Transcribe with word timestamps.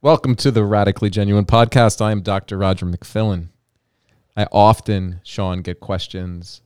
Welcome 0.00 0.36
to 0.36 0.52
the 0.52 0.62
Radically 0.62 1.10
Genuine 1.10 1.44
podcast. 1.44 2.00
I 2.00 2.12
am 2.12 2.20
Dr. 2.20 2.56
Roger 2.56 2.86
McFillin. 2.86 3.48
I 4.36 4.46
often, 4.52 5.20
Sean, 5.24 5.60
get 5.60 5.80
questions 5.80 6.62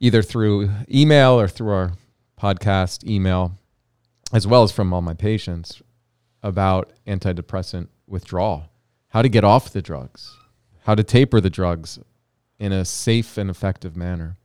either 0.00 0.20
through 0.20 0.68
email 0.92 1.40
or 1.40 1.48
through 1.48 1.70
our 1.70 1.92
podcast 2.38 3.08
email, 3.08 3.52
as 4.34 4.46
well 4.46 4.62
as 4.62 4.70
from 4.70 4.92
all 4.92 5.00
my 5.00 5.14
patients 5.14 5.80
about 6.42 6.92
antidepressant 7.06 7.88
withdrawal, 8.06 8.64
how 9.08 9.22
to 9.22 9.30
get 9.30 9.42
off 9.42 9.72
the 9.72 9.80
drugs, 9.80 10.36
how 10.84 10.94
to 10.94 11.02
taper 11.02 11.40
the 11.40 11.48
drugs 11.48 11.98
in 12.58 12.70
a 12.70 12.84
safe 12.84 13.38
and 13.38 13.48
effective 13.48 13.96
manner. 13.96 14.36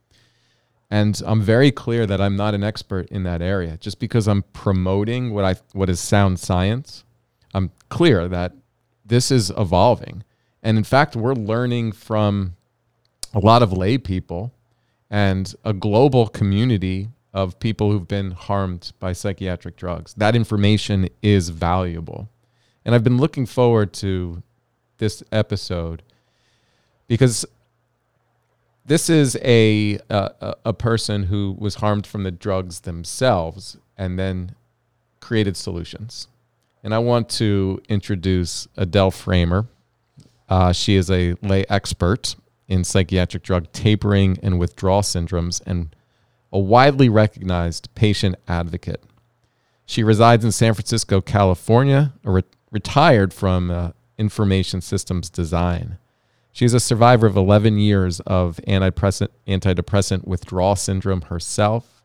And 0.90 1.22
I'm 1.26 1.42
very 1.42 1.74
clear 1.74 2.06
that 2.06 2.22
I'm 2.22 2.38
not 2.38 2.54
an 2.54 2.64
expert 2.64 3.10
in 3.10 3.24
that 3.24 3.42
area. 3.42 3.76
Just 3.76 4.00
because 4.00 4.30
I'm 4.30 4.44
promoting 4.54 5.34
what 5.34 5.44
I 5.44 5.56
what 5.74 5.90
is 5.90 6.00
sound 6.00 6.40
science, 6.40 7.04
clear 7.92 8.28
that 8.28 8.54
this 9.06 9.30
is 9.30 9.52
evolving. 9.58 10.24
And 10.64 10.78
in 10.78 10.84
fact, 10.84 11.16
we're 11.16 11.34
learning 11.36 11.92
from 11.92 12.56
a 13.34 13.40
lot 13.40 13.62
of 13.62 13.72
lay 13.74 13.98
people 14.00 14.52
and 15.10 15.54
a 15.64 15.74
global 15.74 16.28
community 16.28 17.10
of 17.34 17.60
people 17.60 17.92
who've 17.92 18.08
been 18.08 18.32
harmed 18.32 18.94
by 19.00 19.14
psychiatric 19.14 19.76
drugs. 19.76 20.14
That 20.16 20.36
information 20.36 21.10
is 21.22 21.50
valuable. 21.50 22.30
And 22.86 22.96
I've 22.96 23.04
been 23.04 23.18
looking 23.18 23.46
forward 23.46 23.94
to 23.96 24.42
this 24.98 25.22
episode 25.32 26.02
because 27.08 27.46
this 28.86 29.10
is 29.10 29.38
a, 29.44 30.00
a, 30.10 30.56
a 30.66 30.74
person 30.74 31.24
who 31.24 31.56
was 31.60 31.76
harmed 31.76 32.08
from 32.08 32.24
the 32.24 32.32
drugs 32.32 32.82
themselves 32.82 33.78
and 33.98 34.18
then 34.18 34.56
created 35.20 35.58
solutions. 35.58 36.28
And 36.84 36.94
I 36.94 37.00
want 37.00 37.30
to 37.30 37.82
introduce 37.90 38.68
Adele 38.76 39.12
Framer. 39.12 39.68
Uh, 40.50 40.74
she 40.74 40.96
is 40.96 41.12
a 41.12 41.36
lay 41.42 41.66
expert 41.70 42.36
in 42.68 42.84
psychiatric 42.84 43.44
drug 43.44 43.72
tapering 43.72 44.38
and 44.42 44.58
withdrawal 44.58 45.02
syndromes 45.02 45.62
and 45.66 45.96
a 46.52 46.60
widely 46.60 47.10
recognized 47.10 47.94
patient 47.96 48.36
advocate. 48.48 49.04
She 49.86 50.04
resides 50.04 50.44
in 50.44 50.52
San 50.52 50.74
Francisco, 50.74 51.22
California, 51.22 52.14
re- 52.24 52.44
retired 52.72 53.34
from 53.34 53.70
uh, 53.70 53.92
information 54.18 54.82
systems 54.82 55.30
design. 55.30 55.98
She 56.54 56.66
is 56.66 56.74
a 56.74 56.80
survivor 56.80 57.28
of 57.28 57.38
11 57.38 57.78
years 57.78 58.20
of 58.22 58.60
antidepressant, 58.68 59.30
antidepressant 59.48 60.28
withdrawal 60.28 60.76
syndrome 60.76 61.24
herself. 61.24 62.04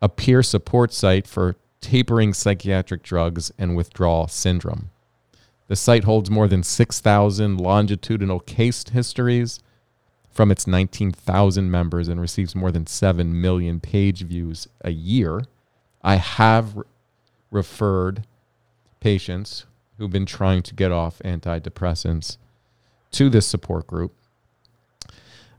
a 0.00 0.08
peer 0.08 0.42
support 0.42 0.92
site 0.92 1.26
for 1.26 1.56
tapering 1.80 2.34
psychiatric 2.34 3.02
drugs 3.02 3.50
and 3.58 3.74
withdrawal 3.76 4.28
syndrome. 4.28 4.90
The 5.68 5.76
site 5.76 6.04
holds 6.04 6.30
more 6.30 6.48
than 6.48 6.62
6,000 6.62 7.58
longitudinal 7.58 8.40
case 8.40 8.84
histories 8.88 9.60
from 10.30 10.50
its 10.50 10.66
19,000 10.66 11.70
members 11.70 12.08
and 12.08 12.18
receives 12.20 12.54
more 12.54 12.72
than 12.72 12.86
7 12.86 13.40
million 13.40 13.80
page 13.80 14.22
views 14.22 14.68
a 14.82 14.90
year. 14.90 15.44
I 16.02 16.16
have 16.16 16.76
re- 16.76 16.84
referred 17.50 18.26
patients 19.00 19.64
who've 19.98 20.10
been 20.10 20.26
trying 20.26 20.62
to 20.62 20.74
get 20.74 20.92
off 20.92 21.18
antidepressants 21.24 22.38
to 23.10 23.28
this 23.28 23.46
support 23.46 23.86
group. 23.86 24.14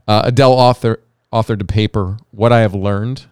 Uh, 0.08 0.22
Adele 0.24 0.52
author, 0.52 1.00
authored 1.32 1.60
a 1.62 1.64
paper, 1.64 2.16
What 2.32 2.52
I 2.52 2.60
Have 2.60 2.74
Learned 2.74 3.26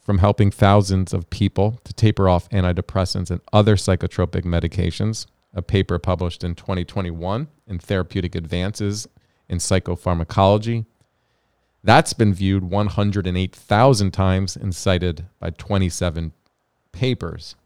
from 0.00 0.18
Helping 0.18 0.50
Thousands 0.50 1.12
of 1.12 1.28
People 1.30 1.80
to 1.84 1.92
Taper 1.92 2.28
Off 2.28 2.48
Antidepressants 2.50 3.30
and 3.30 3.40
Other 3.52 3.76
Psychotropic 3.76 4.44
Medications, 4.44 5.26
a 5.54 5.62
paper 5.62 5.98
published 5.98 6.44
in 6.44 6.54
2021 6.54 7.48
in 7.66 7.78
Therapeutic 7.78 8.34
Advances 8.34 9.08
in 9.48 9.58
Psychopharmacology. 9.58 10.84
That's 11.82 12.12
been 12.12 12.34
viewed 12.34 12.64
108,000 12.64 14.10
times 14.10 14.56
and 14.56 14.74
cited 14.74 15.26
by 15.40 15.50
27 15.50 16.32
papers. 16.92 17.56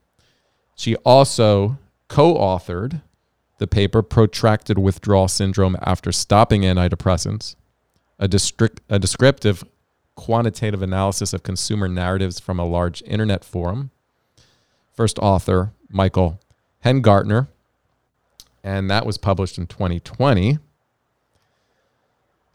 She 0.76 0.96
also 0.96 1.78
co 2.14 2.34
authored 2.36 3.02
the 3.58 3.66
paper 3.66 4.00
Protracted 4.00 4.78
Withdrawal 4.78 5.26
Syndrome 5.26 5.76
After 5.82 6.12
Stopping 6.12 6.62
Antidepressants, 6.62 7.56
a, 8.20 8.28
district, 8.28 8.80
a 8.88 9.00
descriptive 9.00 9.64
quantitative 10.14 10.80
analysis 10.80 11.32
of 11.32 11.42
consumer 11.42 11.88
narratives 11.88 12.38
from 12.38 12.60
a 12.60 12.64
large 12.64 13.02
internet 13.02 13.44
forum. 13.44 13.90
First 14.92 15.18
author, 15.18 15.72
Michael 15.90 16.38
Hengartner, 16.84 17.48
and 18.62 18.88
that 18.88 19.04
was 19.04 19.18
published 19.18 19.58
in 19.58 19.66
2020. 19.66 20.58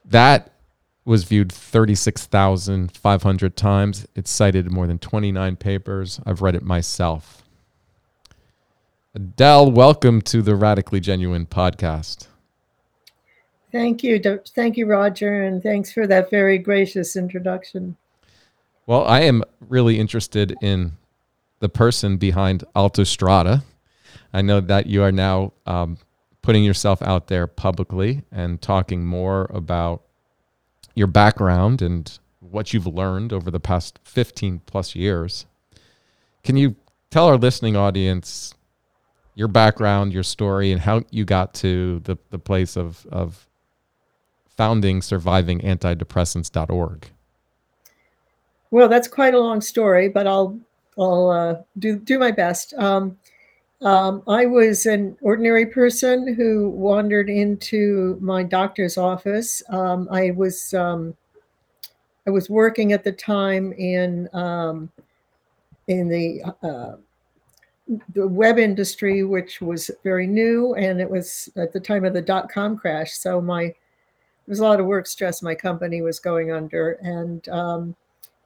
That 0.06 0.53
was 1.03 1.26
viewed 1.26 1.52
36,500 1.52 3.58
times. 3.58 4.08
It's 4.16 4.31
cited 4.31 4.72
more 4.72 4.88
than 4.88 5.00
29 5.00 5.58
papers. 5.58 6.22
I've 6.26 6.41
read 6.41 6.56
it 6.56 6.64
myself. 6.64 7.44
Adele, 9.19 9.69
welcome 9.72 10.22
to 10.22 10.41
the 10.41 10.56
Radically 10.56 11.02
Genuine 11.02 11.46
podcast. 11.46 12.28
Thank 13.69 14.02
you. 14.02 14.18
Thank 14.56 14.78
you, 14.78 14.85
Roger, 14.85 15.44
and 15.44 15.62
thanks 15.62 15.91
for 15.91 16.07
that 16.07 16.30
very 16.30 16.57
gracious 16.57 17.18
introduction. 17.18 17.97
Well, 18.85 19.03
I 19.03 19.19
am 19.24 19.44
really 19.59 20.00
interested 20.00 20.56
in 20.62 20.94
the 21.59 21.68
person 21.68 22.16
behind 22.16 22.63
Altostrata. 22.74 23.63
I 24.31 24.41
know 24.41 24.62
that 24.62 24.85
you 24.85 25.03
are 25.03 25.12
now 25.12 25.52
um, 25.66 25.97
putting 26.41 26.63
yourself 26.63 27.02
out 27.02 27.28
there 27.28 27.46
publicly 27.46 28.22
and 28.31 28.62
talking 28.62 29.06
more 29.06 29.52
about 29.53 30.02
your 30.96 31.08
background 31.08 31.81
and 31.81 32.18
what 32.40 32.74
you've 32.74 32.88
learned 32.88 33.34
over 33.34 33.52
the 33.52 33.59
past 33.59 34.00
15 34.06 34.62
plus 34.66 34.96
years. 34.96 35.46
Can 36.41 36.56
you 36.56 36.78
tell 37.12 37.25
our 37.25 37.38
listening 37.38 37.75
audience 37.75 38.53
your 39.40 39.48
background, 39.48 40.12
your 40.12 40.22
story, 40.22 40.74
and 40.74 40.82
how 40.82 41.02
you 41.12 41.24
got 41.24 41.54
to 41.54 42.02
the, 42.02 42.18
the 42.30 42.38
place 42.38 42.76
of, 42.76 43.08
of 43.10 43.48
founding 44.50 45.00
survivingantidepressants.org. 45.00 47.09
Well, 48.70 48.90
that's 48.90 49.08
quite 49.08 49.34
a 49.34 49.40
long 49.40 49.62
story, 49.62 50.09
but 50.09 50.28
I'll 50.28 50.59
I'll 50.97 51.30
uh, 51.30 51.62
do 51.80 51.96
do 51.96 52.20
my 52.20 52.32
best. 52.32 52.74
Um, 52.74 53.18
um, 53.82 54.24
I 54.28 54.46
was 54.46 54.86
an 54.86 55.16
ordinary 55.22 55.68
person 55.68 56.35
who 56.35 56.72
wandered 56.72 57.30
into 57.30 58.18
my 58.20 58.44
doctor's 58.44 58.97
office. 58.97 59.64
Um, 59.70 60.09
I 60.12 60.32
was 60.32 60.74
um, 60.74 61.16
I 62.28 62.32
was 62.32 62.50
working 62.50 62.92
at 62.92 63.06
the 63.06 63.14
time 63.14 63.72
in 63.72 64.28
um, 64.34 64.92
in 65.88 66.09
the 66.09 66.44
uh, 66.62 66.97
the 68.14 68.28
web 68.28 68.59
industry, 68.59 69.24
which 69.24 69.62
was 69.62 69.90
very 70.03 70.28
new, 70.28 70.76
and 70.76 71.02
it 71.02 71.09
was 71.09 71.50
at 71.56 71.74
the 71.74 71.80
time 71.80 72.06
of 72.06 72.14
the 72.14 72.22
dot 72.22 72.50
com 72.52 72.78
crash. 72.78 73.14
So 73.14 73.41
my 73.41 73.64
there 73.64 74.53
was 74.53 74.59
a 74.59 74.64
lot 74.64 74.80
of 74.80 74.86
work 74.86 75.08
stress 75.08 75.41
my 75.41 75.56
company 75.56 76.02
was 76.02 76.20
going 76.20 76.52
under, 76.52 76.94
and 77.02 77.47
um, 77.50 77.96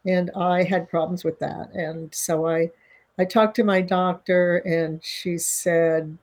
and 0.05 0.31
I 0.35 0.63
had 0.63 0.89
problems 0.89 1.23
with 1.23 1.39
that. 1.39 1.71
And 1.73 2.13
so 2.13 2.47
I 2.47 2.71
I 3.17 3.25
talked 3.25 3.55
to 3.57 3.63
my 3.63 3.81
doctor, 3.81 4.57
and 4.57 5.03
she 5.03 5.37
said, 5.37 6.17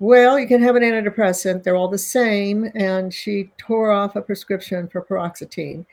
"Well, 0.00 0.38
you 0.38 0.48
can 0.48 0.62
have 0.62 0.76
an 0.76 0.82
antidepressant; 0.82 1.62
they're 1.62 1.76
all 1.76 1.88
the 1.88 1.98
same." 1.98 2.70
And 2.74 3.14
she 3.14 3.50
tore 3.58 3.90
off 3.92 4.16
a 4.16 4.22
prescription 4.22 4.88
for 4.88 5.02
paroxetine. 5.02 5.86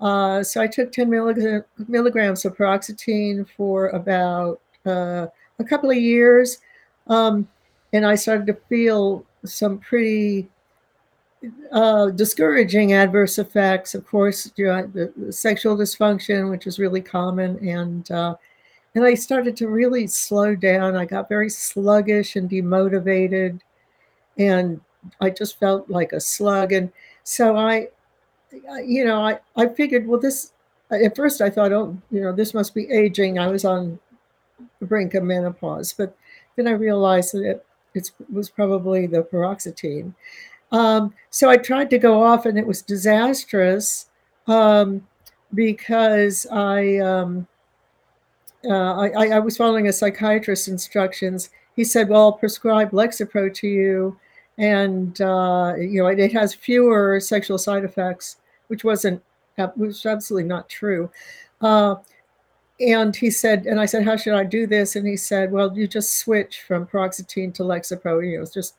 Uh, 0.00 0.42
so 0.44 0.60
I 0.60 0.68
took 0.68 0.92
10 0.92 1.10
milligrams 1.10 2.44
of 2.44 2.56
paroxetine 2.56 3.48
for 3.56 3.88
about 3.88 4.60
uh, 4.86 5.26
a 5.58 5.64
couple 5.64 5.90
of 5.90 5.96
years. 5.96 6.58
Um, 7.06 7.48
and 7.92 8.06
I 8.06 8.14
started 8.14 8.46
to 8.48 8.58
feel 8.68 9.24
some 9.44 9.78
pretty 9.78 10.48
uh, 11.72 12.10
discouraging 12.10 12.92
adverse 12.92 13.38
effects. 13.38 13.94
Of 13.94 14.06
course, 14.06 14.50
you 14.56 14.66
know, 14.66 14.86
the, 14.86 15.12
the, 15.16 15.32
sexual 15.32 15.76
dysfunction, 15.76 16.50
which 16.50 16.66
is 16.66 16.78
really 16.78 17.00
common, 17.00 17.58
and 17.66 18.10
uh, 18.10 18.34
and 18.94 19.04
I 19.04 19.14
started 19.14 19.56
to 19.58 19.68
really 19.68 20.06
slow 20.06 20.54
down. 20.54 20.96
I 20.96 21.04
got 21.04 21.28
very 21.28 21.48
sluggish 21.48 22.36
and 22.36 22.50
demotivated, 22.50 23.60
and 24.36 24.80
I 25.20 25.30
just 25.30 25.58
felt 25.58 25.88
like 25.88 26.12
a 26.12 26.20
slug. 26.20 26.72
And 26.72 26.92
so 27.22 27.56
I, 27.56 27.88
you 28.84 29.04
know, 29.04 29.22
I 29.22 29.38
I 29.56 29.68
figured, 29.68 30.06
well, 30.06 30.20
this. 30.20 30.52
At 30.90 31.14
first, 31.14 31.42
I 31.42 31.50
thought, 31.50 31.70
oh, 31.70 31.98
you 32.10 32.22
know, 32.22 32.32
this 32.32 32.54
must 32.54 32.74
be 32.74 32.90
aging. 32.90 33.38
I 33.38 33.48
was 33.48 33.66
on 33.66 33.98
brink 34.82 35.14
of 35.14 35.24
menopause, 35.24 35.92
but 35.92 36.16
then 36.56 36.66
I 36.66 36.72
realized 36.72 37.34
that 37.34 37.48
it, 37.48 37.66
it 37.94 38.10
was 38.32 38.50
probably 38.50 39.06
the 39.06 39.22
paroxetine. 39.22 40.14
Um, 40.72 41.14
so 41.30 41.48
I 41.48 41.56
tried 41.56 41.90
to 41.90 41.98
go 41.98 42.22
off, 42.22 42.46
and 42.46 42.58
it 42.58 42.66
was 42.66 42.82
disastrous 42.82 44.06
um, 44.46 45.06
because 45.54 46.46
I, 46.52 46.98
um, 46.98 47.46
uh, 48.64 49.08
I, 49.16 49.28
I 49.28 49.38
was 49.38 49.56
following 49.56 49.88
a 49.88 49.92
psychiatrist's 49.92 50.68
instructions. 50.68 51.50
He 51.76 51.84
said, 51.84 52.08
"Well, 52.08 52.20
I'll 52.22 52.32
prescribe 52.32 52.90
Lexapro 52.90 53.52
to 53.54 53.68
you, 53.68 54.18
and 54.58 55.18
uh, 55.20 55.74
you 55.78 56.02
know 56.02 56.08
it, 56.08 56.18
it, 56.18 56.32
has 56.32 56.54
fewer 56.54 57.20
sexual 57.20 57.56
side 57.56 57.84
effects," 57.84 58.36
which 58.66 58.84
wasn't, 58.84 59.22
which 59.56 59.88
was 59.88 60.06
absolutely 60.06 60.48
not 60.48 60.68
true. 60.68 61.10
Uh, 61.60 61.96
and 62.80 63.14
he 63.14 63.30
said, 63.30 63.66
and 63.66 63.80
I 63.80 63.86
said, 63.86 64.04
"How 64.04 64.16
should 64.16 64.34
I 64.34 64.44
do 64.44 64.66
this?" 64.66 64.96
And 64.96 65.06
he 65.06 65.16
said, 65.16 65.50
"Well, 65.50 65.76
you 65.76 65.88
just 65.88 66.18
switch 66.18 66.62
from 66.62 66.86
paroxetine 66.86 67.52
to 67.54 67.62
Lexapro. 67.62 68.24
You 68.24 68.38
know, 68.38 68.46
just 68.46 68.74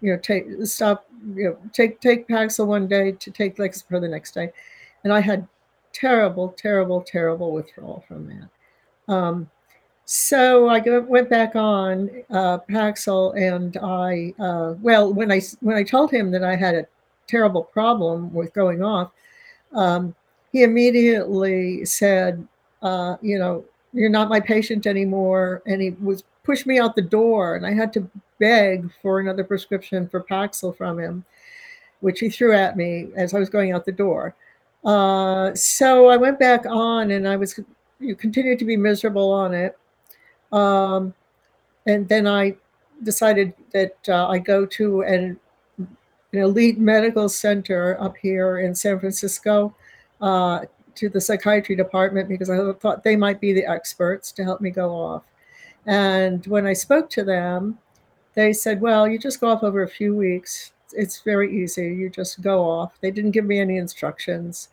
you 0.00 0.12
know, 0.12 0.18
take 0.18 0.46
stop, 0.64 1.06
you 1.34 1.44
know, 1.44 1.58
take 1.72 2.00
take 2.00 2.28
Paxil 2.28 2.66
one 2.66 2.88
day 2.88 3.12
to 3.12 3.30
take 3.30 3.56
Lexapro 3.56 4.00
the 4.00 4.08
next 4.08 4.32
day, 4.32 4.50
and 5.04 5.12
I 5.12 5.20
had 5.20 5.46
terrible, 5.92 6.50
terrible, 6.50 7.02
terrible 7.02 7.52
withdrawal 7.52 8.04
from 8.06 8.26
that. 8.26 9.12
Um, 9.12 9.50
so 10.04 10.68
I 10.68 10.80
went 11.00 11.30
back 11.30 11.56
on 11.56 12.10
uh, 12.30 12.58
Paxil, 12.68 13.36
and 13.36 13.76
I 13.78 14.34
uh, 14.42 14.74
well, 14.80 15.12
when 15.12 15.30
I 15.32 15.40
when 15.60 15.76
I 15.76 15.82
told 15.82 16.10
him 16.10 16.30
that 16.32 16.44
I 16.44 16.56
had 16.56 16.74
a 16.74 16.86
terrible 17.26 17.64
problem 17.64 18.32
with 18.32 18.52
going 18.54 18.82
off, 18.82 19.10
um, 19.72 20.14
he 20.52 20.62
immediately 20.62 21.84
said, 21.84 22.46
uh, 22.86 23.16
you 23.20 23.38
know, 23.38 23.64
you're 23.92 24.08
not 24.10 24.28
my 24.28 24.38
patient 24.38 24.86
anymore, 24.86 25.62
and 25.66 25.82
he 25.82 25.90
was 26.00 26.22
pushed 26.44 26.66
me 26.66 26.78
out 26.78 26.94
the 26.94 27.02
door, 27.02 27.56
and 27.56 27.66
I 27.66 27.72
had 27.72 27.92
to 27.94 28.08
beg 28.38 28.88
for 29.02 29.18
another 29.18 29.42
prescription 29.42 30.08
for 30.08 30.22
Paxil 30.22 30.76
from 30.76 31.00
him, 31.00 31.24
which 32.00 32.20
he 32.20 32.28
threw 32.28 32.54
at 32.54 32.76
me 32.76 33.08
as 33.16 33.34
I 33.34 33.40
was 33.40 33.50
going 33.50 33.72
out 33.72 33.84
the 33.84 33.92
door. 33.92 34.36
Uh, 34.84 35.52
so 35.54 36.06
I 36.06 36.16
went 36.16 36.38
back 36.38 36.64
on, 36.66 37.10
and 37.10 37.26
I 37.26 37.36
was 37.36 37.58
you 37.98 38.14
continued 38.14 38.60
to 38.60 38.64
be 38.64 38.76
miserable 38.76 39.32
on 39.32 39.52
it. 39.52 39.76
Um, 40.52 41.12
and 41.86 42.08
then 42.08 42.28
I 42.28 42.54
decided 43.02 43.52
that 43.72 43.96
uh, 44.08 44.28
I 44.28 44.38
go 44.38 44.64
to 44.64 45.02
an, 45.02 45.40
an, 45.78 45.88
elite 46.32 46.78
medical 46.78 47.28
center 47.28 47.96
up 48.00 48.16
here 48.16 48.60
in 48.60 48.74
San 48.74 49.00
Francisco 49.00 49.74
uh, 50.20 50.60
to 50.96 51.08
the 51.08 51.20
psychiatry 51.20 51.76
department 51.76 52.28
because 52.28 52.50
I 52.50 52.72
thought 52.74 53.04
they 53.04 53.16
might 53.16 53.40
be 53.40 53.52
the 53.52 53.66
experts 53.66 54.32
to 54.32 54.44
help 54.44 54.60
me 54.60 54.70
go 54.70 54.90
off. 54.90 55.22
And 55.86 56.44
when 56.46 56.66
I 56.66 56.72
spoke 56.72 57.08
to 57.10 57.24
them, 57.24 57.78
they 58.34 58.52
said, 58.52 58.80
well, 58.80 59.08
you 59.08 59.18
just 59.18 59.40
go 59.40 59.48
off 59.48 59.62
over 59.62 59.82
a 59.82 59.88
few 59.88 60.14
weeks. 60.14 60.72
It's 60.92 61.22
very 61.22 61.62
easy. 61.62 61.86
You 61.86 62.10
just 62.10 62.42
go 62.42 62.62
off. 62.62 62.98
They 63.00 63.10
didn't 63.10 63.30
give 63.30 63.44
me 63.44 63.60
any 63.60 63.76
instructions. 63.78 64.68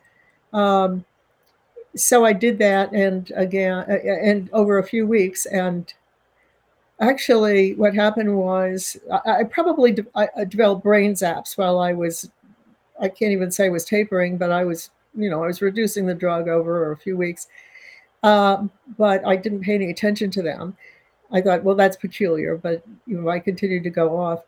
Um, 0.52 1.04
so 1.96 2.24
I 2.24 2.32
did 2.32 2.58
that, 2.58 2.92
and 2.92 3.30
again, 3.36 3.84
and 3.88 4.50
over 4.52 4.78
a 4.78 4.86
few 4.86 5.06
weeks. 5.06 5.46
And 5.46 5.92
actually, 7.00 7.74
what 7.74 7.94
happened 7.94 8.36
was 8.36 8.96
I, 9.12 9.40
I 9.40 9.44
probably 9.44 9.92
de- 9.92 10.06
I 10.14 10.44
developed 10.44 10.82
brain 10.82 11.12
zaps 11.12 11.56
while 11.56 11.78
I 11.78 11.92
was, 11.92 12.30
I 13.00 13.08
can't 13.08 13.32
even 13.32 13.50
say 13.50 13.66
I 13.66 13.70
was 13.70 13.84
tapering, 13.84 14.36
but 14.38 14.50
I 14.50 14.64
was, 14.64 14.90
you 15.16 15.30
know, 15.30 15.42
I 15.42 15.46
was 15.46 15.62
reducing 15.62 16.06
the 16.06 16.14
drug 16.14 16.48
over 16.48 16.92
a 16.92 16.96
few 16.96 17.16
weeks. 17.16 17.48
Um, 18.22 18.70
but 18.96 19.24
I 19.26 19.36
didn't 19.36 19.60
pay 19.60 19.74
any 19.74 19.90
attention 19.90 20.30
to 20.30 20.42
them. 20.42 20.76
I 21.30 21.42
thought, 21.42 21.62
well, 21.62 21.74
that's 21.74 21.96
peculiar, 21.96 22.56
but 22.56 22.82
you 23.06 23.20
know, 23.20 23.28
I 23.28 23.38
continued 23.38 23.84
to 23.84 23.90
go 23.90 24.16
off. 24.16 24.40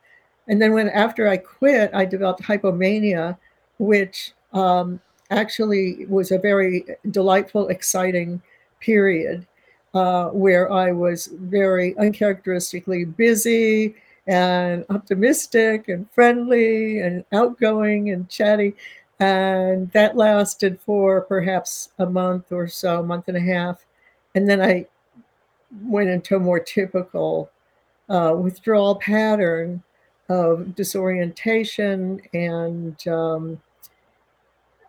And 0.49 0.63
then 0.63 0.73
when 0.73 0.89
after 0.89 1.29
I 1.29 1.37
quit, 1.37 1.91
I 1.93 2.05
developed 2.05 2.43
hypomania, 2.43 3.37
which 3.79 4.33
um, 4.53 5.01
actually 5.31 6.07
was 6.07 6.31
a 6.31 6.39
very 6.39 6.87
delightful, 7.11 7.69
exciting 7.69 8.41
period 8.81 9.47
uh, 9.93 10.29
where 10.29 10.73
I 10.73 10.93
was 10.93 11.29
very 11.35 11.97
uncharacteristically 11.99 13.05
busy 13.05 13.95
and 14.27 14.85
optimistic 14.91 15.89
and 15.89 16.11
friendly 16.13 17.01
and 17.01 17.25
outgoing 17.33 18.11
and 18.11 18.29
chatty. 18.29 18.75
And 19.19 19.91
that 19.93 20.17
lasted 20.17 20.79
for 20.81 21.23
perhaps 21.23 21.91
a 21.99 22.07
month 22.07 22.53
or 22.53 22.69
so, 22.69 23.01
a 23.01 23.03
month 23.03 23.29
and 23.29 23.37
a 23.37 23.41
half. 23.41 23.85
And 24.35 24.49
then 24.49 24.61
I 24.61 24.87
went 25.83 26.11
into 26.11 26.37
a 26.37 26.41
more 26.41 26.61
typical 26.61 27.51
uh, 28.09 28.35
withdrawal 28.37 28.97
pattern 28.97 29.83
of 30.29 30.75
disorientation 30.75 32.21
and 32.35 33.09
um, 33.09 33.61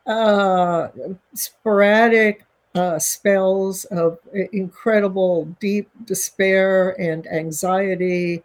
uh, 0.05 0.89
sporadic 1.33 2.45
uh, 2.75 2.99
spells 2.99 3.85
of 3.85 4.19
incredible 4.53 5.45
deep 5.59 5.89
despair 6.05 6.99
and 7.01 7.27
anxiety 7.27 8.43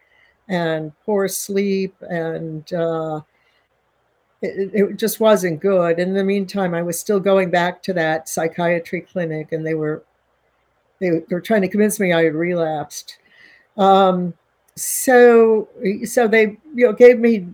and 0.48 0.92
poor 1.04 1.28
sleep 1.28 1.94
and 2.08 2.72
uh, 2.72 3.20
it, 4.42 4.70
it, 4.74 4.96
just 4.96 5.20
wasn't 5.20 5.60
good. 5.60 5.98
In 5.98 6.14
the 6.14 6.24
meantime, 6.24 6.74
I 6.74 6.82
was 6.82 6.98
still 6.98 7.20
going 7.20 7.50
back 7.50 7.82
to 7.84 7.92
that 7.94 8.28
psychiatry 8.28 9.00
clinic, 9.00 9.52
and 9.52 9.64
they 9.64 9.74
were 9.74 10.02
they, 10.98 11.22
were 11.30 11.40
trying 11.40 11.62
to 11.62 11.68
convince 11.68 11.98
me 11.98 12.12
I 12.12 12.24
had 12.24 12.34
relapsed. 12.34 13.18
Um, 13.76 14.34
so, 14.76 15.68
so 16.04 16.26
they 16.28 16.58
you 16.74 16.86
know 16.86 16.92
gave 16.92 17.18
me 17.18 17.46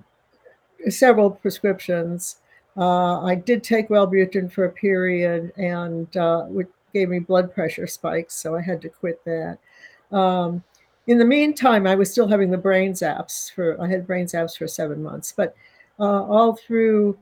several 0.88 1.30
prescriptions. 1.30 2.36
Uh, 2.76 3.22
I 3.22 3.34
did 3.34 3.62
take 3.62 3.88
Wellbutrin 3.88 4.50
for 4.50 4.64
a 4.64 4.72
period, 4.72 5.52
and 5.56 6.14
uh, 6.16 6.44
which 6.44 6.68
gave 6.94 7.10
me 7.10 7.18
blood 7.18 7.52
pressure 7.52 7.86
spikes, 7.86 8.34
so 8.34 8.56
I 8.56 8.62
had 8.62 8.80
to 8.82 8.88
quit 8.88 9.22
that. 9.24 9.58
Um, 10.10 10.64
in 11.06 11.18
the 11.18 11.24
meantime, 11.24 11.86
I 11.86 11.94
was 11.94 12.10
still 12.10 12.28
having 12.28 12.50
the 12.50 12.56
brain 12.56 12.92
zaps 12.92 13.52
for. 13.52 13.80
I 13.80 13.88
had 13.88 14.06
brain 14.06 14.26
zaps 14.26 14.56
for 14.56 14.66
seven 14.66 15.02
months, 15.02 15.34
but 15.36 15.54
uh, 15.98 16.24
all 16.24 16.56
through 16.56 17.18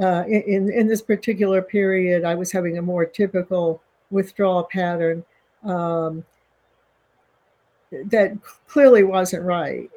uh, 0.00 0.24
in 0.26 0.70
in 0.72 0.86
this 0.86 1.02
particular 1.02 1.62
period, 1.62 2.24
I 2.24 2.34
was 2.34 2.52
having 2.52 2.78
a 2.78 2.82
more 2.82 3.06
typical 3.06 3.82
withdrawal 4.10 4.64
pattern 4.64 5.24
um, 5.64 6.24
that 7.90 8.36
clearly 8.66 9.04
wasn't 9.04 9.44
right. 9.44 9.90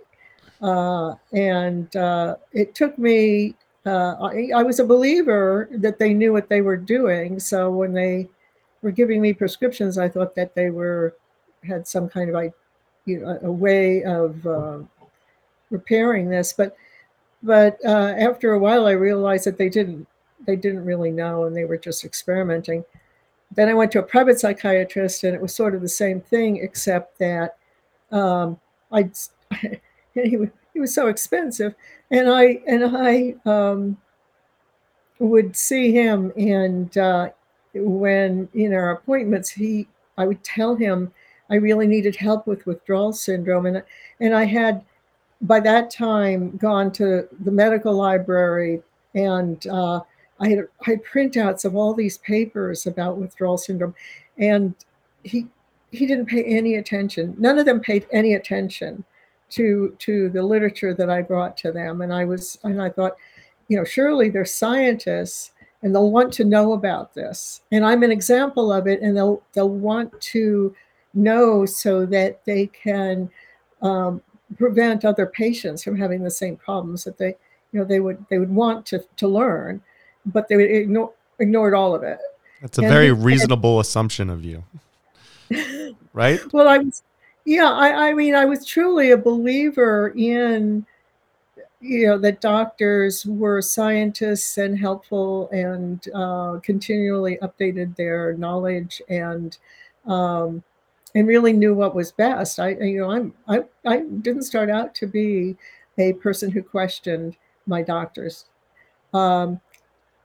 Uh, 0.62 1.15
and 1.31 1.95
uh, 1.95 2.36
it 2.51 2.75
took 2.75 2.98
me, 2.98 3.55
uh, 3.86 4.15
I, 4.21 4.51
I, 4.53 4.63
was 4.63 4.79
a 4.79 4.86
believer 4.86 5.69
that 5.71 5.98
they 5.98 6.13
knew 6.13 6.33
what 6.33 6.50
they 6.50 6.59
were 6.59 6.75
doing. 6.75 7.39
So 7.39 7.71
when 7.71 7.93
they 7.93 8.27
were 8.81 8.91
giving 8.91 9.21
me 9.21 9.31
prescriptions, 9.31 9.98
I 9.98 10.09
thought 10.09 10.36
that 10.36 10.55
they 10.55 10.69
were 10.69 11.15
had 11.63 11.88
some 11.88 12.09
kind 12.09 12.29
of 12.29 12.53
you 13.05 13.19
know, 13.19 13.39
a 13.41 13.51
way 13.51 14.03
of 14.03 14.45
uh, 14.45 14.79
repairing 15.69 16.29
this. 16.29 16.51
But 16.51 16.75
but 17.41 17.77
uh, 17.86 18.13
after 18.17 18.53
a 18.53 18.60
while, 18.60 18.86
I 18.86 18.91
realized 18.91 19.46
that 19.46 19.58
they 19.58 19.69
didn't 19.69 20.08
they 20.46 20.55
didn't 20.55 20.86
really 20.86 21.12
know, 21.12 21.46
and 21.46 21.55
they 21.55 21.65
were 21.65 21.77
just 21.77 22.05
experimenting. 22.05 22.84
Then 23.51 23.67
I 23.67 23.74
went 23.74 23.91
to 23.93 24.00
a 24.00 24.03
private 24.03 24.39
psychiatrist, 24.39 25.24
and 25.24 25.36
it 25.36 25.41
was 25.41 25.53
sort 25.53 25.75
of 25.75 25.81
the 25.81 25.89
same 25.89 26.22
thing, 26.22 26.58
except 26.58 27.17
that 27.19 27.58
um, 28.12 28.60
I 28.91 29.10
he, 30.13 30.38
was, 30.38 30.50
he 30.74 30.79
was 30.79 30.93
so 30.93 31.08
expensive, 31.08 31.75
and 32.12 32.29
I 32.29 32.62
and 32.67 32.98
I 32.98 33.36
um, 33.46 33.98
would 35.19 35.55
see 35.55 35.91
him, 35.91 36.31
and 36.38 36.98
uh, 36.98 37.29
when 37.74 38.50
in 38.53 38.74
our 38.74 38.91
appointments, 38.91 39.50
he 39.50 39.88
I 40.17 40.27
would 40.27 40.43
tell 40.43 40.75
him 40.75 41.12
I 41.50 41.55
really 41.55 41.88
needed 41.88 42.15
help 42.15 42.48
with 42.48 42.65
withdrawal 42.65 43.13
syndrome, 43.13 43.65
and 43.65 43.84
and 44.19 44.36
I 44.36 44.46
had 44.46 44.84
by 45.41 45.60
that 45.62 45.89
time 45.89 46.58
gone 46.58 46.91
to 46.91 47.27
the 47.41 47.51
medical 47.51 47.93
library 47.93 48.81
and 49.15 49.65
uh, 49.67 50.01
I 50.39 50.50
had, 50.50 50.67
I 50.86 50.91
had 50.91 51.03
printouts 51.03 51.65
of 51.65 51.75
all 51.75 51.93
these 51.93 52.17
papers 52.19 52.86
about 52.86 53.17
withdrawal 53.17 53.58
syndrome, 53.58 53.96
and 54.38 54.74
he 55.24 55.48
he 55.91 56.05
didn't 56.05 56.27
pay 56.27 56.43
any 56.43 56.75
attention. 56.75 57.36
None 57.38 57.58
of 57.58 57.65
them 57.65 57.79
paid 57.79 58.08
any 58.12 58.36
attention 58.36 59.03
to 59.51 59.96
to 60.00 60.29
the 60.29 60.43
literature 60.43 60.93
that 60.93 61.10
I 61.10 61.22
brought 61.22 61.58
to 61.58 61.72
them, 61.72 62.01
and 62.01 62.13
I 62.13 62.25
was 62.25 62.58
and 62.63 62.81
I 62.81 62.89
thought, 62.89 63.15
you 63.67 63.77
know, 63.77 63.84
surely 63.84 64.29
they're 64.29 64.46
scientists 64.46 65.51
and 65.81 65.96
they'll 65.96 66.12
want 66.12 66.34
to 66.34 66.43
know 66.43 66.74
about 66.74 67.13
this, 67.13 67.62
and 67.72 67.86
I'm 67.86 68.03
an 68.03 68.12
example 68.12 68.72
of 68.72 68.88
it, 68.88 69.01
and 69.01 69.15
they'll 69.15 69.41
they'll 69.53 69.69
want 69.69 70.19
to 70.22 70.75
know 71.13 71.65
so 71.65 72.05
that 72.05 72.46
they 72.46 72.67
can 72.67 73.29
um, 73.81 74.22
prevent 74.58 75.06
other 75.06 75.25
patients 75.25 75.84
from 75.84 75.98
having 75.98 76.24
the 76.24 76.32
same 76.32 76.56
problems 76.56 77.03
that 77.03 77.18
they 77.18 77.36
you 77.72 77.79
know 77.79 77.86
they 77.86 78.00
would 78.00 78.25
they 78.29 78.39
would 78.39 78.53
want 78.53 78.86
to 78.88 79.03
to 79.18 79.27
learn, 79.27 79.82
but 80.25 80.48
they 80.48 80.58
would 80.58 80.72
ignore 80.72 81.13
ignored 81.39 81.74
all 81.74 81.96
of 81.96 82.03
it. 82.03 82.20
That's 82.62 82.77
a 82.77 82.82
and 82.82 82.89
very 82.89 83.12
reasonable 83.12 83.79
assumption 83.79 84.29
of 84.29 84.44
you, 84.44 84.63
right? 86.13 86.41
Well, 86.51 86.68
I 86.68 86.79
was 86.79 87.03
yeah, 87.50 87.72
I, 87.72 88.10
I 88.10 88.13
mean, 88.13 88.36
I 88.36 88.46
was 88.46 88.63
truly 88.63 89.10
a 89.10 89.18
believer 89.18 90.13
in, 90.15 90.86
you 91.82 92.06
know, 92.06 92.18
that 92.20 92.41
doctors 92.41 93.25
were 93.25 93.62
scientists 93.62 94.60
and 94.60 94.77
helpful 94.77 95.50
and 95.50 96.06
uh, 96.13 96.60
continually 96.62 97.39
updated 97.41 97.96
their 97.96 98.34
knowledge 98.34 99.01
and 99.10 99.58
um, 100.06 100.63
and 101.16 101.28
really 101.28 101.54
knew 101.54 101.74
what 101.74 101.96
was 101.96 102.12
best. 102.12 102.60
I, 102.60 102.70
you 102.70 103.00
know, 103.00 103.12
I'm 103.12 103.34
I 103.48 103.63
I 103.86 104.01
didn't 104.22 104.44
start 104.44 104.70
out 104.70 104.94
to 104.96 105.08
be 105.08 105.58
a 105.98 106.13
person 106.13 106.51
who 106.51 106.63
questioned 106.63 107.36
my 107.66 107.82
doctors. 107.82 108.46
Um, 109.13 109.60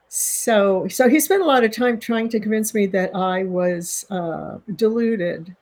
so 0.08 0.86
so 0.88 1.08
he 1.08 1.20
spent 1.20 1.42
a 1.42 1.46
lot 1.46 1.64
of 1.64 1.72
time 1.72 1.98
trying 1.98 2.28
to 2.30 2.40
convince 2.40 2.74
me 2.74 2.86
that 2.86 3.14
I 3.14 3.44
was 3.44 4.06
uh, 4.10 4.58
deluded 4.76 5.56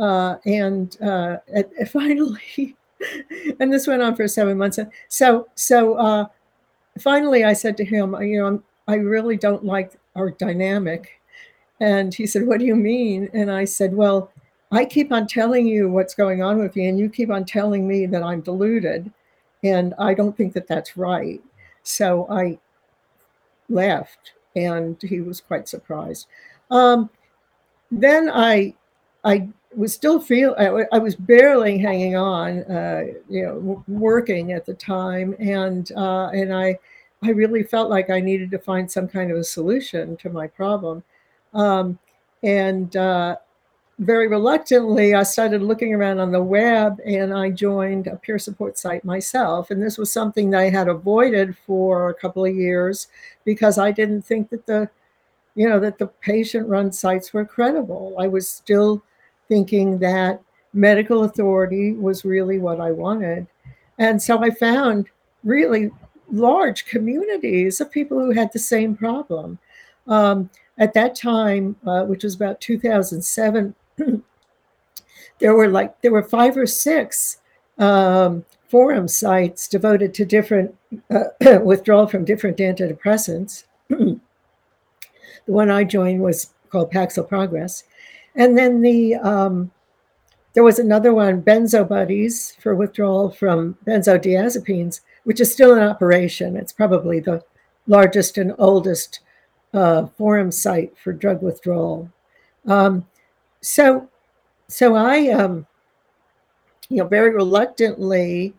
uh, 0.00 0.36
and 0.46 0.96
uh, 1.02 1.36
finally, 1.92 2.76
and 3.60 3.72
this 3.72 3.86
went 3.86 4.02
on 4.02 4.16
for 4.16 4.26
seven 4.28 4.58
months. 4.58 4.78
So, 5.08 5.48
so 5.54 5.94
uh, 5.94 6.26
finally, 6.98 7.44
I 7.44 7.52
said 7.52 7.76
to 7.78 7.84
him, 7.84 8.14
you 8.22 8.38
know, 8.38 8.46
I'm, 8.46 8.64
I 8.88 8.94
really 8.94 9.36
don't 9.36 9.64
like 9.64 9.96
our 10.16 10.30
dynamic. 10.30 11.19
And 11.80 12.14
he 12.14 12.26
said, 12.26 12.46
What 12.46 12.60
do 12.60 12.66
you 12.66 12.76
mean? 12.76 13.28
And 13.32 13.50
I 13.50 13.64
said, 13.64 13.94
Well, 13.94 14.30
I 14.72 14.84
keep 14.84 15.12
on 15.12 15.26
telling 15.26 15.66
you 15.66 15.88
what's 15.88 16.14
going 16.14 16.42
on 16.42 16.58
with 16.58 16.76
me, 16.76 16.88
and 16.88 16.98
you 16.98 17.08
keep 17.08 17.30
on 17.30 17.44
telling 17.44 17.88
me 17.88 18.06
that 18.06 18.22
I'm 18.22 18.40
deluded. 18.40 19.10
And 19.64 19.94
I 19.98 20.14
don't 20.14 20.36
think 20.36 20.52
that 20.54 20.68
that's 20.68 20.96
right. 20.96 21.42
So 21.82 22.26
I 22.30 22.58
left, 23.68 24.34
and 24.54 25.00
he 25.02 25.20
was 25.20 25.40
quite 25.40 25.68
surprised. 25.68 26.26
Um, 26.70 27.10
then 27.90 28.30
I, 28.30 28.74
I 29.24 29.48
was 29.74 29.92
still 29.92 30.20
feel 30.20 30.54
I, 30.58 30.84
I, 30.92 30.98
was 30.98 31.14
barely 31.14 31.78
hanging 31.78 32.16
on, 32.16 32.60
uh, 32.64 33.04
you 33.28 33.44
know, 33.44 33.84
working 33.88 34.52
at 34.52 34.66
the 34.66 34.74
time, 34.74 35.34
and 35.38 35.90
uh, 35.92 36.28
and 36.28 36.54
I 36.54 36.78
I 37.22 37.30
really 37.30 37.62
felt 37.62 37.90
like 37.90 38.10
I 38.10 38.20
needed 38.20 38.50
to 38.52 38.58
find 38.58 38.90
some 38.90 39.08
kind 39.08 39.30
of 39.30 39.36
a 39.36 39.44
solution 39.44 40.16
to 40.18 40.30
my 40.30 40.46
problem, 40.46 41.02
um, 41.54 41.98
and 42.42 42.94
uh, 42.96 43.36
very 43.98 44.28
reluctantly 44.28 45.14
I 45.14 45.22
started 45.24 45.62
looking 45.62 45.94
around 45.94 46.20
on 46.20 46.32
the 46.32 46.42
web, 46.42 47.00
and 47.04 47.34
I 47.34 47.50
joined 47.50 48.06
a 48.06 48.16
peer 48.16 48.38
support 48.38 48.78
site 48.78 49.04
myself, 49.04 49.70
and 49.70 49.82
this 49.82 49.98
was 49.98 50.12
something 50.12 50.50
that 50.50 50.60
I 50.60 50.70
had 50.70 50.88
avoided 50.88 51.56
for 51.66 52.08
a 52.08 52.14
couple 52.14 52.44
of 52.44 52.54
years 52.54 53.08
because 53.44 53.78
I 53.78 53.90
didn't 53.90 54.22
think 54.22 54.50
that 54.50 54.66
the 54.66 54.88
you 55.54 55.68
know 55.68 55.80
that 55.80 55.98
the 55.98 56.06
patient 56.06 56.68
run 56.68 56.92
sites 56.92 57.32
were 57.32 57.44
credible. 57.44 58.16
I 58.18 58.28
was 58.28 58.48
still 58.48 59.02
thinking 59.48 59.98
that 59.98 60.40
medical 60.72 61.24
authority 61.24 61.92
was 61.92 62.24
really 62.24 62.58
what 62.58 62.80
I 62.80 62.92
wanted. 62.92 63.46
And 63.98 64.22
so 64.22 64.42
I 64.42 64.50
found 64.50 65.08
really 65.44 65.90
large 66.30 66.86
communities 66.86 67.80
of 67.80 67.90
people 67.90 68.18
who 68.18 68.30
had 68.30 68.52
the 68.52 68.58
same 68.58 68.96
problem. 68.96 69.58
Um, 70.06 70.50
at 70.80 70.94
that 70.94 71.14
time, 71.14 71.76
uh, 71.86 72.04
which 72.04 72.24
was 72.24 72.34
about 72.34 72.60
2007, 72.60 73.74
there 75.38 75.54
were 75.54 75.68
like 75.68 76.00
there 76.00 76.10
were 76.10 76.22
five 76.22 76.56
or 76.56 76.66
six 76.66 77.38
um, 77.78 78.44
forum 78.68 79.06
sites 79.06 79.68
devoted 79.68 80.14
to 80.14 80.24
different 80.24 80.74
uh, 81.10 81.24
withdrawal 81.62 82.06
from 82.06 82.24
different 82.24 82.56
antidepressants. 82.56 83.64
the 83.88 84.18
one 85.44 85.70
I 85.70 85.84
joined 85.84 86.22
was 86.22 86.54
called 86.70 86.90
Paxil 86.90 87.28
Progress, 87.28 87.84
and 88.34 88.56
then 88.56 88.80
the 88.80 89.16
um, 89.16 89.70
there 90.54 90.64
was 90.64 90.78
another 90.78 91.12
one, 91.12 91.42
Benzo 91.42 91.86
Buddies, 91.86 92.56
for 92.58 92.74
withdrawal 92.74 93.30
from 93.30 93.76
benzodiazepines, 93.86 95.00
which 95.24 95.40
is 95.40 95.52
still 95.52 95.74
in 95.74 95.82
operation. 95.82 96.56
It's 96.56 96.72
probably 96.72 97.20
the 97.20 97.44
largest 97.86 98.38
and 98.38 98.54
oldest 98.58 99.20
uh, 99.72 100.06
forum 100.18 100.50
site 100.50 100.96
for 100.98 101.12
drug 101.12 101.42
withdrawal. 101.42 102.10
Um, 102.66 103.06
so, 103.60 104.08
so 104.68 104.94
I, 104.94 105.28
um, 105.28 105.66
you 106.88 106.98
know, 106.98 107.06
very 107.06 107.34
reluctantly 107.34 108.54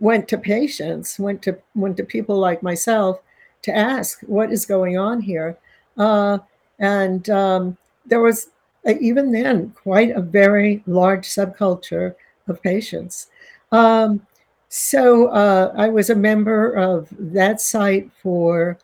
went 0.00 0.28
to 0.28 0.38
patients, 0.38 1.18
went 1.18 1.42
to 1.42 1.58
went 1.74 1.96
to 1.96 2.04
people 2.04 2.38
like 2.38 2.62
myself 2.62 3.20
to 3.62 3.74
ask 3.74 4.20
what 4.22 4.52
is 4.52 4.66
going 4.66 4.98
on 4.98 5.20
here, 5.20 5.56
uh, 5.96 6.38
and 6.78 7.30
um, 7.30 7.76
there 8.04 8.20
was 8.20 8.50
uh, 8.86 8.94
even 9.00 9.32
then 9.32 9.70
quite 9.70 10.10
a 10.10 10.20
very 10.20 10.82
large 10.86 11.26
subculture 11.26 12.14
of 12.48 12.62
patients. 12.62 13.28
Um, 13.72 14.26
so 14.68 15.28
uh, 15.28 15.72
I 15.76 15.88
was 15.88 16.10
a 16.10 16.14
member 16.14 16.72
of 16.72 17.08
that 17.18 17.60
site 17.60 18.10
for 18.22 18.78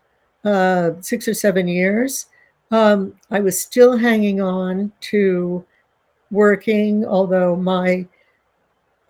uh, 0.44 0.92
six 1.00 1.28
or 1.28 1.34
seven 1.34 1.68
years. 1.68 2.26
Um, 2.70 3.14
I 3.30 3.40
was 3.40 3.60
still 3.60 3.96
hanging 3.96 4.40
on 4.40 4.92
to 5.12 5.64
working, 6.30 7.04
although 7.04 7.54
my 7.54 8.06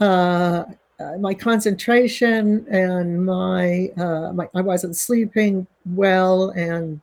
uh, 0.01 0.65
uh 0.99 1.17
my 1.19 1.33
concentration 1.33 2.67
and 2.69 3.25
my, 3.25 3.89
uh, 3.97 4.33
my, 4.33 4.49
I 4.55 4.61
wasn't 4.61 4.97
sleeping 4.97 5.67
well, 5.87 6.51
and 6.51 7.01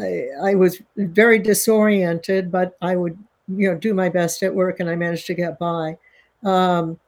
I, 0.00 0.28
I 0.42 0.54
was 0.54 0.82
very 0.96 1.38
disoriented, 1.38 2.50
but 2.50 2.76
I 2.82 2.96
would, 2.96 3.18
you 3.48 3.70
know, 3.70 3.76
do 3.76 3.94
my 3.94 4.08
best 4.08 4.42
at 4.42 4.54
work, 4.54 4.80
and 4.80 4.88
I 4.88 4.96
managed 4.96 5.26
to 5.26 5.34
get 5.34 5.58
by. 5.58 5.96
Um, 6.44 6.98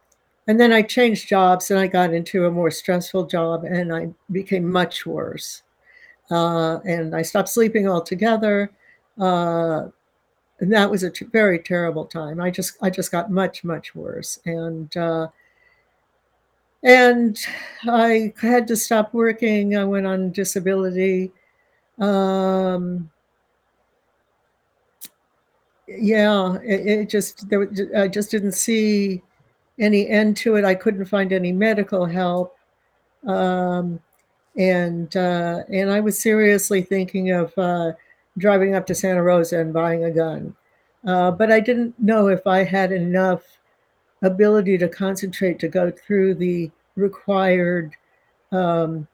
and 0.49 0.59
then 0.59 0.73
I 0.73 0.83
changed 0.83 1.29
jobs, 1.29 1.71
and 1.71 1.79
I 1.79 1.87
got 1.87 2.13
into 2.13 2.47
a 2.47 2.51
more 2.51 2.71
stressful 2.71 3.27
job, 3.27 3.65
and 3.65 3.95
I 3.95 4.09
became 4.33 4.71
much 4.71 5.07
worse. 5.07 5.63
Uh, 6.31 6.79
and 6.85 7.15
I 7.15 7.23
stopped 7.23 7.49
sleeping 7.51 7.89
altogether. 7.89 8.71
Uh, 9.19 9.89
and 10.61 10.73
that 10.73 10.91
was 10.91 11.05
a 11.05 11.11
t- 11.11 11.27
very 11.27 11.61
terrible 11.61 12.05
time. 12.07 12.41
I 12.41 12.51
just, 12.51 12.79
I 12.83 12.91
just 12.91 13.13
got 13.13 13.31
much, 13.31 13.65
much 13.65 13.95
worse, 13.95 14.41
and 14.47 14.95
uh, 14.97 15.29
and 16.83 17.39
I 17.89 18.33
had 18.41 18.67
to 18.69 18.77
stop 18.77 19.15
working. 19.15 19.77
I 19.77 19.85
went 19.85 20.07
on 20.07 20.33
disability 20.33 21.33
um, 21.99 23.11
yeah, 25.87 26.57
it, 26.63 26.87
it 26.87 27.09
just 27.09 27.49
there, 27.49 27.69
I 27.97 28.09
just 28.09 28.31
didn't 28.31 28.53
see 28.53 29.23
any 29.79 30.09
end 30.09 30.37
to 30.39 30.57
it. 30.57 30.65
I 30.65 30.75
couldn't 30.75 31.05
find 31.07 31.33
any 31.33 31.53
medical 31.53 32.05
help, 32.07 32.57
um, 33.27 34.01
and 34.57 35.15
uh, 35.17 35.63
and 35.73 35.91
I 35.91 36.01
was 36.01 36.19
seriously 36.19 36.83
thinking 36.83 37.31
of 37.31 37.57
uh, 37.59 37.93
driving 38.39 38.75
up 38.75 38.87
to 38.87 38.95
Santa 38.95 39.23
Rosa 39.23 39.61
and 39.61 39.73
buying 39.73 40.05
a 40.05 40.11
gun, 40.11 40.55
uh, 41.07 41.31
but 41.31 41.51
I 41.53 41.61
didn't 41.61 41.99
know 41.99 42.29
if 42.29 42.47
I 42.47 42.65
had 42.65 42.93
enough 42.93 43.43
ability 44.23 44.79
to 44.79 44.89
concentrate 44.89 45.59
to 45.61 45.69
go 45.69 45.91
through 45.91 46.35
the 46.35 46.71
required 46.97 47.95
um, 48.51 49.07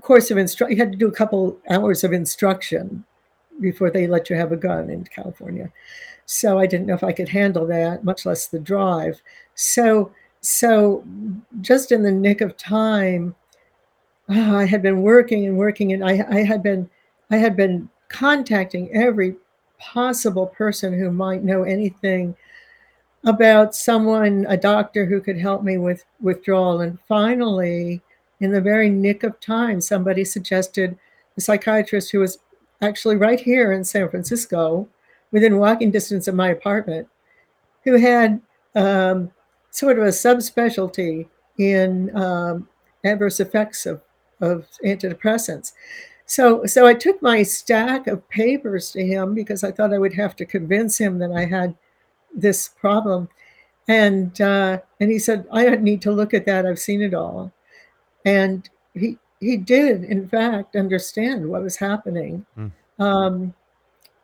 course 0.00 0.30
of 0.30 0.38
instruction, 0.38 0.76
you 0.76 0.82
had 0.82 0.92
to 0.92 0.98
do 0.98 1.08
a 1.08 1.12
couple 1.12 1.58
hours 1.70 2.04
of 2.04 2.12
instruction 2.12 3.04
before 3.60 3.90
they 3.90 4.06
let 4.06 4.30
you 4.30 4.36
have 4.36 4.52
a 4.52 4.56
gun 4.56 4.90
in 4.90 5.04
California. 5.04 5.72
So 6.26 6.58
I 6.58 6.66
didn't 6.66 6.86
know 6.86 6.94
if 6.94 7.04
I 7.04 7.12
could 7.12 7.28
handle 7.28 7.66
that, 7.68 8.04
much 8.04 8.26
less 8.26 8.48
the 8.48 8.58
drive. 8.58 9.22
So, 9.54 10.12
so 10.40 11.04
just 11.60 11.92
in 11.92 12.02
the 12.02 12.12
nick 12.12 12.40
of 12.40 12.56
time, 12.56 13.34
oh, 14.28 14.56
I 14.56 14.64
had 14.64 14.82
been 14.82 15.02
working 15.02 15.46
and 15.46 15.56
working, 15.56 15.92
and 15.92 16.04
I, 16.04 16.26
I 16.28 16.42
had 16.42 16.62
been, 16.62 16.90
I 17.30 17.36
had 17.36 17.56
been 17.56 17.88
contacting 18.08 18.92
every 18.92 19.36
possible 19.78 20.46
person 20.46 20.98
who 20.98 21.10
might 21.10 21.44
know 21.44 21.62
anything 21.62 22.34
about 23.24 23.74
someone, 23.74 24.46
a 24.48 24.56
doctor 24.56 25.04
who 25.04 25.20
could 25.20 25.38
help 25.38 25.62
me 25.62 25.78
with 25.78 26.04
withdrawal. 26.20 26.80
And 26.80 26.98
finally, 27.08 28.00
in 28.40 28.52
the 28.52 28.60
very 28.60 28.88
nick 28.88 29.22
of 29.22 29.38
time, 29.40 29.80
somebody 29.80 30.24
suggested 30.24 30.96
a 31.36 31.40
psychiatrist 31.40 32.10
who 32.10 32.20
was 32.20 32.38
actually 32.82 33.16
right 33.16 33.40
here 33.40 33.72
in 33.72 33.84
San 33.84 34.08
Francisco, 34.08 34.88
within 35.32 35.58
walking 35.58 35.90
distance 35.90 36.28
of 36.28 36.34
my 36.34 36.48
apartment, 36.50 37.08
who 37.84 37.96
had 37.96 38.40
um, 38.74 39.30
sort 39.70 39.98
of 39.98 40.04
a 40.04 40.08
subspecialty 40.08 41.28
in 41.58 42.14
um, 42.16 42.68
adverse 43.04 43.40
effects 43.40 43.86
of, 43.86 44.00
of 44.40 44.66
antidepressants. 44.84 45.72
So, 46.26 46.66
so 46.66 46.86
I 46.86 46.94
took 46.94 47.22
my 47.22 47.42
stack 47.42 48.08
of 48.08 48.28
papers 48.28 48.90
to 48.92 49.06
him 49.06 49.34
because 49.34 49.62
I 49.62 49.70
thought 49.70 49.94
I 49.94 49.98
would 49.98 50.14
have 50.14 50.34
to 50.36 50.44
convince 50.44 50.98
him 50.98 51.18
that 51.18 51.30
I 51.30 51.44
had 51.44 51.76
this 52.34 52.68
problem, 52.68 53.28
and 53.88 54.38
uh, 54.40 54.78
and 55.00 55.10
he 55.10 55.18
said, 55.18 55.46
"I 55.52 55.64
don't 55.64 55.82
need 55.82 56.02
to 56.02 56.10
look 56.10 56.34
at 56.34 56.44
that. 56.46 56.66
I've 56.66 56.80
seen 56.80 57.00
it 57.00 57.14
all," 57.14 57.52
and 58.24 58.68
he 58.92 59.18
he 59.40 59.56
did, 59.56 60.04
in 60.04 60.28
fact, 60.28 60.74
understand 60.74 61.48
what 61.48 61.62
was 61.62 61.76
happening. 61.76 62.44
Mm. 62.58 62.72
Um, 62.98 63.54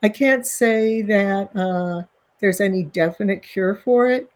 I 0.02 0.08
can't 0.08 0.46
say 0.46 1.02
that 1.02 1.54
uh, 1.56 2.02
there's 2.40 2.60
any 2.60 2.82
definite 2.84 3.42
cure 3.42 3.74
for 3.74 4.08
it, 4.08 4.30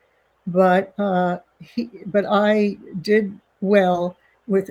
but 0.47 0.95
uh, 0.99 1.39
he, 1.61 1.91
but 2.07 2.25
I 2.29 2.77
did 3.03 3.39
well 3.61 4.17
with 4.47 4.71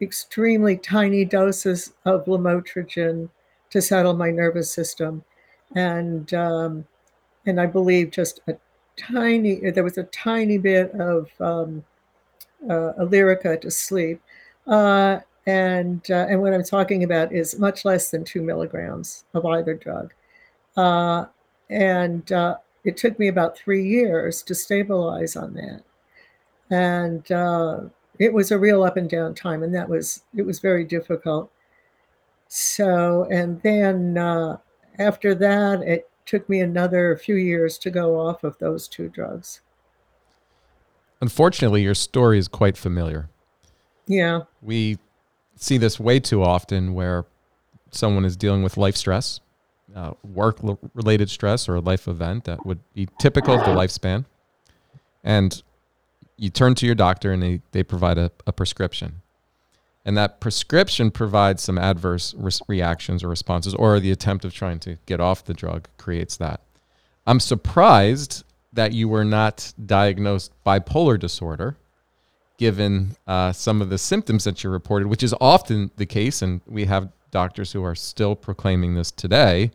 extremely 0.00 0.76
tiny 0.76 1.24
doses 1.24 1.92
of 2.04 2.24
lamotrigine 2.26 3.28
to 3.70 3.80
settle 3.80 4.14
my 4.14 4.30
nervous 4.30 4.70
system, 4.70 5.22
and 5.76 6.32
um, 6.34 6.86
and 7.46 7.60
I 7.60 7.66
believe 7.66 8.10
just 8.10 8.40
a 8.48 8.56
tiny 8.98 9.70
there 9.70 9.84
was 9.84 9.98
a 9.98 10.04
tiny 10.04 10.58
bit 10.58 10.92
of 10.92 11.30
um, 11.40 11.84
uh, 12.68 12.92
to 13.62 13.70
sleep, 13.70 14.20
uh, 14.66 15.20
and 15.46 16.02
uh, 16.10 16.26
and 16.28 16.40
what 16.40 16.54
I'm 16.54 16.64
talking 16.64 17.04
about 17.04 17.32
is 17.32 17.58
much 17.58 17.84
less 17.84 18.10
than 18.10 18.24
two 18.24 18.42
milligrams 18.42 19.24
of 19.34 19.44
either 19.46 19.74
drug, 19.74 20.14
uh, 20.76 21.26
and 21.70 22.30
uh, 22.32 22.56
it 22.84 22.96
took 22.96 23.18
me 23.18 23.28
about 23.28 23.56
three 23.56 23.86
years 23.86 24.42
to 24.44 24.54
stabilize 24.54 25.36
on 25.36 25.54
that, 25.54 25.82
and 26.70 27.30
uh, 27.32 27.80
it 28.18 28.32
was 28.32 28.50
a 28.50 28.58
real 28.58 28.82
up 28.82 28.96
and 28.96 29.08
down 29.08 29.34
time, 29.34 29.62
and 29.62 29.74
that 29.74 29.88
was 29.88 30.22
it 30.36 30.42
was 30.42 30.58
very 30.58 30.84
difficult. 30.84 31.50
So 32.48 33.26
and 33.30 33.60
then 33.62 34.18
uh, 34.18 34.58
after 34.98 35.34
that, 35.34 35.82
it 35.82 36.10
took 36.26 36.48
me 36.48 36.60
another 36.60 37.16
few 37.16 37.34
years 37.34 37.78
to 37.78 37.90
go 37.90 38.18
off 38.18 38.44
of 38.44 38.58
those 38.58 38.88
two 38.88 39.08
drugs. 39.08 39.60
Unfortunately, 41.20 41.82
your 41.82 41.94
story 41.94 42.38
is 42.38 42.48
quite 42.48 42.76
familiar. 42.76 43.28
Yeah. 44.06 44.40
We 44.60 44.98
see 45.56 45.78
this 45.78 46.00
way 46.00 46.20
too 46.20 46.42
often 46.42 46.94
where 46.94 47.24
someone 47.90 48.24
is 48.24 48.36
dealing 48.36 48.62
with 48.62 48.76
life 48.76 48.96
stress, 48.96 49.40
uh, 49.94 50.12
work 50.22 50.58
related 50.94 51.30
stress, 51.30 51.68
or 51.68 51.76
a 51.76 51.80
life 51.80 52.08
event 52.08 52.44
that 52.44 52.64
would 52.66 52.80
be 52.94 53.08
typical 53.18 53.54
of 53.54 53.64
the 53.64 53.72
lifespan. 53.72 54.24
And 55.24 55.62
you 56.36 56.50
turn 56.50 56.74
to 56.76 56.86
your 56.86 56.94
doctor 56.94 57.32
and 57.32 57.42
they, 57.42 57.60
they 57.72 57.82
provide 57.82 58.18
a, 58.18 58.30
a 58.46 58.52
prescription. 58.52 59.22
And 60.04 60.16
that 60.16 60.40
prescription 60.40 61.10
provides 61.10 61.62
some 61.62 61.78
adverse 61.78 62.34
re- 62.36 62.50
reactions 62.66 63.22
or 63.22 63.28
responses, 63.28 63.74
or 63.74 64.00
the 64.00 64.10
attempt 64.10 64.44
of 64.44 64.52
trying 64.52 64.80
to 64.80 64.98
get 65.06 65.20
off 65.20 65.44
the 65.44 65.54
drug 65.54 65.88
creates 65.96 66.36
that. 66.38 66.60
I'm 67.26 67.38
surprised 67.38 68.44
that 68.72 68.92
you 68.92 69.08
were 69.08 69.24
not 69.24 69.72
diagnosed 69.84 70.52
bipolar 70.66 71.18
disorder 71.18 71.76
given 72.58 73.16
uh, 73.26 73.52
some 73.52 73.82
of 73.82 73.90
the 73.90 73.98
symptoms 73.98 74.44
that 74.44 74.64
you 74.64 74.70
reported, 74.70 75.08
which 75.08 75.22
is 75.22 75.34
often 75.40 75.90
the 75.96 76.06
case, 76.06 76.42
and 76.42 76.60
we 76.66 76.84
have 76.84 77.08
doctors 77.32 77.72
who 77.72 77.82
are 77.82 77.96
still 77.96 78.36
proclaiming 78.36 78.94
this 78.94 79.10
today, 79.10 79.72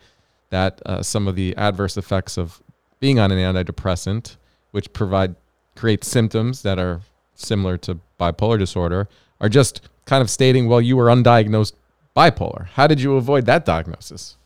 that 0.50 0.81
uh, 0.85 1.03
some 1.03 1.27
of 1.27 1.35
the 1.35 1.53
adverse 1.57 1.98
effects 1.98 2.37
of 2.37 2.61
being 3.01 3.20
on 3.20 3.31
an 3.31 3.37
antidepressant, 3.37 4.37
which 4.72 4.93
provide 4.93 5.35
create 5.75 6.03
symptoms 6.03 6.61
that 6.61 6.79
are 6.79 7.01
similar 7.35 7.77
to 7.77 8.00
bipolar 8.20 8.57
disorder, 8.57 9.09
are 9.41 9.50
just 9.50 9.81
kind 10.05 10.22
of 10.22 10.29
stating, 10.29 10.67
well, 10.67 10.81
you 10.81 10.96
were 10.96 11.05
undiagnosed 11.05 11.74
bipolar. 12.15 12.67
How 12.67 12.87
did 12.87 13.01
you 13.01 13.15
avoid 13.15 13.46
that 13.46 13.65
diagnosis? 13.65 14.37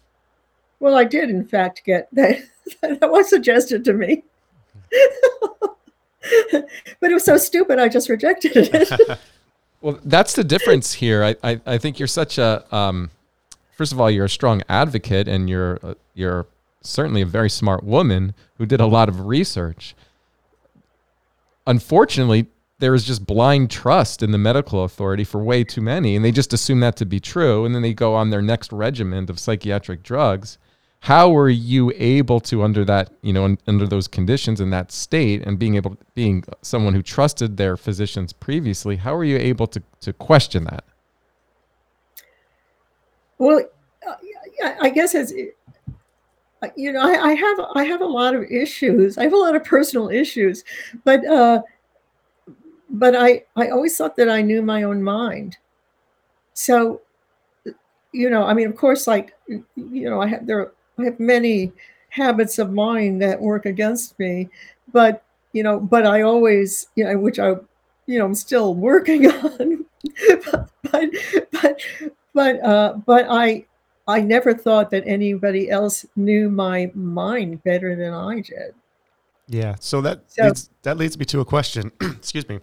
Well, 0.79 0.95
I 0.95 1.03
did, 1.03 1.29
in 1.29 1.45
fact, 1.45 1.83
get 1.85 2.09
that. 2.13 2.39
that 2.81 3.11
was 3.11 3.29
suggested 3.29 3.85
to 3.85 3.93
me. 3.93 4.23
but 6.99 7.11
it 7.11 7.13
was 7.13 7.23
so 7.23 7.37
stupid, 7.37 7.79
I 7.79 7.87
just 7.87 8.09
rejected 8.09 8.51
it. 8.55 9.19
well, 9.81 9.99
that's 10.03 10.33
the 10.33 10.43
difference 10.43 10.93
here. 10.93 11.23
I, 11.23 11.35
I, 11.43 11.61
I 11.65 11.77
think 11.77 11.99
you're 11.99 12.07
such 12.07 12.37
a, 12.37 12.63
um, 12.75 13.09
first 13.75 13.91
of 13.91 13.99
all, 13.99 14.09
you're 14.09 14.25
a 14.25 14.29
strong 14.29 14.61
advocate 14.69 15.27
and 15.27 15.49
you're, 15.49 15.79
uh, 15.83 15.95
you're 16.13 16.45
certainly 16.81 17.21
a 17.21 17.25
very 17.25 17.49
smart 17.49 17.83
woman 17.83 18.33
who 18.57 18.65
did 18.65 18.79
a 18.79 18.85
lot 18.85 19.09
of 19.09 19.25
research. 19.25 19.95
Unfortunately, 21.65 22.47
there 22.79 22.95
is 22.95 23.05
just 23.05 23.25
blind 23.25 23.69
trust 23.69 24.23
in 24.23 24.31
the 24.31 24.37
medical 24.37 24.83
authority 24.83 25.23
for 25.23 25.43
way 25.43 25.63
too 25.63 25.81
many, 25.81 26.15
and 26.15 26.25
they 26.25 26.31
just 26.31 26.51
assume 26.51 26.79
that 26.79 26.95
to 26.95 27.05
be 27.05 27.19
true, 27.19 27.63
and 27.63 27.75
then 27.75 27.83
they 27.83 27.93
go 27.93 28.15
on 28.15 28.31
their 28.31 28.41
next 28.41 28.71
regimen 28.71 29.29
of 29.29 29.39
psychiatric 29.39 30.01
drugs 30.01 30.57
how 31.01 31.31
were 31.31 31.49
you 31.49 31.91
able 31.95 32.39
to 32.39 32.61
under 32.61 32.85
that 32.85 33.09
you 33.21 33.33
know 33.33 33.57
under 33.67 33.87
those 33.87 34.07
conditions 34.07 34.61
in 34.61 34.69
that 34.69 34.91
state 34.91 35.41
and 35.45 35.57
being 35.57 35.75
able 35.75 35.97
being 36.13 36.43
someone 36.61 36.93
who 36.93 37.01
trusted 37.01 37.57
their 37.57 37.75
physicians 37.75 38.31
previously 38.31 38.95
how 38.95 39.15
were 39.15 39.23
you 39.23 39.37
able 39.37 39.67
to 39.67 39.81
to 39.99 40.13
question 40.13 40.63
that? 40.65 40.83
Well 43.37 43.61
i 44.79 44.89
guess 44.89 45.15
as 45.15 45.33
you 46.75 46.91
know 46.91 47.01
I, 47.01 47.29
I 47.29 47.33
have 47.33 47.59
i 47.73 47.83
have 47.83 48.01
a 48.01 48.05
lot 48.05 48.35
of 48.35 48.43
issues. 48.43 49.17
I 49.17 49.23
have 49.23 49.33
a 49.33 49.37
lot 49.37 49.55
of 49.55 49.63
personal 49.63 50.09
issues 50.09 50.63
but 51.03 51.25
uh 51.25 51.63
but 52.91 53.15
i 53.15 53.43
i 53.55 53.69
always 53.69 53.97
thought 53.97 54.15
that 54.17 54.29
i 54.29 54.41
knew 54.41 54.61
my 54.61 54.83
own 54.83 55.01
mind. 55.01 55.57
So 56.53 57.01
you 58.11 58.29
know 58.29 58.43
i 58.43 58.53
mean 58.53 58.67
of 58.67 58.75
course 58.75 59.07
like 59.07 59.33
you 59.47 60.09
know 60.09 60.21
i 60.21 60.27
have 60.27 60.45
there 60.45 60.71
I 61.01 61.05
have 61.05 61.19
many 61.19 61.71
habits 62.09 62.59
of 62.59 62.71
mind 62.71 63.21
that 63.21 63.41
work 63.41 63.65
against 63.65 64.17
me, 64.19 64.49
but 64.91 65.23
you 65.53 65.63
know, 65.63 65.79
but 65.79 66.05
I 66.05 66.21
always, 66.21 66.87
you 66.95 67.03
know, 67.03 67.17
which 67.17 67.39
I, 67.39 67.55
you 68.05 68.19
know, 68.19 68.25
I'm 68.25 68.35
still 68.35 68.73
working 68.73 69.27
on, 69.31 69.85
but, 70.91 71.09
but, 71.51 71.81
but, 72.33 72.63
uh, 72.63 72.93
but 73.05 73.25
I, 73.29 73.65
I 74.07 74.21
never 74.21 74.53
thought 74.53 74.91
that 74.91 75.03
anybody 75.05 75.69
else 75.69 76.05
knew 76.15 76.49
my 76.49 76.91
mind 76.93 77.63
better 77.63 77.95
than 77.95 78.13
I 78.13 78.41
did. 78.41 78.73
Yeah. 79.47 79.75
So 79.79 80.01
that 80.01 80.23
so, 80.27 80.45
leads, 80.45 80.69
that 80.83 80.97
leads 80.97 81.17
me 81.17 81.25
to 81.25 81.39
a 81.39 81.45
question. 81.45 81.91
Excuse 82.01 82.47
me. 82.47 82.59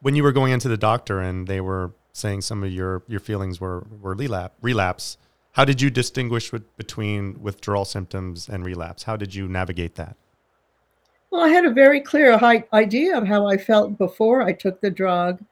When 0.00 0.14
you 0.14 0.22
were 0.22 0.32
going 0.32 0.52
into 0.52 0.68
the 0.68 0.76
doctor 0.76 1.20
and 1.20 1.46
they 1.46 1.60
were 1.60 1.92
saying 2.12 2.40
some 2.40 2.64
of 2.64 2.72
your 2.72 3.02
your 3.06 3.20
feelings 3.20 3.60
were 3.60 3.86
were 4.00 4.14
relapse, 4.14 4.54
relapse 4.60 5.18
how 5.58 5.64
did 5.64 5.82
you 5.82 5.90
distinguish 5.90 6.52
with, 6.52 6.76
between 6.76 7.42
withdrawal 7.42 7.84
symptoms 7.84 8.48
and 8.48 8.64
relapse? 8.64 9.02
How 9.02 9.16
did 9.16 9.34
you 9.34 9.48
navigate 9.48 9.96
that? 9.96 10.14
Well, 11.30 11.44
I 11.44 11.48
had 11.48 11.64
a 11.64 11.72
very 11.72 12.00
clear 12.00 12.38
idea 12.72 13.18
of 13.18 13.26
how 13.26 13.48
I 13.48 13.56
felt 13.56 13.98
before 13.98 14.40
I 14.40 14.52
took 14.52 14.80
the 14.80 14.92
drug, 14.92 15.44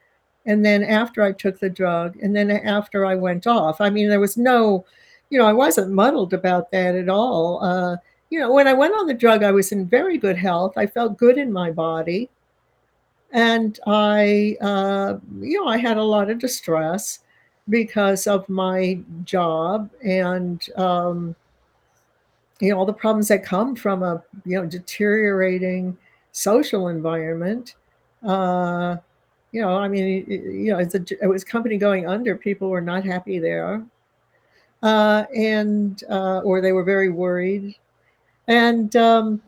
and 0.45 0.63
then 0.63 0.81
after 0.81 1.23
I 1.23 1.33
took 1.33 1.59
the 1.59 1.69
drug, 1.69 2.15
and 2.21 2.33
then 2.33 2.49
after 2.49 3.05
I 3.05 3.15
went 3.15 3.47
off. 3.47 3.81
I 3.81 3.89
mean, 3.89 4.07
there 4.07 4.21
was 4.21 4.37
no, 4.37 4.85
you 5.29 5.37
know, 5.37 5.45
I 5.45 5.51
wasn't 5.51 5.91
muddled 5.91 6.33
about 6.33 6.71
that 6.71 6.95
at 6.95 7.09
all. 7.09 7.61
Uh, 7.61 7.97
you 8.29 8.39
know, 8.39 8.53
when 8.53 8.65
I 8.65 8.73
went 8.73 8.93
on 8.93 9.07
the 9.07 9.13
drug, 9.13 9.43
I 9.43 9.51
was 9.51 9.73
in 9.73 9.89
very 9.89 10.17
good 10.17 10.37
health. 10.37 10.77
I 10.77 10.87
felt 10.87 11.17
good 11.17 11.37
in 11.37 11.51
my 11.51 11.69
body. 11.69 12.29
And 13.33 13.77
I, 13.85 14.55
uh, 14.61 15.17
you 15.41 15.61
know, 15.61 15.67
I 15.67 15.79
had 15.79 15.97
a 15.97 16.01
lot 16.01 16.29
of 16.29 16.39
distress 16.39 17.19
because 17.69 18.27
of 18.27 18.47
my 18.49 18.99
job 19.23 19.89
and 20.03 20.69
um, 20.77 21.35
you 22.59 22.71
know 22.71 22.77
all 22.77 22.85
the 22.85 22.93
problems 22.93 23.27
that 23.27 23.43
come 23.43 23.75
from 23.75 24.03
a 24.03 24.23
you 24.45 24.57
know 24.59 24.65
deteriorating 24.65 25.97
social 26.31 26.87
environment 26.87 27.75
uh, 28.23 28.95
you 29.51 29.61
know 29.61 29.75
i 29.75 29.87
mean 29.87 30.25
you 30.27 30.71
know 30.71 30.79
a, 30.79 30.83
it 31.21 31.27
was 31.27 31.43
company 31.43 31.77
going 31.77 32.07
under 32.07 32.35
people 32.35 32.69
were 32.69 32.81
not 32.81 33.03
happy 33.03 33.39
there 33.39 33.83
uh, 34.83 35.25
and 35.35 36.03
uh, 36.09 36.39
or 36.39 36.61
they 36.61 36.71
were 36.71 36.83
very 36.83 37.09
worried. 37.09 37.75
And 38.47 38.95
um, 38.95 39.41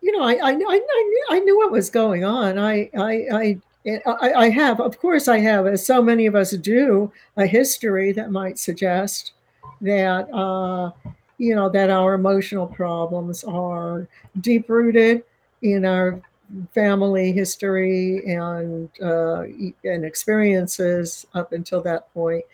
you 0.00 0.12
know 0.12 0.22
I, 0.22 0.34
I, 0.34 0.50
I, 0.50 0.54
knew, 0.54 1.24
I 1.30 1.40
knew 1.40 1.56
what 1.56 1.72
was 1.72 1.90
going 1.90 2.24
on. 2.24 2.58
I, 2.58 2.90
I, 2.96 3.26
I 3.32 3.58
I, 3.86 4.32
I 4.32 4.50
have, 4.50 4.80
of 4.80 4.98
course, 4.98 5.28
I 5.28 5.38
have, 5.38 5.66
as 5.66 5.86
so 5.86 6.02
many 6.02 6.26
of 6.26 6.34
us 6.34 6.50
do, 6.52 7.12
a 7.36 7.46
history 7.46 8.12
that 8.12 8.30
might 8.32 8.58
suggest 8.58 9.32
that 9.80 10.32
uh, 10.32 10.90
you 11.38 11.54
know 11.54 11.68
that 11.68 11.90
our 11.90 12.14
emotional 12.14 12.66
problems 12.66 13.44
are 13.44 14.08
deep 14.40 14.68
rooted 14.68 15.22
in 15.62 15.84
our 15.84 16.20
family 16.72 17.32
history 17.32 18.22
and 18.26 18.88
uh, 19.02 19.42
and 19.84 20.04
experiences 20.04 21.26
up 21.34 21.52
until 21.52 21.80
that 21.82 22.12
point. 22.14 22.44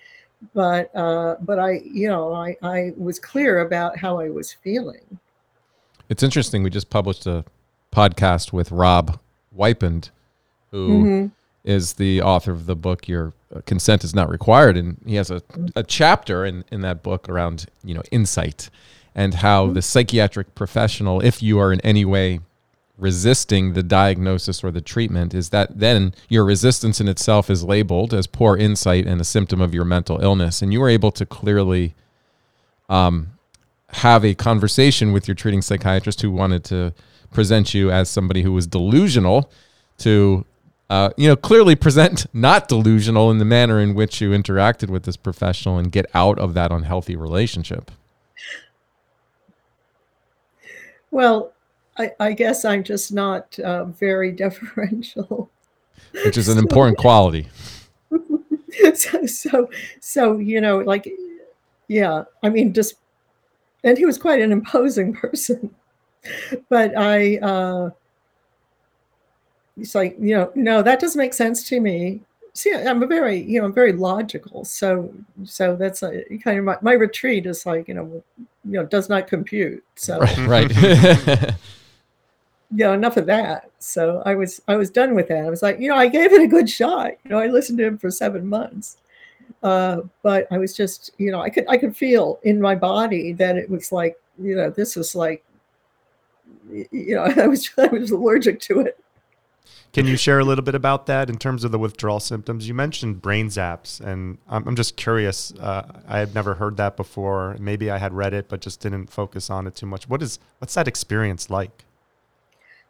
But 0.54 0.94
uh, 0.96 1.36
but 1.40 1.58
I 1.58 1.80
you 1.84 2.08
know 2.08 2.34
I 2.34 2.56
I 2.62 2.92
was 2.96 3.18
clear 3.18 3.60
about 3.60 3.96
how 3.96 4.18
I 4.18 4.30
was 4.30 4.52
feeling. 4.52 5.18
It's 6.08 6.22
interesting. 6.22 6.62
We 6.62 6.70
just 6.70 6.90
published 6.90 7.26
a 7.26 7.44
podcast 7.92 8.52
with 8.52 8.70
Rob 8.70 9.18
Wipond, 9.56 10.10
who 10.72 10.88
Mm-hmm. 11.04 11.26
is 11.64 11.92
the 11.94 12.20
author 12.22 12.50
of 12.50 12.66
the 12.66 12.74
book 12.74 13.06
"Your 13.06 13.32
Consent 13.66 14.02
Is 14.02 14.14
Not 14.14 14.28
Required," 14.28 14.76
and 14.76 14.96
he 15.06 15.14
has 15.14 15.30
a, 15.30 15.42
a 15.76 15.85
chapter 15.85 16.44
in 16.44 16.64
in 16.72 16.80
that 16.80 17.02
book 17.04 17.28
around 17.28 17.66
you 17.85 17.94
know 17.94 18.02
insight 18.11 18.68
and 19.14 19.35
how 19.35 19.66
the 19.68 19.82
psychiatric 19.82 20.54
professional, 20.54 21.20
if 21.20 21.42
you 21.42 21.58
are 21.58 21.70
in 21.72 21.80
any 21.82 22.02
way 22.04 22.40
resisting 22.98 23.72
the 23.74 23.82
diagnosis 23.82 24.64
or 24.64 24.70
the 24.70 24.80
treatment, 24.80 25.35
is 25.35 25.50
that 25.50 25.78
then 25.78 26.14
your 26.28 26.44
resistance 26.44 27.00
in 27.00 27.08
itself 27.08 27.50
is 27.50 27.62
labeled 27.62 28.14
as 28.14 28.26
poor 28.26 28.56
insight 28.56 29.06
and 29.06 29.20
a 29.20 29.24
symptom 29.24 29.61
of 29.61 29.74
your 29.74 29.85
mental 29.85 30.18
illness, 30.22 30.62
and 30.62 30.72
you 30.72 30.82
are 30.82 30.88
able 30.88 31.11
to 31.11 31.26
clearly 31.26 31.94
um, 32.88 33.32
have 33.88 34.24
a 34.24 34.35
conversation 34.35 35.12
with 35.12 35.28
your 35.28 35.35
treating 35.35 35.61
psychiatrist 35.62 36.22
who 36.22 36.30
wanted 36.30 36.64
to 36.64 36.94
present 37.32 37.74
you 37.74 37.90
as 37.90 38.08
somebody 38.08 38.42
who 38.42 38.52
was 38.52 38.66
delusional 38.66 39.50
to 39.98 40.44
uh, 40.92 41.11
you 41.16 41.28
know 41.28 41.37
clearly 41.37 41.74
present 41.74 42.26
not 42.33 42.68
delusional 42.68 43.31
in 43.31 43.38
the 43.38 43.44
manner 43.44 43.81
in 43.81 43.94
which 43.94 44.20
you 44.20 44.31
interacted 44.31 44.90
with 44.90 45.05
this 45.05 45.16
professional 45.16 45.78
and 45.78 45.90
get 45.90 46.07
out 46.14 46.38
of 46.38 46.55
that 46.55 46.70
unhealthy 46.70 47.16
relationship 47.16 47.90
Well, 51.11 51.52
I, 51.98 52.12
I 52.18 52.33
guess 52.33 52.64
I'm 52.64 52.83
just 52.83 53.12
not 53.12 53.59
uh, 53.59 53.85
very 53.85 54.33
deferential. 54.44 55.50
which 56.24 56.37
is 56.37 56.48
an 56.48 56.59
important 56.59 56.98
quality 56.98 57.48
so, 58.94 59.26
so, 59.26 59.70
so, 60.00 60.38
you 60.38 60.61
know, 60.61 60.78
like, 60.78 61.09
yeah, 61.88 62.24
I 62.42 62.48
mean, 62.48 62.72
just, 62.72 62.94
and 63.85 63.98
he 63.98 64.07
was 64.07 64.18
quite 64.18 64.40
an 64.40 64.52
imposing 64.52 65.12
person. 65.24 65.74
But 66.68 66.96
I, 66.96 67.38
uh, 67.38 67.90
it's 69.76 69.94
like, 69.94 70.16
you 70.18 70.35
know, 70.35 70.52
no, 70.54 70.82
that 70.82 71.00
doesn't 71.00 71.18
make 71.18 71.35
sense 71.35 71.68
to 71.68 71.80
me. 71.80 72.20
See, 72.54 72.74
I'm 72.74 73.02
a 73.02 73.06
very, 73.06 73.40
you 73.40 73.58
know, 73.58 73.66
I'm 73.66 73.72
very 73.72 73.92
logical. 73.92 74.64
So, 74.64 75.12
so 75.44 75.74
that's 75.74 76.02
a 76.02 76.22
kind 76.44 76.58
of 76.58 76.64
my, 76.64 76.76
my 76.82 76.92
retreat 76.92 77.46
is 77.46 77.64
like, 77.64 77.88
you 77.88 77.94
know, 77.94 78.22
you 78.38 78.72
know, 78.72 78.85
does 78.85 79.08
not 79.08 79.26
compute. 79.26 79.82
So, 79.96 80.18
right 80.18 80.38
right 80.46 81.54
you 82.74 82.85
know, 82.85 82.92
enough 82.94 83.16
of 83.16 83.26
that. 83.26 83.70
So 83.78 84.22
I 84.24 84.35
was 84.35 84.62
I 84.66 84.76
was 84.76 84.90
done 84.90 85.14
with 85.14 85.28
that. 85.28 85.44
I 85.44 85.50
was 85.50 85.62
like, 85.62 85.78
you 85.78 85.88
know, 85.88 85.96
I 85.96 86.08
gave 86.08 86.32
it 86.32 86.42
a 86.42 86.46
good 86.46 86.68
shot. 86.68 87.12
You 87.24 87.30
know, 87.30 87.38
I 87.38 87.46
listened 87.46 87.78
to 87.78 87.87
him 87.87 87.98
for 87.98 88.11
seven 88.11 88.46
months. 88.46 88.96
Uh, 89.62 90.00
but 90.22 90.46
I 90.50 90.58
was 90.58 90.74
just, 90.74 91.12
you 91.18 91.30
know, 91.30 91.40
I 91.40 91.50
could 91.50 91.66
I 91.68 91.76
could 91.76 91.96
feel 91.96 92.40
in 92.42 92.61
my 92.61 92.74
body 92.74 93.32
that 93.35 93.56
it 93.56 93.68
was 93.68 93.92
like, 93.92 94.18
you 94.42 94.56
know, 94.56 94.70
this 94.70 94.96
was 94.96 95.14
like 95.14 95.44
you 96.70 97.14
know, 97.14 97.22
I 97.37 97.46
was 97.46 97.70
I 97.78 97.88
was 97.88 98.11
allergic 98.11 98.61
to 98.61 98.80
it. 98.80 98.98
Can 99.92 100.07
you 100.07 100.16
share 100.16 100.38
a 100.38 100.44
little 100.44 100.64
bit 100.64 100.74
about 100.74 101.05
that 101.07 101.28
in 101.28 101.37
terms 101.37 101.64
of 101.64 101.70
the 101.70 101.78
withdrawal 101.78 102.18
symptoms? 102.18 102.66
You 102.66 102.72
mentioned 102.72 103.20
brain 103.20 103.48
zaps, 103.48 104.00
and 104.00 104.38
I'm, 104.48 104.66
I'm 104.66 104.74
just 104.74 104.96
curious. 104.96 105.52
Uh, 105.52 106.00
I 106.09 106.18
had 106.18 106.35
never 106.35 106.55
heard 106.55 106.78
that 106.78 106.96
before. 106.96 107.57
Maybe 107.61 107.90
I 107.90 107.98
had 107.98 108.14
read 108.14 108.33
it, 108.33 108.48
but 108.48 108.61
just 108.61 108.81
didn't 108.81 109.09
focus 109.09 109.50
on 109.50 109.66
it 109.66 109.74
too 109.74 109.85
much. 109.85 110.09
What 110.09 110.22
is 110.22 110.38
what's 110.59 110.72
that 110.74 110.88
experience 110.88 111.50
like? 111.50 111.85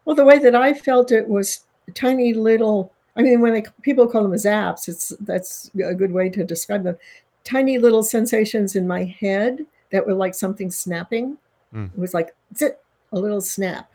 Well, 0.05 0.15
the 0.15 0.23
way 0.23 0.39
that 0.39 0.55
I 0.55 0.73
felt 0.73 1.11
it 1.11 1.27
was 1.27 1.65
tiny 1.93 2.33
little. 2.33 2.93
I 3.17 3.21
mean, 3.21 3.41
when 3.41 3.61
people 3.81 4.07
call 4.07 4.23
them 4.23 4.31
zaps, 4.31 4.87
it's 4.87 5.09
that's 5.19 5.69
a 5.75 5.93
good 5.93 6.13
way 6.13 6.29
to 6.29 6.45
describe 6.45 6.83
them. 6.83 6.97
Tiny 7.43 7.77
little 7.77 8.03
sensations 8.03 8.77
in 8.77 8.87
my 8.87 9.03
head 9.03 9.65
that 9.91 10.07
were 10.07 10.13
like 10.13 10.35
something 10.35 10.71
snapping. 10.71 11.37
Mm. 11.75 11.91
It 11.93 11.99
was 11.99 12.13
like 12.13 12.33
zit, 12.55 12.79
a 13.11 13.19
little 13.19 13.41
snap, 13.41 13.91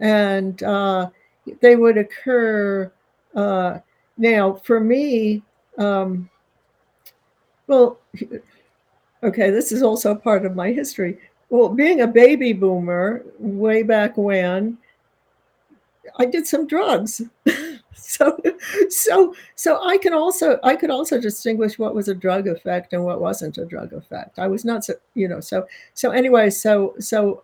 and 0.00 0.60
uh, 0.64 1.10
they 1.60 1.76
would 1.76 1.96
occur. 1.96 2.90
Uh, 3.34 3.78
now, 4.18 4.54
for 4.54 4.80
me, 4.80 5.42
um, 5.78 6.28
well, 7.66 7.98
okay, 9.22 9.50
this 9.50 9.72
is 9.72 9.82
also 9.82 10.14
part 10.14 10.46
of 10.46 10.56
my 10.56 10.72
history. 10.72 11.18
Well, 11.50 11.68
being 11.68 12.00
a 12.00 12.06
baby 12.06 12.52
boomer 12.52 13.24
way 13.38 13.82
back 13.82 14.16
when, 14.16 14.78
I 16.18 16.26
did 16.26 16.46
some 16.46 16.66
drugs. 16.66 17.22
so 17.94 18.38
so 18.88 19.34
so 19.54 19.82
I 19.84 19.98
can 19.98 20.12
also 20.14 20.58
I 20.62 20.76
could 20.76 20.90
also 20.90 21.20
distinguish 21.20 21.78
what 21.78 21.94
was 21.94 22.08
a 22.08 22.14
drug 22.14 22.46
effect 22.46 22.92
and 22.92 23.04
what 23.04 23.20
wasn't 23.20 23.58
a 23.58 23.64
drug 23.64 23.92
effect. 23.92 24.38
I 24.38 24.46
was 24.46 24.64
not 24.64 24.84
so 24.84 24.94
you 25.14 25.28
know 25.28 25.40
so 25.40 25.66
so 25.94 26.10
anyway 26.10 26.50
so 26.50 26.94
so 26.98 27.42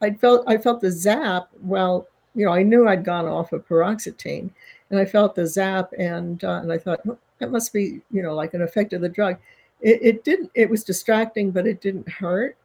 I 0.00 0.12
felt 0.12 0.44
I 0.46 0.58
felt 0.58 0.80
the 0.80 0.90
zap 0.90 1.48
well 1.62 2.08
you 2.34 2.44
know 2.44 2.52
I 2.52 2.62
knew 2.62 2.88
I'd 2.88 3.04
gone 3.04 3.26
off 3.26 3.52
of 3.52 3.66
paroxetine 3.66 4.50
and 4.90 4.98
I 4.98 5.04
felt 5.04 5.34
the 5.34 5.46
zap 5.46 5.92
and 5.98 6.42
uh, 6.44 6.60
and 6.62 6.72
I 6.72 6.78
thought 6.78 7.04
well, 7.06 7.18
that 7.38 7.50
must 7.50 7.72
be 7.72 8.00
you 8.10 8.22
know 8.22 8.34
like 8.34 8.54
an 8.54 8.62
effect 8.62 8.92
of 8.92 9.00
the 9.00 9.08
drug. 9.08 9.36
It, 9.80 9.98
it 10.02 10.24
didn't 10.24 10.50
it 10.54 10.68
was 10.68 10.84
distracting 10.84 11.50
but 11.50 11.66
it 11.66 11.80
didn't 11.80 12.08
hurt 12.08 12.56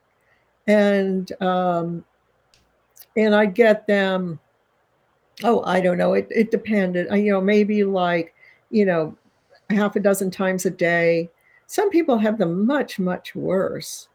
and 0.70 1.32
um, 1.42 2.06
and 3.18 3.36
I 3.36 3.46
get 3.46 3.88
them. 3.88 4.40
Oh, 5.44 5.64
I 5.64 5.82
don't 5.82 5.98
know. 5.98 6.14
It 6.14 6.28
it 6.30 6.52
depended. 6.52 7.08
You 7.12 7.34
know, 7.34 7.42
maybe 7.42 7.84
like 7.84 8.34
you 8.70 8.86
know, 8.86 9.18
half 9.70 9.96
a 9.96 10.00
dozen 10.00 10.30
times 10.32 10.66
a 10.66 10.70
day. 10.70 11.30
Some 11.66 11.90
people 11.90 12.18
have 12.18 12.38
them 12.38 12.66
much 12.66 13.00
much 13.00 13.36
worse. 13.36 14.08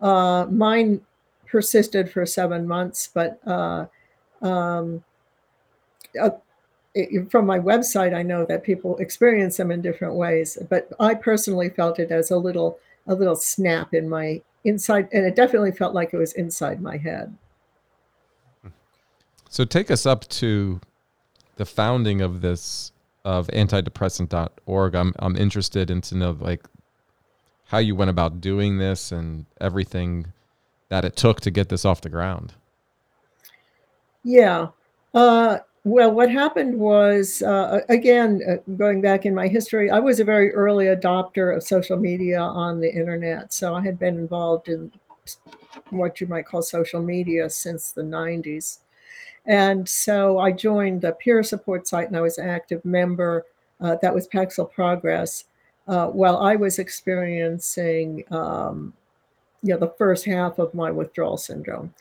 Uh, 0.00 0.46
mine 0.50 1.00
persisted 1.46 2.10
for 2.10 2.26
seven 2.26 2.66
months, 2.66 3.08
but 3.12 3.38
uh, 3.46 3.86
um, 4.44 5.02
uh, 6.20 6.30
from 7.28 7.46
my 7.46 7.58
website, 7.58 8.14
I 8.14 8.22
know 8.22 8.44
that 8.44 8.62
people 8.62 8.96
experience 8.98 9.56
them 9.56 9.72
in 9.72 9.82
different 9.82 10.14
ways. 10.14 10.58
But 10.68 10.92
I 11.00 11.14
personally 11.14 11.70
felt 11.70 11.98
it 11.98 12.12
as 12.12 12.30
a 12.30 12.36
little 12.36 12.78
a 13.06 13.14
little 13.14 13.36
snap 13.36 13.92
in 13.92 14.08
my 14.08 14.40
inside 14.64 15.08
and 15.12 15.26
it 15.26 15.36
definitely 15.36 15.72
felt 15.72 15.94
like 15.94 16.14
it 16.14 16.16
was 16.16 16.32
inside 16.32 16.80
my 16.80 16.96
head 16.96 17.36
So 19.50 19.64
take 19.66 19.90
us 19.90 20.06
up 20.06 20.26
to 20.28 20.80
the 21.56 21.66
founding 21.66 22.22
of 22.22 22.40
this 22.40 22.92
of 23.24 23.46
antidepressant.org. 23.48 24.94
I'm 24.94 25.14
I'm 25.18 25.36
interested 25.36 25.90
in 25.90 26.00
to 26.02 26.16
know 26.16 26.36
like 26.40 26.64
how 27.66 27.78
you 27.78 27.94
went 27.94 28.10
about 28.10 28.40
doing 28.40 28.78
this 28.78 29.12
and 29.12 29.46
everything 29.60 30.32
that 30.88 31.04
it 31.04 31.16
took 31.16 31.40
to 31.42 31.50
get 31.50 31.68
this 31.68 31.84
off 31.84 32.00
the 32.00 32.08
ground. 32.08 32.54
Yeah 34.24 34.68
uh, 35.14 35.58
well 35.84 36.10
what 36.10 36.30
happened 36.30 36.76
was 36.78 37.42
uh, 37.42 37.80
again 37.88 38.40
uh, 38.48 38.56
going 38.76 39.00
back 39.00 39.26
in 39.26 39.34
my 39.34 39.46
history 39.46 39.90
i 39.90 39.98
was 39.98 40.18
a 40.18 40.24
very 40.24 40.52
early 40.52 40.86
adopter 40.86 41.56
of 41.56 41.62
social 41.62 41.96
media 41.96 42.40
on 42.40 42.80
the 42.80 42.92
internet 42.92 43.52
so 43.52 43.74
i 43.74 43.82
had 43.82 43.98
been 43.98 44.16
involved 44.16 44.68
in 44.68 44.90
what 45.90 46.20
you 46.20 46.26
might 46.26 46.46
call 46.46 46.62
social 46.62 47.02
media 47.02 47.48
since 47.48 47.92
the 47.92 48.02
90s 48.02 48.78
and 49.46 49.88
so 49.88 50.38
I 50.38 50.52
joined 50.52 51.04
a 51.04 51.12
peer 51.12 51.42
support 51.42 51.86
site 51.86 52.08
and 52.08 52.16
I 52.16 52.20
was 52.20 52.38
an 52.38 52.48
active 52.48 52.84
member. 52.84 53.44
Uh, 53.80 53.96
that 54.00 54.14
was 54.14 54.28
Paxil 54.28 54.70
Progress. 54.70 55.44
Uh, 55.86 56.06
while 56.06 56.38
I 56.38 56.56
was 56.56 56.78
experiencing, 56.78 58.24
um, 58.30 58.94
you 59.62 59.74
know, 59.74 59.78
the 59.78 59.94
first 59.98 60.24
half 60.24 60.58
of 60.58 60.72
my 60.72 60.90
withdrawal 60.90 61.36
syndrome. 61.36 61.92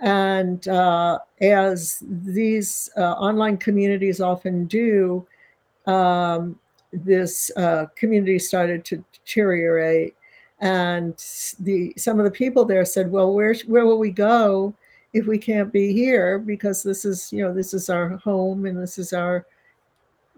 And 0.00 0.66
uh, 0.68 1.20
as 1.40 2.02
these 2.06 2.90
uh, 2.96 3.12
online 3.12 3.56
communities 3.56 4.20
often 4.20 4.66
do, 4.66 5.26
um, 5.86 6.58
this 6.92 7.50
uh, 7.56 7.86
community 7.96 8.38
started 8.38 8.84
to 8.86 9.04
deteriorate. 9.12 10.14
And 10.60 11.14
the 11.60 11.92
some 11.96 12.18
of 12.18 12.24
the 12.24 12.30
people 12.30 12.64
there 12.64 12.84
said, 12.84 13.10
"Well, 13.10 13.32
where 13.34 13.54
where 13.66 13.86
will 13.86 13.98
we 13.98 14.10
go 14.10 14.74
if 15.12 15.26
we 15.26 15.38
can't 15.38 15.72
be 15.72 15.92
here? 15.92 16.38
Because 16.38 16.82
this 16.82 17.04
is 17.04 17.32
you 17.32 17.42
know 17.42 17.52
this 17.52 17.74
is 17.74 17.90
our 17.90 18.16
home 18.16 18.64
and 18.66 18.80
this 18.80 18.98
is 18.98 19.12
our 19.12 19.46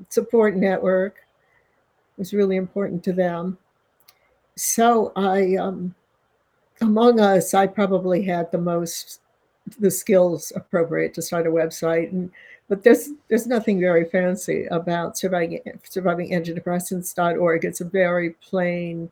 support 0.08 0.56
network. 0.56 1.16
It 2.16 2.20
was 2.20 2.32
really 2.32 2.56
important 2.56 3.04
to 3.04 3.12
them. 3.12 3.58
So 4.56 5.12
i 5.14 5.54
um, 5.54 5.94
among 6.80 7.20
us 7.20 7.54
i 7.54 7.66
probably 7.66 8.22
had 8.22 8.50
the 8.50 8.58
most 8.58 9.20
the 9.78 9.90
skills 9.90 10.52
appropriate 10.56 11.14
to 11.14 11.22
start 11.22 11.46
a 11.46 11.50
website 11.50 12.10
and 12.12 12.30
but 12.68 12.82
there's 12.82 13.10
there's 13.28 13.46
nothing 13.46 13.80
very 13.80 14.04
fancy 14.04 14.66
about 14.66 15.16
surviving 15.16 15.60
it's 17.64 17.80
a 17.80 17.84
very 17.84 18.30
plain 18.30 19.10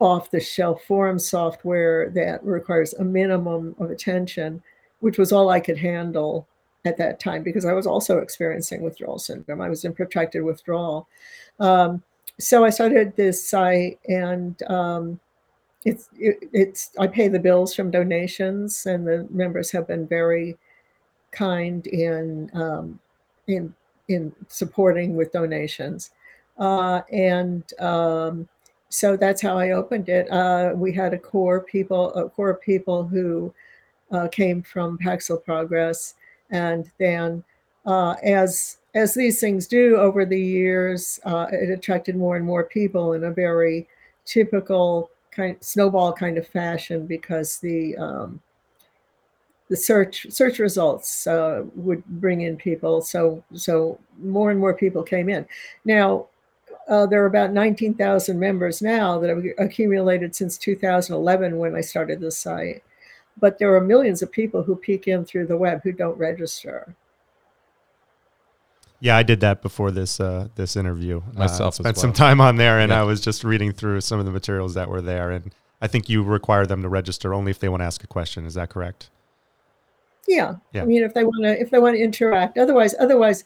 off 0.00 0.30
the 0.30 0.40
shelf 0.40 0.82
forum 0.84 1.18
software 1.18 2.10
that 2.10 2.44
requires 2.44 2.94
a 2.94 3.04
minimum 3.04 3.74
of 3.78 3.90
attention, 3.90 4.62
which 5.00 5.18
was 5.18 5.32
all 5.32 5.50
I 5.50 5.60
could 5.60 5.78
handle 5.78 6.46
at 6.84 6.96
that 6.98 7.18
time 7.18 7.42
because 7.42 7.64
I 7.64 7.72
was 7.72 7.86
also 7.86 8.18
experiencing 8.18 8.82
withdrawal 8.82 9.18
syndrome. 9.18 9.60
I 9.60 9.68
was 9.68 9.84
in 9.84 9.92
protracted 9.92 10.44
withdrawal. 10.44 11.08
Um, 11.58 12.02
so 12.38 12.64
I 12.64 12.70
started 12.70 13.16
this 13.16 13.48
site 13.48 13.98
and 14.08 14.62
um, 14.64 15.18
it's 15.84 16.08
it, 16.18 16.38
it's 16.52 16.90
I 16.98 17.06
pay 17.06 17.28
the 17.28 17.38
bills 17.38 17.74
from 17.74 17.90
donations, 17.90 18.86
and 18.86 19.06
the 19.06 19.26
members 19.30 19.70
have 19.72 19.86
been 19.86 20.06
very 20.06 20.56
kind 21.30 21.86
in 21.86 22.50
um, 22.54 22.98
in 23.46 23.74
in 24.08 24.32
supporting 24.48 25.14
with 25.16 25.32
donations, 25.32 26.10
uh, 26.58 27.02
and 27.12 27.64
um, 27.80 28.48
so 28.88 29.16
that's 29.16 29.42
how 29.42 29.58
I 29.58 29.70
opened 29.70 30.08
it. 30.08 30.30
Uh, 30.30 30.72
we 30.74 30.92
had 30.92 31.14
a 31.14 31.18
core 31.18 31.60
people, 31.60 32.12
a 32.14 32.28
core 32.28 32.50
of 32.50 32.60
people 32.60 33.06
who 33.06 33.54
uh, 34.10 34.28
came 34.28 34.62
from 34.62 34.98
Paxil 34.98 35.44
Progress, 35.44 36.14
and 36.50 36.90
then 36.98 37.44
uh, 37.86 38.14
as 38.22 38.78
as 38.94 39.14
these 39.14 39.40
things 39.40 39.68
do 39.68 39.96
over 39.96 40.24
the 40.24 40.40
years, 40.40 41.20
uh, 41.24 41.46
it 41.52 41.70
attracted 41.70 42.16
more 42.16 42.36
and 42.36 42.44
more 42.44 42.64
people 42.64 43.12
in 43.12 43.24
a 43.24 43.30
very 43.30 43.86
typical 44.24 45.10
kind 45.38 45.56
snowball 45.60 46.12
kind 46.12 46.36
of 46.36 46.46
fashion 46.46 47.06
because 47.06 47.58
the 47.60 47.96
um, 47.96 48.40
the 49.68 49.76
search 49.76 50.26
search 50.30 50.58
results 50.58 51.26
uh, 51.26 51.62
would 51.76 52.04
bring 52.04 52.40
in 52.40 52.56
people. 52.56 53.00
So 53.00 53.42
so 53.54 53.98
more 54.18 54.50
and 54.50 54.58
more 54.58 54.74
people 54.74 55.02
came 55.02 55.28
in. 55.28 55.46
Now 55.84 56.26
uh, 56.88 57.06
there 57.06 57.22
are 57.22 57.26
about 57.26 57.52
19,000 57.52 58.38
members 58.38 58.80
now 58.80 59.18
that 59.18 59.28
have 59.28 59.44
accumulated 59.58 60.34
since 60.34 60.56
2011 60.56 61.58
when 61.58 61.76
I 61.76 61.82
started 61.82 62.18
the 62.18 62.30
site. 62.30 62.82
But 63.38 63.58
there 63.58 63.74
are 63.76 63.80
millions 63.80 64.22
of 64.22 64.32
people 64.32 64.62
who 64.62 64.74
peek 64.74 65.06
in 65.06 65.24
through 65.24 65.46
the 65.46 65.56
web 65.56 65.82
who 65.84 65.92
don't 65.92 66.16
register. 66.16 66.96
Yeah, 69.00 69.16
I 69.16 69.22
did 69.22 69.40
that 69.40 69.62
before 69.62 69.90
this 69.90 70.18
uh, 70.18 70.48
this 70.56 70.76
interview. 70.76 71.22
Myself, 71.34 71.74
uh, 71.74 71.82
spent 71.82 71.96
well. 71.96 72.02
some 72.02 72.12
time 72.12 72.40
on 72.40 72.56
there, 72.56 72.78
and 72.80 72.90
Yeah. 72.90 73.00
I 73.00 73.04
was 73.04 73.20
just 73.20 73.44
reading 73.44 73.72
through 73.72 74.00
some 74.00 74.18
of 74.18 74.24
the 74.24 74.32
materials 74.32 74.74
that 74.74 74.88
were 74.88 75.00
there. 75.00 75.30
And 75.30 75.54
I 75.80 75.86
think 75.86 76.08
you 76.08 76.22
require 76.22 76.66
them 76.66 76.82
to 76.82 76.88
register 76.88 77.32
only 77.32 77.50
if 77.50 77.58
they 77.60 77.68
want 77.68 77.80
to 77.80 77.84
ask 77.84 78.02
a 78.02 78.08
question. 78.08 78.44
Is 78.44 78.54
that 78.54 78.70
correct? 78.70 79.10
Yeah. 80.26 80.56
Yeah. 80.72 80.82
I 80.82 80.84
mean, 80.84 81.04
if 81.04 81.14
they 81.14 81.24
want 81.24 81.44
to, 81.44 81.60
if 81.60 81.70
they 81.70 81.78
want 81.78 81.96
to 81.96 82.02
interact, 82.02 82.58
otherwise, 82.58 82.94
otherwise, 82.98 83.44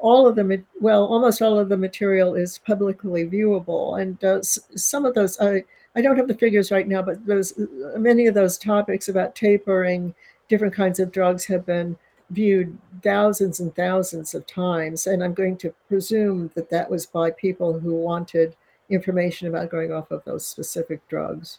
all 0.00 0.26
of 0.26 0.36
the 0.36 0.44
ma- 0.44 0.56
well, 0.80 1.04
almost 1.04 1.42
all 1.42 1.58
of 1.58 1.68
the 1.68 1.76
material 1.76 2.34
is 2.34 2.58
publicly 2.58 3.26
viewable, 3.26 4.00
and 4.00 4.22
uh, 4.24 4.42
some 4.42 5.04
of 5.04 5.14
those 5.14 5.38
I 5.38 5.64
I 5.94 6.00
don't 6.00 6.16
have 6.16 6.28
the 6.28 6.34
figures 6.34 6.70
right 6.70 6.88
now, 6.88 7.02
but 7.02 7.24
those 7.26 7.52
uh, 7.58 7.98
many 7.98 8.26
of 8.26 8.34
those 8.34 8.56
topics 8.56 9.08
about 9.08 9.34
tapering 9.34 10.14
different 10.48 10.74
kinds 10.74 10.98
of 10.98 11.12
drugs 11.12 11.44
have 11.46 11.64
been 11.64 11.96
viewed 12.30 12.78
thousands 13.02 13.60
and 13.60 13.74
thousands 13.74 14.34
of 14.34 14.46
times, 14.46 15.06
and 15.06 15.22
I'm 15.22 15.34
going 15.34 15.56
to 15.58 15.74
presume 15.88 16.50
that 16.54 16.70
that 16.70 16.90
was 16.90 17.06
by 17.06 17.30
people 17.30 17.80
who 17.80 17.94
wanted 17.94 18.56
information 18.88 19.48
about 19.48 19.70
going 19.70 19.92
off 19.92 20.10
of 20.10 20.24
those 20.24 20.46
specific 20.46 21.06
drugs. 21.08 21.58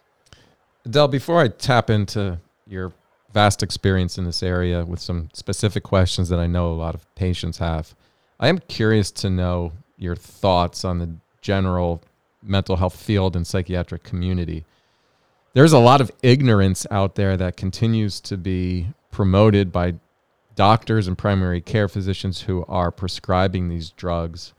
Adele, 0.86 1.08
before 1.08 1.42
I 1.42 1.48
tap 1.48 1.90
into 1.90 2.40
your 2.68 2.94
vast 3.34 3.64
experience 3.64 4.18
in 4.18 4.26
this 4.26 4.44
area 4.44 4.86
with 4.86 5.00
some 5.00 5.30
specific 5.34 5.84
questions 5.84 6.30
that 6.30 6.40
I 6.40 6.48
know 6.48 6.72
a 6.72 6.74
lot 6.74 6.96
of 6.96 7.14
patients 7.16 7.58
have, 7.58 7.96
I 8.40 8.48
am 8.48 8.60
curious 8.60 9.12
to 9.12 9.30
know 9.30 9.72
your 9.98 10.16
thoughts 10.16 10.86
on 10.86 11.00
the 11.00 11.10
general 11.42 12.02
mental 12.44 12.76
health 12.76 12.96
field 12.96 13.36
and 13.36 13.46
psychiatric 13.46 14.04
community. 14.04 14.66
There's 15.54 15.74
a 15.74 15.80
lot 15.80 16.02
of 16.02 16.12
ignorance 16.22 16.86
out 16.92 17.16
there 17.16 17.38
that 17.38 17.56
continues 17.56 18.20
to 18.22 18.38
be 18.38 18.88
promoted 19.10 19.72
by 19.72 19.96
doctors 20.56 21.08
and 21.08 21.18
primary 21.18 21.62
care 21.62 21.88
physicians 21.88 22.42
who 22.42 22.66
are 22.68 22.92
prescribing 22.92 23.70
these 23.70 23.92
drugs. 23.92 24.54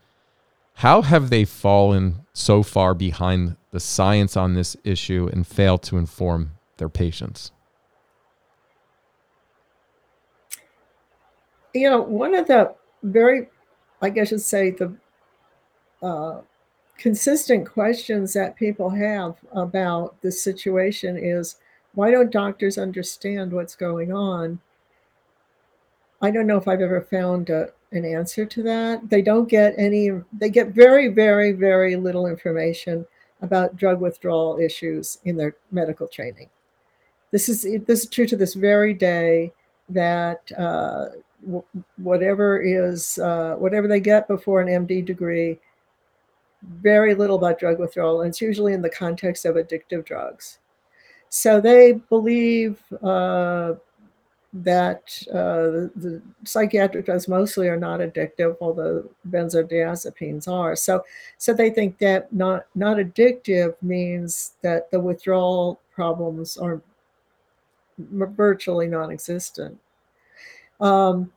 How 0.75 1.01
have 1.01 1.29
they 1.29 1.43
fallen 1.43 2.25
so 2.33 2.61
far 2.63 2.93
behind 2.93 3.57
the 3.71 3.79
science 3.79 4.37
on 4.37 4.53
this 4.53 4.77
issue 4.83 5.29
and 5.31 5.45
failed 5.45 5.81
to 5.83 5.97
inform 5.97 6.51
their 6.77 6.89
patients? 6.89 7.51
you 11.77 11.89
know, 11.89 12.01
one 12.01 12.33
of 12.33 12.47
the 12.47 12.73
very, 13.03 13.47
I 14.01 14.09
guess 14.09 14.31
you'd 14.31 14.41
say, 14.41 14.71
the 14.71 14.95
uh, 16.01 16.41
consistent 16.97 17.69
questions 17.69 18.33
that 18.33 18.55
people 18.55 18.89
have 18.89 19.35
about 19.51 20.19
this 20.21 20.41
situation 20.43 21.17
is 21.17 21.57
why 21.93 22.11
don't 22.11 22.31
doctors 22.31 22.77
understand 22.77 23.53
what's 23.53 23.75
going 23.75 24.11
on? 24.11 24.59
I 26.21 26.31
don't 26.31 26.47
know 26.47 26.57
if 26.57 26.67
I've 26.67 26.81
ever 26.81 27.01
found 27.01 27.49
a, 27.49 27.69
an 27.91 28.05
answer 28.05 28.45
to 28.45 28.63
that. 28.63 29.09
They 29.09 29.21
don't 29.21 29.47
get 29.47 29.75
any, 29.77 30.11
they 30.33 30.49
get 30.49 30.69
very, 30.69 31.09
very, 31.09 31.51
very 31.51 31.95
little 31.95 32.27
information 32.27 33.05
about 33.41 33.75
drug 33.75 34.01
withdrawal 34.01 34.57
issues 34.59 35.19
in 35.25 35.37
their 35.37 35.55
medical 35.71 36.07
training. 36.07 36.49
This 37.31 37.49
is 37.49 37.67
this 37.85 38.03
is 38.03 38.09
true 38.09 38.25
to 38.25 38.37
this 38.37 38.53
very 38.53 38.93
day 38.93 39.51
that 39.89 40.49
uh, 40.57 41.07
w- 41.45 41.63
whatever 41.97 42.61
is 42.61 43.17
uh, 43.19 43.55
whatever 43.55 43.87
they 43.87 43.99
get 43.99 44.27
before 44.27 44.61
an 44.61 44.87
MD 44.87 45.05
degree, 45.05 45.59
very 46.63 47.13
little 47.13 47.37
about 47.37 47.59
drug 47.59 47.79
withdrawal, 47.79 48.21
and 48.21 48.29
it's 48.29 48.41
usually 48.41 48.73
in 48.73 48.81
the 48.81 48.89
context 48.89 49.45
of 49.45 49.55
addictive 49.55 50.05
drugs. 50.05 50.59
So 51.29 51.59
they 51.59 51.93
believe 52.09 52.81
uh, 53.03 53.73
that 54.63 55.21
uh, 55.29 55.91
the, 55.95 56.21
psychiatric 56.43 57.05
drugs 57.05 57.27
mostly 57.27 57.67
are 57.67 57.77
not 57.77 57.99
addictive, 57.99 58.55
although 58.61 59.09
benzodiazepines 59.29 60.47
are. 60.47 60.75
So, 60.75 61.03
so 61.37 61.53
they 61.53 61.69
think 61.69 61.97
that 61.99 62.31
not 62.33 62.65
not 62.75 62.97
addictive 62.97 63.75
means 63.81 64.53
that 64.61 64.89
the 64.91 64.99
withdrawal 64.99 65.79
problems 65.93 66.57
are 66.57 66.81
virtually 67.99 68.87
non-existent. 68.87 69.77
Um, 70.79 71.31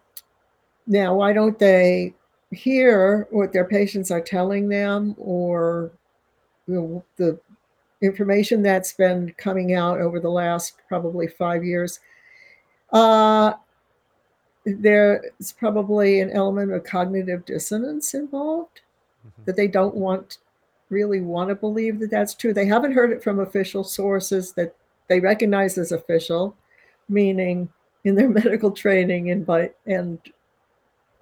now, 0.87 1.14
why 1.14 1.33
don't 1.33 1.59
they 1.59 2.14
hear 2.50 3.26
what 3.30 3.52
their 3.52 3.64
patients 3.64 4.11
are 4.11 4.20
telling 4.20 4.68
them, 4.68 5.14
or 5.18 5.90
you 6.66 6.74
know, 6.74 7.04
the 7.16 7.38
information 8.02 8.62
that's 8.62 8.92
been 8.92 9.35
coming 9.37 9.74
out 9.74 10.00
over 10.00 10.20
the 10.20 10.30
last 10.30 10.74
probably 10.88 11.26
five 11.26 11.64
years? 11.64 12.00
Uh, 12.92 13.55
there's 14.64 15.53
probably 15.53 16.20
an 16.20 16.31
element 16.31 16.72
of 16.72 16.85
cognitive 16.85 17.44
dissonance 17.44 18.14
involved 18.14 18.83
Mhm. 19.26 19.44
that 19.46 19.57
they 19.57 19.68
don't 19.68 19.94
want 19.94 20.38
really 20.90 21.20
want 21.20 21.48
to 21.48 21.55
believe 21.55 22.00
that 22.00 22.11
that's 22.11 22.35
true. 22.35 22.53
They 22.53 22.66
haven't 22.66 22.92
heard 22.92 23.12
it 23.12 23.22
from 23.22 23.38
official 23.38 23.85
sources 23.85 24.53
that 24.55 24.74
they 25.07 25.20
recognize 25.20 25.79
as 25.79 25.92
official, 25.92 26.57
meaning 27.09 27.68
in 28.05 28.16
their 28.16 28.29
medical 28.42 28.72
training 28.72 29.31
and 29.31 29.46
by 29.46 29.72
and 29.87 30.18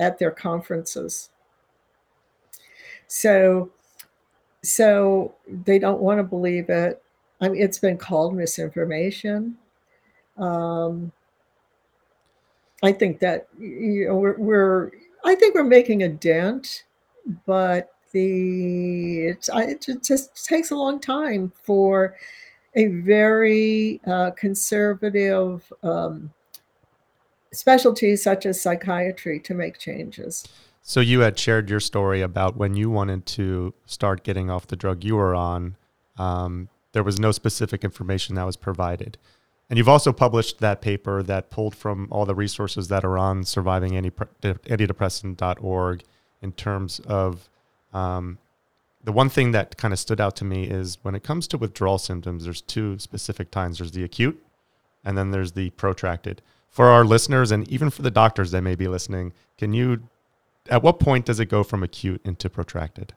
at 0.00 0.18
their 0.18 0.30
conferences. 0.30 1.30
So 3.08 3.70
so 4.62 5.34
they 5.46 5.78
don't 5.78 6.00
want 6.00 6.18
to 6.18 6.24
believe 6.24 6.68
it. 6.70 7.02
I 7.40 7.48
mean, 7.48 7.62
it's 7.62 7.78
been 7.78 7.96
called 7.98 8.34
misinformation. 8.34 9.56
Um, 10.36 11.12
I 12.82 12.92
think 12.92 13.20
that 13.20 13.48
you 13.58 14.06
know 14.08 14.16
we're, 14.16 14.38
we're 14.38 14.90
I 15.24 15.34
think 15.34 15.54
we're 15.54 15.64
making 15.64 16.02
a 16.02 16.08
dent, 16.08 16.84
but 17.46 17.92
the 18.12 19.26
it's 19.26 19.50
I, 19.50 19.62
it 19.64 19.86
just 20.02 20.46
takes 20.46 20.70
a 20.70 20.76
long 20.76 21.00
time 21.00 21.52
for 21.62 22.16
a 22.74 22.86
very 22.86 24.00
uh, 24.06 24.30
conservative 24.32 25.72
um, 25.82 26.32
specialty 27.52 28.14
such 28.16 28.46
as 28.46 28.60
psychiatry 28.60 29.40
to 29.40 29.54
make 29.54 29.78
changes. 29.78 30.46
So 30.82 31.00
you 31.00 31.20
had 31.20 31.38
shared 31.38 31.68
your 31.68 31.80
story 31.80 32.22
about 32.22 32.56
when 32.56 32.74
you 32.74 32.88
wanted 32.88 33.26
to 33.26 33.74
start 33.84 34.22
getting 34.22 34.50
off 34.50 34.66
the 34.66 34.76
drug 34.76 35.04
you 35.04 35.16
were 35.16 35.34
on. 35.34 35.76
Um, 36.16 36.68
there 36.92 37.02
was 37.02 37.18
no 37.18 37.30
specific 37.30 37.84
information 37.84 38.36
that 38.36 38.46
was 38.46 38.56
provided. 38.56 39.18
And 39.70 39.76
you've 39.76 39.88
also 39.88 40.12
published 40.12 40.60
that 40.60 40.80
paper 40.80 41.22
that 41.22 41.50
pulled 41.50 41.74
from 41.74 42.08
all 42.10 42.24
the 42.24 42.34
resources 42.34 42.88
that 42.88 43.04
are 43.04 43.18
on 43.18 43.42
survivingantidepressant.org 43.42 46.04
in 46.40 46.52
terms 46.52 47.00
of 47.00 47.50
um, 47.92 48.38
the 49.04 49.12
one 49.12 49.28
thing 49.28 49.52
that 49.52 49.76
kind 49.76 49.92
of 49.92 49.98
stood 49.98 50.20
out 50.20 50.36
to 50.36 50.44
me 50.44 50.64
is 50.64 50.98
when 51.02 51.14
it 51.14 51.22
comes 51.22 51.46
to 51.48 51.58
withdrawal 51.58 51.98
symptoms, 51.98 52.44
there's 52.44 52.62
two 52.62 52.98
specific 52.98 53.50
times 53.50 53.78
there's 53.78 53.92
the 53.92 54.04
acute 54.04 54.42
and 55.04 55.16
then 55.16 55.30
there's 55.30 55.52
the 55.52 55.70
protracted. 55.70 56.42
For 56.70 56.86
our 56.86 57.04
listeners 57.04 57.50
and 57.50 57.68
even 57.68 57.90
for 57.90 58.02
the 58.02 58.10
doctors 58.10 58.50
that 58.50 58.62
may 58.62 58.74
be 58.74 58.88
listening, 58.88 59.32
can 59.56 59.72
you, 59.72 60.02
at 60.68 60.82
what 60.82 61.00
point 61.00 61.26
does 61.26 61.40
it 61.40 61.46
go 61.46 61.62
from 61.62 61.82
acute 61.82 62.20
into 62.24 62.50
protracted? 62.50 63.14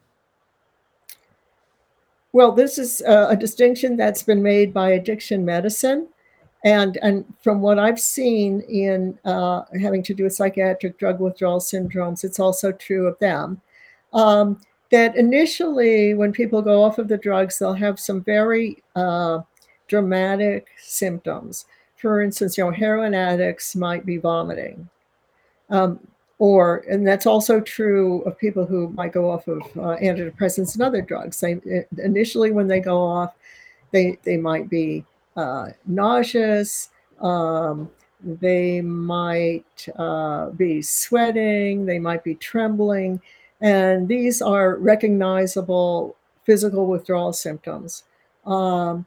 Well, 2.34 2.54
this 2.54 2.78
is 2.78 3.02
uh, 3.02 3.28
a 3.30 3.36
distinction 3.36 3.98
that's 3.98 4.24
been 4.24 4.42
made 4.42 4.74
by 4.74 4.92
addiction 4.92 5.44
medicine. 5.44 6.08
And, 6.64 6.98
and 7.02 7.26
from 7.42 7.62
what 7.62 7.80
I've 7.80 8.00
seen 8.00 8.62
in 8.62 9.18
uh, 9.26 9.64
having 9.82 10.04
to 10.04 10.14
do 10.14 10.26
with 10.26 10.36
psychiatric 10.36 11.00
drug 11.00 11.20
withdrawal 11.20 11.60
syndromes, 11.60 12.24
it's 12.24 12.40
also 12.40 12.72
true 12.72 13.08
of 13.08 13.18
them. 13.20 13.60
Um, 14.14 14.62
that 14.92 15.16
initially, 15.16 16.14
when 16.14 16.32
people 16.34 16.62
go 16.62 16.84
off 16.84 17.00
of 17.00 17.08
the 17.08 17.18
drugs, 17.18 17.58
they'll 17.58 17.74
have 17.74 18.00
some 18.00 18.22
very 18.24 18.84
uh, 18.96 19.40
dramatic 19.88 20.68
symptoms. 20.78 21.66
For 21.96 22.22
instance, 22.22 22.58
you 22.58 22.66
know, 22.66 22.72
heroin 22.72 23.16
addicts 23.16 23.76
might 23.76 24.06
be 24.06 24.18
vomiting. 24.18 24.90
Um, 25.70 26.00
or, 26.40 26.84
and 26.90 27.08
that's 27.08 27.26
also 27.26 27.62
true 27.62 28.22
of 28.24 28.38
people 28.38 28.66
who 28.66 28.90
might 28.90 29.14
go 29.14 29.30
off 29.30 29.48
of 29.48 29.62
uh, 29.78 29.96
antidepressants 30.02 30.74
and 30.74 30.82
other 30.82 31.02
drugs. 31.02 31.40
They, 31.40 31.60
initially, 32.04 32.52
when 32.52 32.68
they 32.68 32.80
go 32.80 33.00
off, 33.02 33.34
they, 33.92 34.18
they 34.24 34.38
might 34.38 34.70
be 34.70 35.06
uh, 35.42 35.74
nauseous, 35.86 36.90
um, 37.20 37.90
they 38.24 38.82
might 38.82 39.88
uh, 39.96 40.50
be 40.52 40.82
sweating, 40.82 41.86
they 41.86 42.00
might 42.00 42.24
be 42.24 42.36
trembling, 42.36 43.22
and 43.62 44.08
these 44.08 44.42
are 44.42 44.78
recognizable 44.78 46.16
physical 46.44 46.88
withdrawal 46.88 47.34
symptoms. 47.34 48.04
Um, 48.46 49.06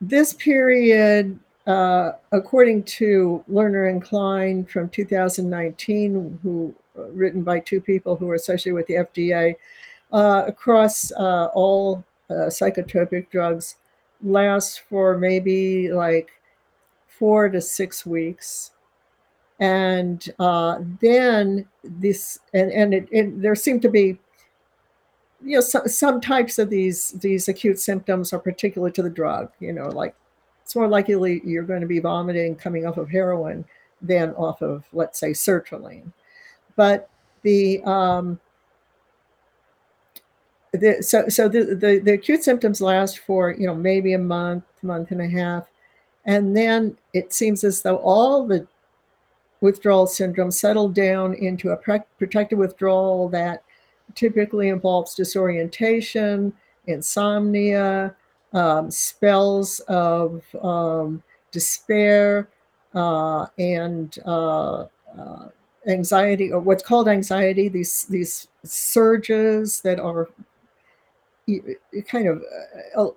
this 0.00 0.32
period, 0.32 1.38
uh, 1.66 2.12
according 2.32 2.84
to 2.84 3.44
Lerner 3.50 3.90
and 3.90 4.02
Klein 4.02 4.64
from 4.64 4.88
2019, 4.88 6.38
who 6.42 6.74
uh, 6.98 7.08
written 7.10 7.42
by 7.42 7.60
two 7.60 7.80
people 7.80 8.16
who 8.16 8.28
are 8.30 8.34
associated 8.34 8.74
with 8.74 8.86
the 8.86 8.94
FDA, 8.94 9.54
uh, 10.12 10.44
across 10.46 11.12
uh, 11.12 11.46
all 11.54 12.04
uh, 12.30 12.48
psychotropic 12.48 13.30
drugs, 13.30 13.76
lasts 14.22 14.78
for 14.78 15.16
maybe 15.16 15.92
like 15.92 16.30
four 17.06 17.48
to 17.48 17.60
six 17.60 18.04
weeks. 18.06 18.72
And 19.60 20.24
uh, 20.38 20.78
then 21.00 21.66
this 21.82 22.38
and 22.54 22.70
and 22.70 22.94
it, 22.94 23.08
it, 23.10 23.42
there 23.42 23.54
seem 23.56 23.80
to 23.80 23.88
be 23.88 24.18
you 25.44 25.56
know 25.56 25.60
some, 25.60 25.88
some 25.88 26.20
types 26.20 26.58
of 26.58 26.70
these 26.70 27.12
these 27.12 27.48
acute 27.48 27.78
symptoms 27.78 28.32
are 28.32 28.38
particular 28.38 28.90
to 28.90 29.02
the 29.02 29.10
drug 29.10 29.52
you 29.60 29.72
know 29.72 29.86
like 29.88 30.12
it's 30.64 30.74
more 30.74 30.88
likely 30.88 31.40
you're 31.44 31.62
going 31.62 31.80
to 31.80 31.86
be 31.86 32.00
vomiting 32.00 32.56
coming 32.56 32.84
off 32.86 32.98
of 32.98 33.08
heroin 33.08 33.64
than 34.02 34.30
off 34.34 34.62
of 34.62 34.84
let's 34.92 35.18
say 35.18 35.30
sertraline. 35.30 36.12
But 36.76 37.08
the 37.42 37.82
um 37.84 38.38
so 41.00 41.28
so 41.28 41.48
the, 41.48 41.64
the 41.74 41.98
the 41.98 42.12
acute 42.12 42.42
symptoms 42.42 42.80
last 42.80 43.20
for 43.20 43.52
you 43.52 43.66
know 43.66 43.74
maybe 43.74 44.12
a 44.12 44.18
month 44.18 44.64
month 44.82 45.10
and 45.10 45.22
a 45.22 45.28
half 45.28 45.66
and 46.24 46.54
then 46.54 46.96
it 47.14 47.32
seems 47.32 47.64
as 47.64 47.82
though 47.82 47.96
all 47.96 48.46
the 48.46 48.66
withdrawal 49.60 50.06
syndrome 50.06 50.50
settled 50.50 50.94
down 50.94 51.34
into 51.34 51.70
a 51.70 51.76
protracted 51.76 52.58
withdrawal 52.58 53.28
that 53.28 53.62
typically 54.14 54.68
involves 54.68 55.14
disorientation, 55.14 56.52
insomnia, 56.86 58.14
um, 58.52 58.90
spells 58.90 59.80
of 59.88 60.42
um, 60.62 61.22
despair, 61.50 62.48
uh, 62.94 63.46
and 63.58 64.18
uh, 64.24 64.84
uh, 65.18 65.48
anxiety, 65.86 66.50
or 66.52 66.60
what's 66.60 66.82
called 66.82 67.08
anxiety. 67.08 67.68
These 67.68 68.04
these 68.04 68.48
surges 68.64 69.80
that 69.82 70.00
are 70.00 70.28
kind 72.08 72.28
of 72.28 72.42
uh, 72.96 73.08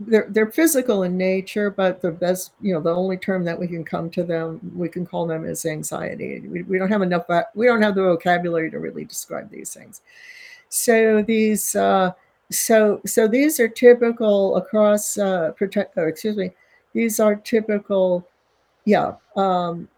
they're 0.00 0.26
they're 0.30 0.50
physical 0.50 1.04
in 1.04 1.16
nature, 1.16 1.70
but 1.70 2.00
the 2.00 2.10
best, 2.10 2.52
you 2.60 2.74
know, 2.74 2.80
the 2.80 2.94
only 2.94 3.16
term 3.16 3.44
that 3.44 3.58
we 3.58 3.66
can 3.66 3.84
come 3.84 4.10
to 4.10 4.22
them, 4.22 4.60
we 4.76 4.88
can 4.88 5.06
call 5.06 5.26
them 5.26 5.44
is 5.44 5.64
anxiety. 5.64 6.40
We, 6.40 6.62
we 6.62 6.78
don't 6.78 6.90
have 6.90 7.02
enough, 7.02 7.26
we 7.54 7.66
don't 7.66 7.82
have 7.82 7.94
the 7.94 8.02
vocabulary 8.02 8.70
to 8.70 8.78
really 8.78 9.04
describe 9.04 9.50
these 9.50 9.72
things. 9.72 10.02
So 10.68 11.22
these, 11.22 11.74
uh, 11.74 12.12
so 12.50 13.00
so 13.06 13.28
these 13.28 13.60
are 13.60 13.68
typical 13.68 14.56
across 14.56 15.16
uh, 15.18 15.52
protect. 15.52 15.96
Oh, 15.96 16.06
excuse 16.06 16.36
me, 16.36 16.52
these 16.92 17.20
are 17.20 17.36
typical, 17.36 18.26
yeah, 18.84 19.14
um, 19.36 19.88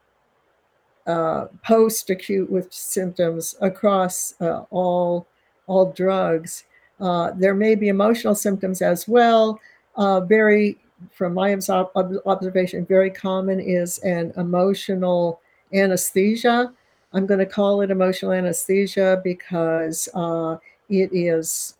uh, 1.06 1.46
post-acute 1.64 2.50
with 2.50 2.72
symptoms 2.72 3.56
across 3.60 4.34
uh, 4.40 4.62
all 4.70 5.26
all 5.66 5.92
drugs. 5.92 6.64
Uh, 7.00 7.32
there 7.32 7.54
may 7.54 7.74
be 7.74 7.88
emotional 7.88 8.34
symptoms 8.34 8.82
as 8.82 9.08
well 9.08 9.60
uh, 9.96 10.20
very, 10.20 10.78
from 11.12 11.34
my 11.34 11.52
observation, 11.52 12.86
very 12.86 13.10
common 13.10 13.60
is 13.60 13.98
an 13.98 14.32
emotional 14.36 15.40
anesthesia. 15.72 16.72
I'm 17.12 17.26
going 17.26 17.40
to 17.40 17.46
call 17.46 17.80
it 17.80 17.90
emotional 17.90 18.32
anesthesia 18.32 19.20
because 19.24 20.08
uh, 20.14 20.56
it 20.88 21.10
is 21.12 21.74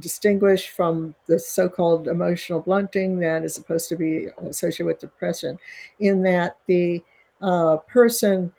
distinguished 0.00 0.70
from 0.70 1.14
the 1.26 1.38
so-called 1.38 2.08
emotional 2.08 2.60
blunting 2.60 3.18
that 3.18 3.42
is 3.42 3.54
supposed 3.54 3.88
to 3.88 3.96
be 3.96 4.28
associated 4.46 4.86
with 4.86 5.00
depression 5.00 5.58
in 5.98 6.22
that 6.22 6.56
the 6.66 7.02
uh, 7.40 7.78
person 7.88 8.52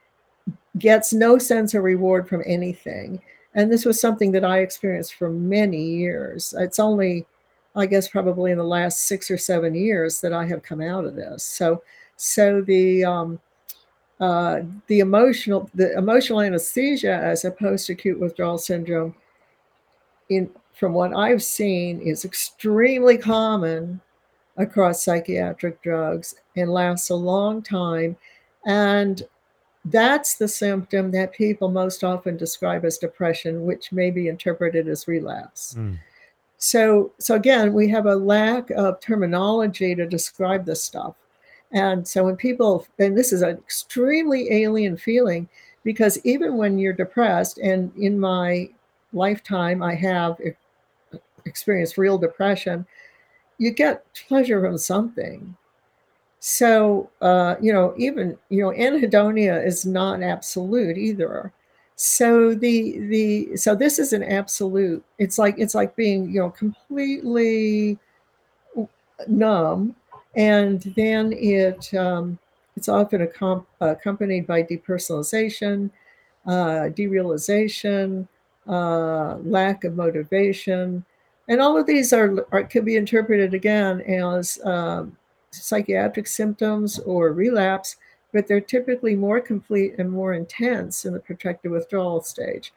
gets 0.77 1.13
no 1.13 1.37
sense 1.37 1.73
of 1.73 1.83
reward 1.83 2.27
from 2.27 2.43
anything 2.45 3.21
and 3.59 3.71
this 3.71 3.85
was 3.85 3.99
something 3.99 4.31
that 4.31 4.45
i 4.45 4.59
experienced 4.59 5.13
for 5.15 5.29
many 5.29 5.83
years 5.83 6.53
it's 6.57 6.79
only 6.79 7.25
I 7.75 7.85
guess 7.85 8.07
probably 8.09 8.51
in 8.51 8.57
the 8.57 8.63
last 8.63 9.05
six 9.07 9.29
or 9.29 9.37
seven 9.37 9.75
years 9.75 10.21
that 10.21 10.33
I 10.33 10.45
have 10.45 10.63
come 10.63 10.81
out 10.81 11.05
of 11.05 11.15
this. 11.15 11.43
So, 11.43 11.83
so 12.17 12.61
the 12.61 13.05
um, 13.05 13.39
uh, 14.19 14.61
the 14.87 14.99
emotional 14.99 15.69
the 15.75 15.97
emotional 15.97 16.41
anesthesia 16.41 17.13
as 17.13 17.45
opposed 17.45 17.87
to 17.87 17.93
acute 17.93 18.19
withdrawal 18.19 18.57
syndrome, 18.57 19.15
in 20.29 20.49
from 20.73 20.93
what 20.93 21.15
I've 21.15 21.43
seen, 21.43 22.01
is 22.01 22.25
extremely 22.25 23.17
common 23.17 24.01
across 24.57 25.05
psychiatric 25.05 25.81
drugs 25.81 26.35
and 26.57 26.69
lasts 26.69 27.11
a 27.11 27.15
long 27.15 27.61
time, 27.61 28.17
and 28.65 29.23
that's 29.91 30.35
the 30.35 30.47
symptom 30.47 31.11
that 31.11 31.33
people 31.33 31.69
most 31.69 32.03
often 32.03 32.37
describe 32.37 32.85
as 32.85 32.97
depression, 32.97 33.65
which 33.65 33.91
may 33.91 34.11
be 34.11 34.27
interpreted 34.27 34.87
as 34.87 35.07
relapse. 35.07 35.75
Mm. 35.77 35.97
So, 36.57 37.13
so 37.19 37.35
again, 37.35 37.73
we 37.73 37.87
have 37.89 38.05
a 38.05 38.15
lack 38.15 38.69
of 38.71 38.99
terminology 38.99 39.95
to 39.95 40.05
describe 40.05 40.65
this 40.65 40.83
stuff. 40.83 41.15
And 41.71 42.07
so 42.07 42.25
when 42.25 42.35
people, 42.35 42.85
and 42.97 43.17
this 43.17 43.31
is 43.31 43.41
an 43.41 43.57
extremely 43.57 44.51
alien 44.51 44.97
feeling 44.97 45.47
because 45.83 46.19
even 46.23 46.57
when 46.57 46.77
you're 46.77 46.93
depressed, 46.93 47.57
and 47.59 47.91
in 47.95 48.19
my 48.19 48.69
lifetime, 49.13 49.81
I 49.81 49.95
have 49.95 50.37
experienced 51.45 51.97
real 51.97 52.17
depression, 52.17 52.85
you 53.57 53.71
get 53.71 54.05
pleasure 54.27 54.61
from 54.61 54.77
something. 54.77 55.55
So, 56.39 57.09
uh, 57.21 57.55
you 57.61 57.73
know, 57.73 57.93
even, 57.97 58.37
you 58.49 58.63
know, 58.63 58.71
anhedonia 58.71 59.65
is 59.65 59.85
not 59.85 60.23
absolute 60.23 60.97
either. 60.97 61.51
So 61.95 62.53
the 62.53 62.99
the 63.09 63.57
so 63.57 63.75
this 63.75 63.99
is 63.99 64.13
an 64.13 64.23
absolute. 64.23 65.03
It's 65.17 65.37
like 65.37 65.55
it's 65.57 65.75
like 65.75 65.95
being 65.97 66.29
you 66.29 66.39
know 66.39 66.49
completely 66.49 67.99
numb 69.27 69.95
and 70.35 70.81
then 70.95 71.33
it 71.33 71.93
um, 71.93 72.37
it's 72.75 72.87
often 72.87 73.25
accom- 73.25 73.65
accompanied 73.81 74.47
by 74.47 74.63
depersonalization 74.63 75.89
uh, 76.47 76.89
derealization 76.97 78.27
uh, 78.67 79.37
lack 79.39 79.85
of 79.85 79.95
motivation. 79.95 81.05
And 81.49 81.61
all 81.61 81.77
of 81.77 81.87
these 81.87 82.13
are, 82.13 82.47
are 82.53 82.63
can 82.63 82.85
be 82.85 82.97
interpreted 82.97 83.53
again 83.53 84.01
as 84.03 84.59
um, 84.65 85.17
psychiatric 85.51 86.27
symptoms 86.27 86.99
or 86.99 87.31
relapse 87.33 87.97
but 88.31 88.47
they're 88.47 88.61
typically 88.61 89.15
more 89.15 89.41
complete 89.41 89.95
and 89.97 90.11
more 90.11 90.33
intense 90.33 91.05
in 91.05 91.13
the 91.13 91.19
protracted 91.19 91.71
withdrawal 91.71 92.21
stage. 92.21 92.73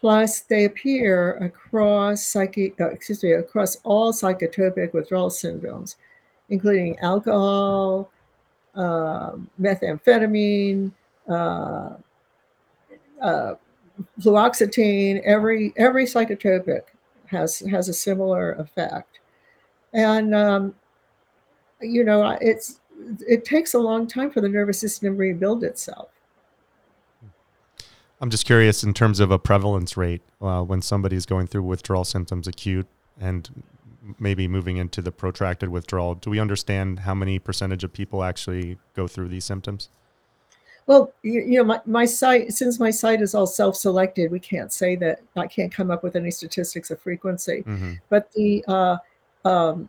Plus, 0.00 0.40
they 0.40 0.64
appear 0.64 1.34
across 1.36 2.26
psyche, 2.26 2.74
uh, 2.80 2.88
excuse 2.88 3.22
me, 3.22 3.32
across 3.32 3.76
all 3.84 4.12
psychotropic 4.12 4.94
withdrawal 4.94 5.28
syndromes, 5.28 5.96
including 6.48 6.98
alcohol, 7.00 8.10
uh, 8.74 9.32
methamphetamine, 9.60 10.90
uh, 11.28 11.90
uh, 13.20 13.54
fluoxetine. 14.18 15.20
Every 15.22 15.74
every 15.76 16.06
psychotropic 16.06 16.82
has 17.26 17.58
has 17.70 17.90
a 17.90 17.92
similar 17.92 18.52
effect, 18.52 19.20
and 19.92 20.34
um, 20.34 20.74
you 21.80 22.04
know 22.04 22.36
it's 22.40 22.80
it 23.26 23.44
takes 23.44 23.74
a 23.74 23.78
long 23.78 24.06
time 24.06 24.30
for 24.30 24.40
the 24.40 24.48
nervous 24.48 24.78
system 24.78 25.14
to 25.14 25.18
rebuild 25.18 25.64
itself. 25.64 26.08
I'm 28.20 28.28
just 28.28 28.44
curious 28.44 28.84
in 28.84 28.92
terms 28.92 29.18
of 29.18 29.30
a 29.30 29.38
prevalence 29.38 29.96
rate 29.96 30.20
uh, 30.42 30.62
when 30.62 30.82
somebody 30.82 31.16
is 31.16 31.24
going 31.24 31.46
through 31.46 31.62
withdrawal 31.62 32.04
symptoms, 32.04 32.46
acute, 32.46 32.86
and 33.18 33.48
maybe 34.18 34.46
moving 34.46 34.76
into 34.76 35.00
the 35.00 35.10
protracted 35.10 35.70
withdrawal. 35.70 36.14
Do 36.14 36.28
we 36.28 36.38
understand 36.38 37.00
how 37.00 37.14
many 37.14 37.38
percentage 37.38 37.82
of 37.82 37.92
people 37.92 38.22
actually 38.22 38.76
go 38.94 39.06
through 39.06 39.28
these 39.28 39.44
symptoms? 39.44 39.88
Well, 40.86 41.12
you, 41.22 41.40
you 41.40 41.58
know, 41.58 41.64
my, 41.64 41.80
my 41.86 42.04
site, 42.04 42.52
since 42.52 42.78
my 42.78 42.90
site 42.90 43.22
is 43.22 43.34
all 43.34 43.46
self 43.46 43.76
selected, 43.76 44.30
we 44.30 44.40
can't 44.40 44.72
say 44.72 44.96
that, 44.96 45.22
I 45.36 45.46
can't 45.46 45.72
come 45.72 45.90
up 45.90 46.02
with 46.02 46.16
any 46.16 46.30
statistics 46.30 46.90
of 46.90 47.00
frequency. 47.00 47.62
Mm-hmm. 47.66 47.92
But 48.08 48.30
the, 48.32 48.64
uh, 48.66 48.96
um, 49.44 49.88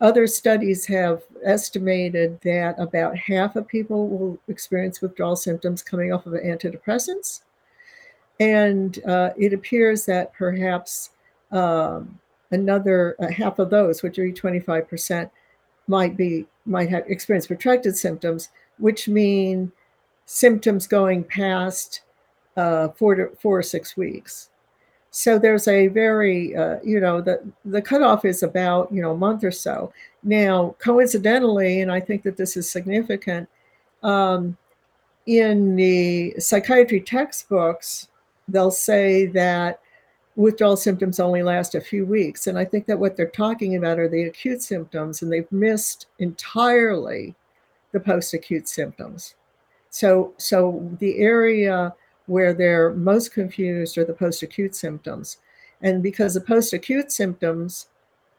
other 0.00 0.26
studies 0.26 0.86
have 0.86 1.22
estimated 1.44 2.40
that 2.42 2.78
about 2.78 3.16
half 3.16 3.56
of 3.56 3.68
people 3.68 4.08
will 4.08 4.38
experience 4.48 5.00
withdrawal 5.00 5.36
symptoms 5.36 5.82
coming 5.82 6.12
off 6.12 6.26
of 6.26 6.32
antidepressants. 6.32 7.42
And 8.40 8.98
uh, 9.06 9.30
it 9.36 9.52
appears 9.52 10.06
that 10.06 10.32
perhaps 10.34 11.10
um, 11.50 12.18
another 12.50 13.16
uh, 13.20 13.30
half 13.30 13.58
of 13.58 13.70
those, 13.70 14.02
which 14.02 14.18
are 14.18 14.28
25%, 14.28 15.30
might 15.88 16.16
be 16.16 16.46
might 16.64 16.88
have 16.88 17.04
experience 17.08 17.46
protracted 17.46 17.96
symptoms, 17.96 18.50
which 18.78 19.08
mean 19.08 19.72
symptoms 20.26 20.86
going 20.86 21.24
past 21.24 22.02
uh, 22.56 22.88
four 22.90 23.14
to 23.16 23.30
four 23.40 23.58
or 23.58 23.62
six 23.62 23.96
weeks. 23.96 24.50
So 25.14 25.38
there's 25.38 25.68
a 25.68 25.88
very, 25.88 26.56
uh, 26.56 26.78
you 26.82 26.98
know, 26.98 27.20
the 27.20 27.42
the 27.66 27.82
cutoff 27.82 28.24
is 28.24 28.42
about 28.42 28.90
you 28.90 29.02
know 29.02 29.12
a 29.12 29.16
month 29.16 29.44
or 29.44 29.50
so. 29.50 29.92
Now, 30.22 30.74
coincidentally, 30.78 31.82
and 31.82 31.92
I 31.92 32.00
think 32.00 32.22
that 32.22 32.38
this 32.38 32.56
is 32.56 32.70
significant, 32.70 33.46
um, 34.02 34.56
in 35.26 35.76
the 35.76 36.34
psychiatry 36.38 37.00
textbooks, 37.00 38.08
they'll 38.48 38.70
say 38.70 39.26
that 39.26 39.80
withdrawal 40.34 40.78
symptoms 40.78 41.20
only 41.20 41.42
last 41.42 41.74
a 41.74 41.80
few 41.80 42.06
weeks. 42.06 42.46
And 42.46 42.58
I 42.58 42.64
think 42.64 42.86
that 42.86 42.98
what 42.98 43.14
they're 43.14 43.26
talking 43.26 43.76
about 43.76 43.98
are 43.98 44.08
the 44.08 44.24
acute 44.24 44.62
symptoms, 44.62 45.20
and 45.20 45.30
they've 45.30 45.52
missed 45.52 46.06
entirely 46.20 47.34
the 47.92 48.00
post 48.00 48.32
acute 48.32 48.66
symptoms. 48.66 49.34
So, 49.90 50.32
so 50.38 50.90
the 51.00 51.18
area 51.18 51.94
where 52.26 52.54
they're 52.54 52.92
most 52.92 53.32
confused 53.32 53.98
are 53.98 54.04
the 54.04 54.14
post 54.14 54.42
acute 54.42 54.74
symptoms. 54.74 55.38
And 55.82 56.02
because 56.02 56.34
the 56.34 56.40
post 56.40 56.72
acute 56.72 57.10
symptoms, 57.10 57.88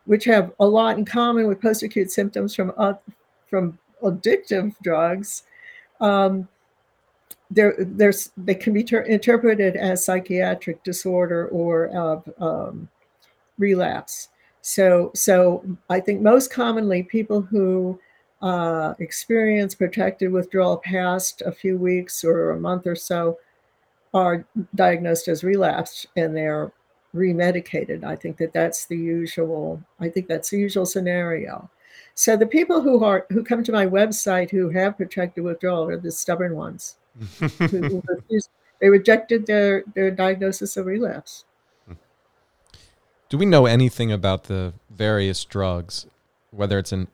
which 0.05 0.25
have 0.25 0.53
a 0.59 0.65
lot 0.65 0.97
in 0.97 1.05
common 1.05 1.47
with 1.47 1.61
post 1.61 1.83
acute 1.83 2.11
symptoms 2.11 2.55
from, 2.55 2.73
uh, 2.77 2.93
from 3.49 3.77
addictive 4.01 4.73
drugs, 4.81 5.43
um, 5.99 6.47
there, 7.51 7.75
there's 7.77 8.31
they 8.35 8.55
can 8.55 8.73
be 8.73 8.83
ter- 8.83 9.01
interpreted 9.01 9.75
as 9.75 10.03
psychiatric 10.03 10.83
disorder 10.83 11.47
or 11.49 11.87
of 11.89 12.27
um, 12.39 12.89
relapse. 13.57 14.29
So, 14.61 15.11
so 15.13 15.63
I 15.89 15.99
think 15.99 16.21
most 16.21 16.51
commonly 16.51 17.03
people 17.03 17.41
who 17.41 17.99
uh, 18.41 18.93
experience 18.99 19.75
protracted 19.75 20.31
withdrawal 20.31 20.77
past 20.77 21.43
a 21.45 21.51
few 21.51 21.77
weeks 21.77 22.23
or 22.23 22.51
a 22.51 22.59
month 22.59 22.87
or 22.87 22.95
so 22.95 23.37
are 24.13 24.45
diagnosed 24.75 25.27
as 25.27 25.43
relapsed 25.43 26.07
and 26.15 26.35
they're 26.35 26.71
remedicated. 27.15 28.03
I 28.03 28.15
think 28.15 28.37
that 28.37 28.53
that's 28.53 28.85
the 28.85 28.97
usual. 28.97 29.81
I 29.99 30.09
think 30.09 30.27
that's 30.27 30.49
the 30.49 30.59
usual 30.59 30.85
scenario. 30.85 31.69
So 32.15 32.37
the 32.37 32.47
people 32.47 32.81
who 32.81 33.03
are 33.03 33.25
who 33.29 33.43
come 33.43 33.63
to 33.63 33.71
my 33.71 33.85
website 33.85 34.51
who 34.51 34.69
have 34.69 34.97
protracted 34.97 35.43
withdrawal 35.43 35.87
are 35.89 35.97
the 35.97 36.11
stubborn 36.11 36.55
ones 36.55 36.95
they 38.79 38.89
rejected 38.89 39.45
their, 39.45 39.83
their 39.95 40.11
diagnosis 40.11 40.77
of 40.77 40.85
relapse. 40.85 41.45
Do 43.29 43.37
we 43.37 43.45
know 43.45 43.65
anything 43.65 44.11
about 44.11 44.43
the 44.43 44.73
various 44.89 45.43
drugs, 45.45 46.05
whether 46.51 46.77
it's 46.77 46.91
in 46.91 47.07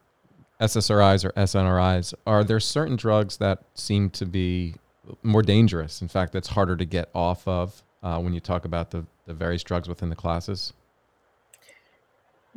SSRIs 0.60 1.24
or 1.24 1.32
SNRIs? 1.32 2.14
Are 2.26 2.43
there 2.43 2.60
certain 2.60 2.95
drugs 2.95 3.38
that 3.38 3.64
seem 3.74 4.10
to 4.12 4.26
be 4.26 4.76
more 5.24 5.41
dangerous? 5.41 6.01
In 6.01 6.07
fact, 6.07 6.34
that's 6.34 6.47
harder 6.47 6.76
to 6.76 6.86
get 6.86 7.10
off 7.14 7.47
of 7.47 7.84
uh, 8.03 8.20
when 8.20 8.34
you 8.34 8.39
talk 8.39 8.66
about 8.66 8.91
the, 8.91 9.05
the 9.26 9.34
various 9.34 9.64
drugs 9.64 9.88
within 9.88 10.10
the 10.10 10.16
classes? 10.16 10.74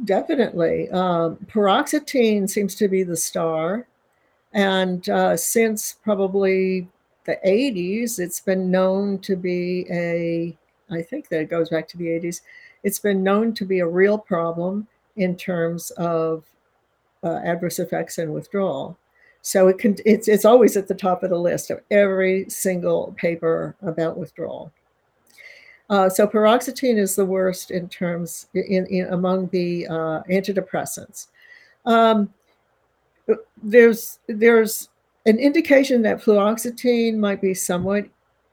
Definitely. 0.04 0.90
Um, 0.90 1.36
paroxetine 1.46 2.48
seems 2.48 2.74
to 2.76 2.88
be 2.88 3.02
the 3.02 3.16
star. 3.16 3.86
And 4.52 5.08
uh, 5.08 5.36
since 5.36 5.96
probably 6.02 6.88
the 7.24 7.38
80s, 7.46 8.18
it's 8.18 8.40
been 8.40 8.70
known 8.70 9.18
to 9.20 9.36
be 9.36 9.86
a, 9.90 10.56
I 10.90 11.02
think 11.02 11.28
that 11.28 11.40
it 11.40 11.50
goes 11.50 11.70
back 11.70 11.88
to 11.88 11.96
the 11.96 12.06
80s, 12.06 12.40
it's 12.82 12.98
been 12.98 13.22
known 13.22 13.54
to 13.54 13.64
be 13.64 13.78
a 13.78 13.86
real 13.86 14.18
problem 14.18 14.88
in 15.16 15.36
terms 15.36 15.90
of 15.92 16.44
uh, 17.22 17.40
adverse 17.44 17.78
effects 17.78 18.18
and 18.18 18.32
withdrawal. 18.32 18.98
So 19.42 19.68
it 19.68 19.78
can, 19.78 19.96
it's, 20.06 20.28
it's 20.28 20.44
always 20.44 20.76
at 20.76 20.88
the 20.88 20.94
top 20.94 21.22
of 21.22 21.30
the 21.30 21.38
list 21.38 21.70
of 21.70 21.80
every 21.90 22.48
single 22.48 23.14
paper 23.16 23.76
about 23.82 24.16
withdrawal. 24.16 24.72
Uh, 25.90 26.08
so 26.08 26.26
paroxetine 26.26 26.96
is 26.96 27.16
the 27.16 27.26
worst 27.26 27.70
in 27.70 27.88
terms 27.88 28.46
in, 28.54 28.86
in 28.86 29.06
among 29.12 29.48
the 29.48 29.86
uh, 29.88 30.22
antidepressants. 30.30 31.26
Um, 31.84 32.32
there's 33.62 34.18
there's 34.26 34.88
an 35.26 35.38
indication 35.38 36.02
that 36.02 36.22
fluoxetine 36.22 37.16
might 37.16 37.42
be 37.42 37.52
somewhat 37.52 38.06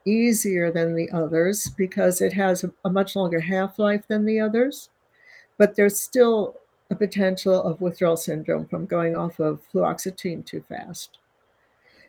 easier 0.04 0.70
than 0.70 0.94
the 0.94 1.10
others 1.12 1.70
because 1.76 2.20
it 2.20 2.32
has 2.32 2.64
a, 2.84 2.90
much 2.90 3.16
longer 3.16 3.40
half-life 3.40 4.06
than 4.08 4.24
the 4.24 4.40
others 4.40 4.90
but 5.58 5.76
there's 5.76 6.00
still 6.00 6.56
a 6.90 6.94
potential 6.94 7.62
of 7.62 7.80
withdrawal 7.80 8.16
syndrome 8.16 8.66
from 8.66 8.86
going 8.86 9.16
off 9.16 9.38
of 9.40 9.60
fluoxetine 9.72 10.44
too 10.44 10.62
fast 10.68 11.18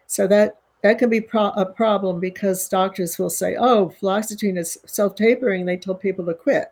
so 0.08 0.28
that 0.28 0.58
that 0.84 0.98
can 0.98 1.10
be 1.10 1.22
pro- 1.22 1.52
a 1.52 1.66
problem 1.66 2.20
because 2.20 2.68
doctors 2.68 3.18
will 3.18 3.30
say 3.30 3.56
oh 3.58 3.94
fluoxetine 4.02 4.58
is 4.58 4.78
self-tapering 4.86 5.66
they 5.66 5.78
tell 5.78 5.96
people 5.96 6.26
to 6.26 6.34
quit 6.34 6.72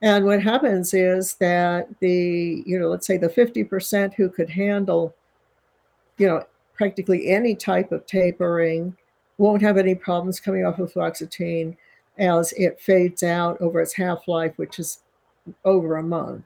and 0.00 0.24
what 0.24 0.40
happens 0.42 0.94
is 0.94 1.34
that 1.34 1.88
the 2.00 2.62
you 2.66 2.78
know 2.78 2.88
let's 2.88 3.06
say 3.06 3.16
the 3.16 3.28
50% 3.28 4.14
who 4.14 4.28
could 4.28 4.48
handle 4.48 5.14
you 6.18 6.26
know 6.26 6.44
practically 6.78 7.28
any 7.28 7.54
type 7.54 7.92
of 7.92 8.06
tapering, 8.06 8.96
won't 9.36 9.60
have 9.60 9.76
any 9.76 9.94
problems 9.94 10.40
coming 10.40 10.64
off 10.64 10.78
of 10.78 10.92
fluoxetine 10.92 11.76
as 12.18 12.52
it 12.52 12.80
fades 12.80 13.22
out 13.22 13.60
over 13.60 13.80
its 13.80 13.92
half 13.92 14.26
life, 14.26 14.52
which 14.56 14.78
is 14.78 15.00
over 15.64 15.96
a 15.96 16.02
month. 16.02 16.44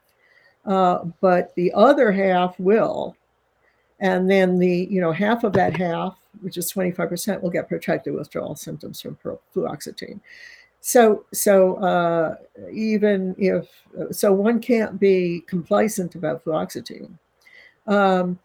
Uh, 0.65 0.99
but 1.21 1.53
the 1.55 1.71
other 1.73 2.11
half 2.11 2.59
will. 2.59 3.15
And 3.99 4.29
then 4.29 4.59
the, 4.59 4.87
you 4.89 5.01
know, 5.01 5.11
half 5.11 5.43
of 5.43 5.53
that 5.53 5.75
half, 5.75 6.17
which 6.41 6.57
is 6.57 6.71
25%, 6.71 7.41
will 7.41 7.49
get 7.49 7.67
protracted 7.67 8.13
withdrawal 8.13 8.55
symptoms 8.55 9.01
from 9.01 9.17
fluoxetine. 9.55 10.19
So, 10.81 11.25
so 11.33 11.75
uh, 11.75 12.35
even 12.71 13.35
if, 13.37 13.69
so 14.11 14.33
one 14.33 14.59
can't 14.59 14.99
be 14.99 15.43
complacent 15.47 16.15
about 16.15 16.43
fluoxetine. 16.43 17.17
Um, 17.87 18.39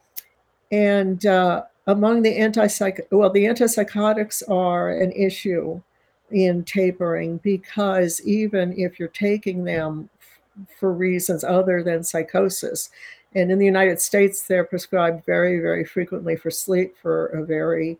and 0.70 1.24
uh, 1.26 1.62
among 1.86 2.22
the 2.22 2.38
antipsych 2.38 3.00
well 3.10 3.30
the 3.30 3.44
antipsychotics 3.44 4.48
are 4.48 4.90
an 4.90 5.10
issue 5.12 5.80
in 6.30 6.62
tapering 6.64 7.38
because 7.38 8.20
even 8.22 8.78
if 8.78 8.98
you're 8.98 9.08
taking 9.08 9.64
them 9.64 10.08
for 10.78 10.92
reasons 10.92 11.44
other 11.44 11.82
than 11.82 12.02
psychosis. 12.02 12.90
And 13.34 13.50
in 13.52 13.58
the 13.58 13.66
united 13.66 14.00
states 14.00 14.46
they're 14.46 14.64
prescribed 14.64 15.24
very 15.26 15.60
very 15.60 15.84
frequently 15.84 16.34
for 16.36 16.50
sleep 16.50 16.96
for 17.00 17.26
a 17.26 17.44
very 17.44 17.98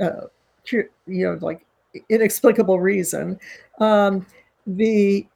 uh, 0.00 0.26
you 0.70 0.88
know 1.06 1.38
like 1.40 1.64
inexplicable 2.08 2.80
reason. 2.80 3.38
Um, 3.78 4.26
the 4.66 5.26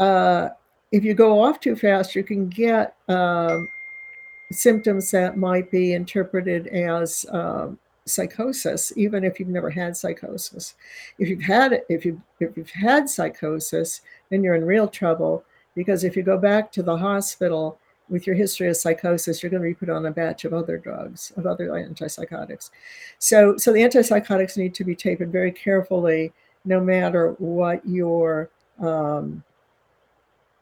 uh, 0.00 0.50
if 0.92 1.04
you 1.04 1.14
go 1.14 1.42
off 1.42 1.60
too 1.60 1.76
fast 1.76 2.14
you 2.14 2.24
can 2.24 2.48
get 2.48 2.96
um, 3.08 3.68
symptoms 4.52 5.10
that 5.10 5.36
might 5.36 5.70
be 5.70 5.92
interpreted 5.92 6.68
as 6.68 7.26
um, 7.30 7.78
psychosis, 8.06 8.92
even 8.96 9.24
if 9.24 9.38
you've 9.38 9.48
never 9.48 9.70
had 9.70 9.96
psychosis. 9.96 10.74
If 11.18 11.28
you've 11.28 11.42
had 11.42 11.82
if 11.88 12.04
you 12.04 12.20
if 12.40 12.56
you've 12.56 12.70
had 12.70 13.08
psychosis, 13.08 14.00
then 14.30 14.42
you're 14.42 14.54
in 14.54 14.64
real 14.64 14.88
trouble 14.88 15.44
because 15.74 16.04
if 16.04 16.16
you 16.16 16.22
go 16.22 16.38
back 16.38 16.72
to 16.72 16.82
the 16.82 16.96
hospital 16.96 17.78
with 18.08 18.26
your 18.26 18.36
history 18.36 18.68
of 18.68 18.76
psychosis, 18.76 19.42
you're 19.42 19.50
going 19.50 19.62
to 19.62 19.68
be 19.68 19.74
put 19.74 19.90
on 19.90 20.06
a 20.06 20.10
batch 20.10 20.44
of 20.44 20.54
other 20.54 20.78
drugs, 20.78 21.32
of 21.36 21.44
other 21.44 21.68
antipsychotics. 21.68 22.70
So, 23.18 23.56
so 23.56 23.72
the 23.72 23.80
antipsychotics 23.80 24.56
need 24.56 24.74
to 24.74 24.84
be 24.84 24.94
taken 24.94 25.30
very 25.30 25.50
carefully, 25.50 26.32
no 26.64 26.80
matter 26.80 27.32
what 27.38 27.86
your 27.86 28.50
um, 28.80 29.42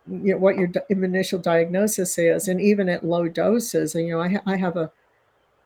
you 0.07 0.33
know, 0.33 0.39
what 0.39 0.57
your 0.57 0.71
initial 0.91 1.39
diagnosis 1.39 2.19
is, 2.19 2.49
and 2.49 2.61
even 2.61 2.89
at 2.89 3.05
low 3.05 3.29
doses. 3.29 3.95
And 3.95 4.07
you 4.07 4.15
know, 4.15 4.21
I, 4.21 4.29
ha- 4.29 4.43
I 4.47 4.57
have 4.57 4.77
a 4.77 4.91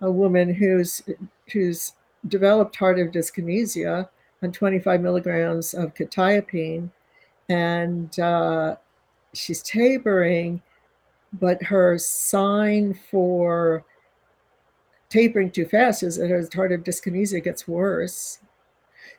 a 0.01 0.11
woman 0.11 0.55
who's 0.55 1.03
who's 1.53 1.93
developed 2.27 2.77
tardive 2.77 3.13
dyskinesia 3.13 4.09
on 4.43 4.53
25 4.53 5.01
milligrams 5.01 5.75
of 5.75 5.95
quetiapine, 5.95 6.91
and 7.49 8.19
uh, 8.21 8.77
she's 9.35 9.63
tapering, 9.63 10.63
but 11.33 11.63
her 11.63 11.99
sign 11.99 12.95
for 13.11 13.85
tapering 15.09 15.51
too 15.51 15.65
fast 15.65 16.03
is 16.03 16.17
that 16.17 16.31
her 16.31 16.43
tardive 16.43 16.85
dyskinesia 16.85 17.43
gets 17.43 17.67
worse. 17.67 18.39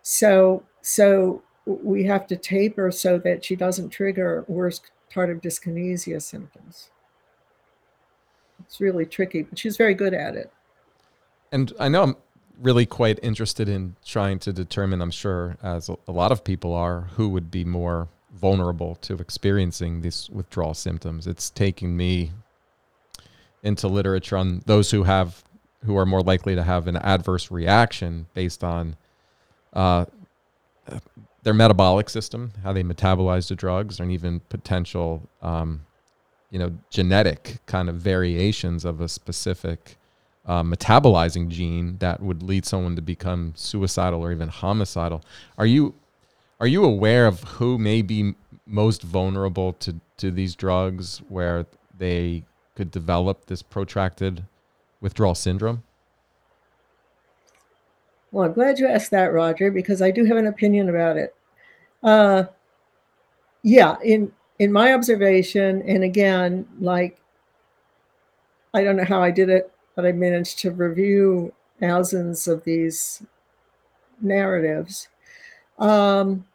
So 0.02 0.64
so 0.82 1.44
we 1.66 2.04
have 2.06 2.26
to 2.28 2.36
taper 2.36 2.92
so 2.92 3.18
that 3.20 3.44
she 3.44 3.56
doesn't 3.56 3.90
trigger 3.90 4.46
worse 4.48 4.82
tardive 5.14 5.42
dyskinesia 5.42 6.22
symptoms. 6.22 6.90
it's 8.60 8.80
really 8.80 9.06
tricky, 9.06 9.44
but 9.44 9.58
she's 9.58 9.78
very 9.78 9.94
good 9.94 10.14
at 10.14 10.36
it. 10.36 10.52
And 11.52 11.74
I 11.80 11.90
know 11.90 12.04
I'm 12.04 12.16
really 12.62 12.86
quite 12.86 13.20
interested 13.24 13.70
in 13.70 13.96
trying 14.06 14.40
to 14.40 14.54
determine, 14.54 15.02
I'm 15.02 15.12
sure, 15.12 15.58
as 15.64 15.90
a 16.08 16.12
lot 16.12 16.32
of 16.32 16.44
people 16.44 16.74
are, 16.74 17.02
who 17.16 17.30
would 17.30 17.50
be 17.50 17.64
more 17.64 18.08
vulnerable 18.34 18.96
to 18.96 19.16
experiencing 19.16 20.02
these 20.02 20.30
withdrawal 20.30 20.74
symptoms. 20.74 21.28
It's 21.28 21.50
taking 21.50 21.98
me 21.98 22.32
into 23.64 23.88
literature 23.88 24.38
on 24.38 24.62
those 24.66 24.92
who 24.92 25.04
have 25.04 25.44
who 25.86 25.98
are 25.98 26.06
more 26.06 26.22
likely 26.22 26.56
to 26.56 26.64
have 26.64 26.88
an 26.88 26.98
adverse 26.98 27.50
reaction 27.50 28.26
based 28.34 28.66
on 28.66 28.98
uh, 29.72 30.06
their 31.44 31.54
metabolic 31.54 32.10
system, 32.10 32.52
how 32.64 32.74
they 32.74 32.84
metabolize 32.84 33.48
the 33.48 33.56
drugs, 33.56 34.00
and 34.00 34.12
even 34.12 34.42
potential, 34.50 35.22
um, 35.42 35.86
you 36.52 36.60
know, 36.60 36.72
genetic 36.90 37.60
kind 37.66 37.88
of 37.88 37.96
variations 37.96 38.84
of 38.84 39.00
a 39.00 39.08
specific 39.08 39.96
uh, 40.50 40.64
metabolizing 40.64 41.48
gene 41.48 41.96
that 42.00 42.22
would 42.22 42.42
lead 42.42 42.66
someone 42.66 42.96
to 42.96 43.04
become 43.04 43.54
suicidal 43.56 44.22
or 44.22 44.32
even 44.32 44.50
homicidal. 44.50 45.24
Are 45.60 45.66
you 45.68 45.94
are 46.60 46.68
you 46.68 46.84
aware 46.84 47.28
of 47.28 47.44
who 47.44 47.78
may 47.78 48.02
be 48.02 48.34
most 48.66 49.04
vulnerable 49.04 49.74
to 49.74 50.02
to 50.18 50.32
these 50.32 50.56
drugs, 50.56 51.22
where 51.30 51.68
they 51.96 52.44
could 52.76 52.90
develop 52.90 53.46
this 53.46 53.62
protracted 53.62 54.44
withdrawal 55.00 55.36
syndrome? 55.36 55.84
Well, 58.32 58.46
I'm 58.48 58.54
glad 58.54 58.80
you 58.80 58.88
asked 58.88 59.12
that, 59.12 59.32
Roger, 59.32 59.70
because 59.70 60.02
I 60.02 60.10
do 60.10 60.26
have 60.26 60.38
an 60.38 60.48
opinion 60.48 60.90
about 60.90 61.16
it. 61.16 61.36
Uh, 62.02 62.46
yeah, 63.62 63.98
in 64.04 64.32
in 64.58 64.72
my 64.72 64.94
observation, 64.94 65.84
and 65.84 66.04
again, 66.04 66.68
like 66.80 67.22
I 68.74 68.84
don't 68.84 68.96
know 68.96 69.06
how 69.06 69.22
I 69.22 69.30
did 69.30 69.50
it, 69.50 69.72
but 70.00 70.08
I 70.08 70.14
managed 70.14 70.60
to 70.60 70.72
review 70.72 71.52
thousands 71.82 72.48
of 72.48 72.64
these 72.64 73.22
narratives. 74.22 75.10
Um, 75.78 76.46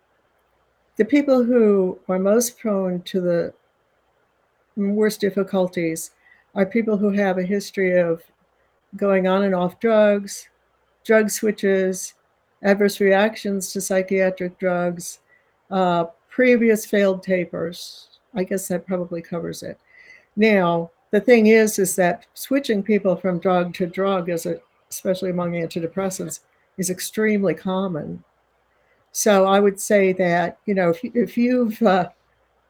the 0.96 1.04
people 1.04 1.44
who 1.44 1.98
are 2.08 2.18
most 2.18 2.58
prone 2.58 3.02
to 3.02 3.20
the 3.20 3.52
worst 4.76 5.20
difficulties 5.20 6.12
are 6.54 6.64
people 6.64 6.96
who 6.96 7.10
have 7.10 7.36
a 7.36 7.42
history 7.42 8.00
of 8.00 8.22
going 8.96 9.28
on 9.28 9.42
and 9.42 9.54
off 9.54 9.78
drugs, 9.78 10.48
drug 11.04 11.28
switches, 11.28 12.14
adverse 12.62 12.98
reactions 12.98 13.74
to 13.74 13.80
psychiatric 13.82 14.58
drugs, 14.58 15.18
uh, 15.70 16.06
previous 16.30 16.86
failed 16.86 17.22
tapers. 17.22 18.08
I 18.34 18.44
guess 18.44 18.68
that 18.68 18.86
probably 18.86 19.20
covers 19.20 19.62
it. 19.62 19.78
Now, 20.34 20.92
the 21.14 21.20
thing 21.20 21.46
is, 21.46 21.78
is 21.78 21.94
that 21.94 22.26
switching 22.34 22.82
people 22.82 23.14
from 23.14 23.38
drug 23.38 23.72
to 23.74 23.86
drug, 23.86 24.28
as 24.28 24.46
a, 24.46 24.58
especially 24.90 25.30
among 25.30 25.52
antidepressants, 25.52 26.40
is 26.76 26.90
extremely 26.90 27.54
common. 27.54 28.24
So 29.12 29.44
I 29.44 29.60
would 29.60 29.78
say 29.78 30.12
that 30.14 30.58
you 30.66 30.74
know 30.74 30.90
if, 30.90 30.98
if 31.04 31.38
you've 31.38 31.80
uh, 31.82 32.08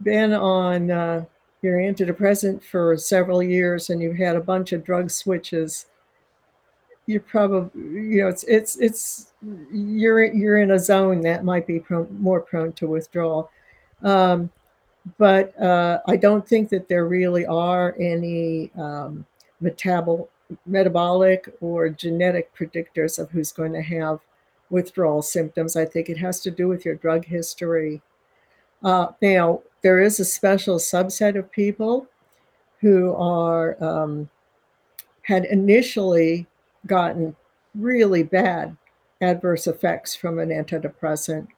been 0.03 0.34
on 0.34 0.90
uh, 0.90 1.24
your 1.62 1.78
antidepressant 1.78 2.62
for 2.62 2.99
several 2.99 3.42
years 3.42 3.88
and 3.88 4.03
you've 4.03 4.18
had 4.18 4.36
a 4.36 4.42
bunch 4.42 4.72
of 4.72 4.84
drug 4.84 5.11
switches, 5.11 5.86
you're 7.07 7.20
probably 7.20 7.80
you 7.82 8.20
know 8.20 8.28
it's 8.28 8.45
it's 8.45 8.76
it's 8.76 9.32
you're 9.72 10.22
you're 10.22 10.59
in 10.59 10.72
a 10.72 10.78
zone 10.78 11.22
that 11.22 11.45
might 11.45 11.66
be 11.66 11.82
more 12.11 12.42
prone 12.42 12.74
to 12.74 12.88
withdrawal. 12.88 13.51
Um, 14.03 14.51
but 15.18 15.59
uh, 15.61 16.00
I 16.07 16.16
don't 16.16 16.46
think 16.46 16.68
that 16.70 16.88
there 16.88 17.07
really 17.07 17.44
are 17.46 17.94
any 17.98 18.70
um, 18.76 19.26
metabol- 19.62 20.28
metabolic 20.66 21.55
or 21.61 21.88
genetic 21.88 22.55
predictors 22.55 23.18
of 23.18 23.30
who's 23.30 23.52
going 23.52 23.72
to 23.74 23.82
have 23.82 24.20
withdrawal 24.70 25.22
symptoms. 25.22 25.76
I 25.76 25.84
think 25.84 26.09
it 26.09 26.18
has 26.18 26.40
to 26.40 26.50
do 26.50 26.68
with 26.68 26.84
your 26.84 26.94
drug 26.94 27.24
history. 27.24 28.00
Uh, 28.82 29.09
now, 29.20 29.61
there 29.82 30.00
is 30.00 30.20
a 30.20 30.24
special 30.24 30.78
subset 30.78 31.38
of 31.38 31.50
people 31.52 32.07
who 32.80 33.14
are 33.14 33.82
um, 33.82 34.28
had 35.22 35.44
initially 35.46 36.46
gotten 36.86 37.34
really 37.74 38.22
bad 38.22 38.76
adverse 39.20 39.66
effects 39.66 40.14
from 40.14 40.38
an 40.38 40.50
antidepressant 40.50 41.48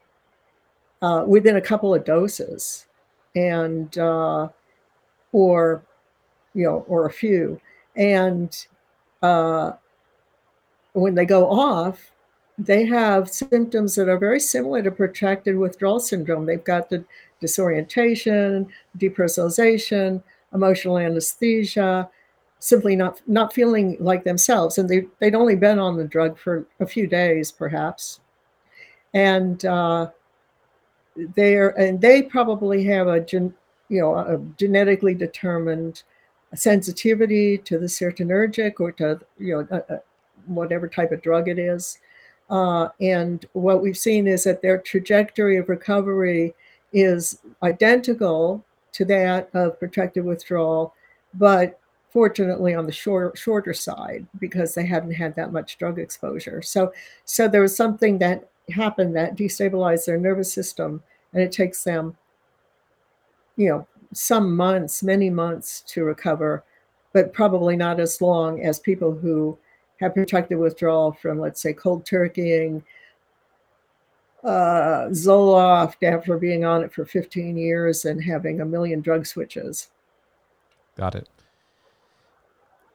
uh, 1.02 1.24
within 1.26 1.56
a 1.56 1.60
couple 1.60 1.94
of 1.94 2.04
doses, 2.04 2.85
and 3.36 3.96
uh, 3.98 4.48
or 5.32 5.82
you 6.54 6.64
know, 6.64 6.84
or 6.88 7.06
a 7.06 7.12
few, 7.12 7.60
and 7.94 8.66
uh, 9.22 9.72
when 10.94 11.14
they 11.14 11.26
go 11.26 11.48
off, 11.48 12.10
they 12.58 12.86
have 12.86 13.30
symptoms 13.30 13.94
that 13.94 14.08
are 14.08 14.18
very 14.18 14.40
similar 14.40 14.82
to 14.82 14.90
protracted 14.90 15.56
withdrawal 15.56 16.00
syndrome. 16.00 16.46
They've 16.46 16.64
got 16.64 16.88
the 16.88 17.04
disorientation, 17.40 18.68
depersonalization, 18.98 20.22
emotional 20.54 20.98
anesthesia, 20.98 22.08
simply 22.58 22.96
not 22.96 23.20
not 23.26 23.52
feeling 23.52 23.96
like 24.00 24.24
themselves, 24.24 24.78
and 24.78 24.88
they 24.88 25.06
they'd 25.20 25.34
only 25.34 25.56
been 25.56 25.78
on 25.78 25.96
the 25.96 26.04
drug 26.04 26.38
for 26.38 26.66
a 26.80 26.86
few 26.86 27.06
days, 27.06 27.52
perhaps, 27.52 28.20
and 29.12 29.66
uh, 29.66 30.08
they're 31.34 31.70
and 31.78 32.00
they 32.00 32.22
probably 32.22 32.84
have 32.84 33.08
a 33.08 33.20
gen, 33.20 33.54
you 33.88 34.00
know 34.00 34.14
a 34.14 34.38
genetically 34.58 35.14
determined 35.14 36.02
sensitivity 36.54 37.58
to 37.58 37.78
the 37.78 37.86
serotonergic 37.86 38.80
or 38.80 38.92
to 38.92 39.20
you 39.38 39.54
know 39.54 39.68
a, 39.70 39.94
a, 39.94 40.00
whatever 40.46 40.88
type 40.88 41.12
of 41.12 41.22
drug 41.22 41.48
it 41.48 41.58
is 41.58 41.98
uh, 42.48 42.88
and 43.00 43.46
what 43.52 43.82
we've 43.82 43.98
seen 43.98 44.26
is 44.26 44.44
that 44.44 44.62
their 44.62 44.78
trajectory 44.78 45.56
of 45.56 45.68
recovery 45.68 46.54
is 46.92 47.40
identical 47.62 48.64
to 48.92 49.04
that 49.04 49.50
of 49.52 49.78
protracted 49.78 50.24
withdrawal, 50.24 50.94
but 51.34 51.78
fortunately 52.10 52.74
on 52.74 52.86
the 52.86 52.92
short, 52.92 53.36
shorter 53.36 53.74
side 53.74 54.26
because 54.38 54.74
they 54.74 54.86
hadn't 54.86 55.12
had 55.12 55.34
that 55.34 55.52
much 55.52 55.76
drug 55.76 55.98
exposure. 55.98 56.62
So, 56.62 56.92
so 57.24 57.48
there 57.48 57.60
was 57.60 57.76
something 57.76 58.18
that 58.18 58.48
happened 58.70 59.14
that 59.16 59.36
destabilize 59.36 60.06
their 60.06 60.18
nervous 60.18 60.52
system, 60.52 61.02
and 61.32 61.42
it 61.42 61.52
takes 61.52 61.84
them, 61.84 62.16
you 63.56 63.68
know, 63.68 63.86
some 64.12 64.56
months, 64.56 65.02
many 65.02 65.30
months 65.30 65.82
to 65.82 66.04
recover, 66.04 66.64
but 67.12 67.32
probably 67.32 67.76
not 67.76 68.00
as 68.00 68.20
long 68.20 68.62
as 68.62 68.78
people 68.78 69.12
who 69.12 69.58
have 70.00 70.14
protracted 70.14 70.58
withdrawal 70.58 71.12
from, 71.12 71.38
let's 71.38 71.60
say, 71.60 71.72
cold 71.72 72.04
turkeying, 72.04 72.82
uh, 74.44 75.08
Zoloft 75.10 76.02
after 76.02 76.38
being 76.38 76.64
on 76.64 76.84
it 76.84 76.92
for 76.92 77.04
15 77.04 77.56
years 77.56 78.04
and 78.04 78.22
having 78.22 78.60
a 78.60 78.64
million 78.64 79.00
drug 79.00 79.26
switches. 79.26 79.88
Got 80.96 81.14
it. 81.14 81.28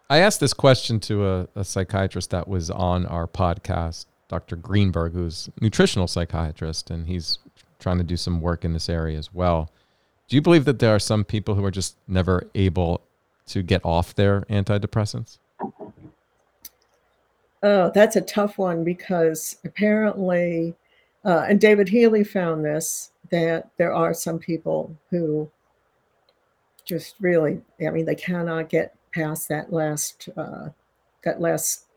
I 0.09 0.19
asked 0.19 0.39
this 0.39 0.53
question 0.53 0.99
to 1.01 1.26
a, 1.26 1.47
a 1.55 1.63
psychiatrist 1.63 2.32
that 2.32 2.47
was 2.47 2.69
on 2.69 3.05
our 3.05 3.28
podcast, 3.28 4.05
Dr. 4.32 4.56
Greenberg, 4.56 5.12
who's 5.12 5.50
nutritional 5.60 6.08
psychiatrist, 6.08 6.90
and 6.90 7.06
he's 7.06 7.40
trying 7.80 7.98
to 7.98 8.04
do 8.04 8.16
some 8.16 8.40
work 8.40 8.64
in 8.64 8.72
this 8.72 8.88
area 8.88 9.18
as 9.18 9.34
well. 9.34 9.70
Do 10.30 10.38
you 10.38 10.42
believe 10.42 10.64
that 10.64 10.80
there 10.80 10.96
are 10.96 11.00
some 11.00 11.26
people 11.26 11.56
who 11.56 11.66
are 11.66 11.72
just 11.72 11.98
never 12.08 12.50
able 12.56 13.02
to 13.48 13.62
get 13.62 13.82
off 13.84 14.16
their 14.16 14.44
antidepressants? 14.44 15.40
Oh, 17.62 17.92
that's 17.94 18.16
a 18.16 18.22
tough 18.22 18.58
one 18.58 18.86
because 18.86 19.58
apparently, 19.66 20.76
uh, 21.26 21.46
and 21.50 21.60
David 21.60 21.90
Healy 21.90 22.24
found 22.24 22.64
this 22.64 23.12
that 23.32 23.70
there 23.76 23.94
are 23.94 24.14
some 24.14 24.40
people 24.40 24.96
who 25.10 25.52
just 26.86 27.16
really, 27.20 27.62
I 27.86 27.90
mean, 27.90 28.06
they 28.06 28.16
cannot 28.16 28.70
get 28.70 28.96
past 29.14 29.50
that 29.50 29.74
last, 29.74 30.30
uh, 30.38 30.70
that 31.26 31.42
last 31.42 31.88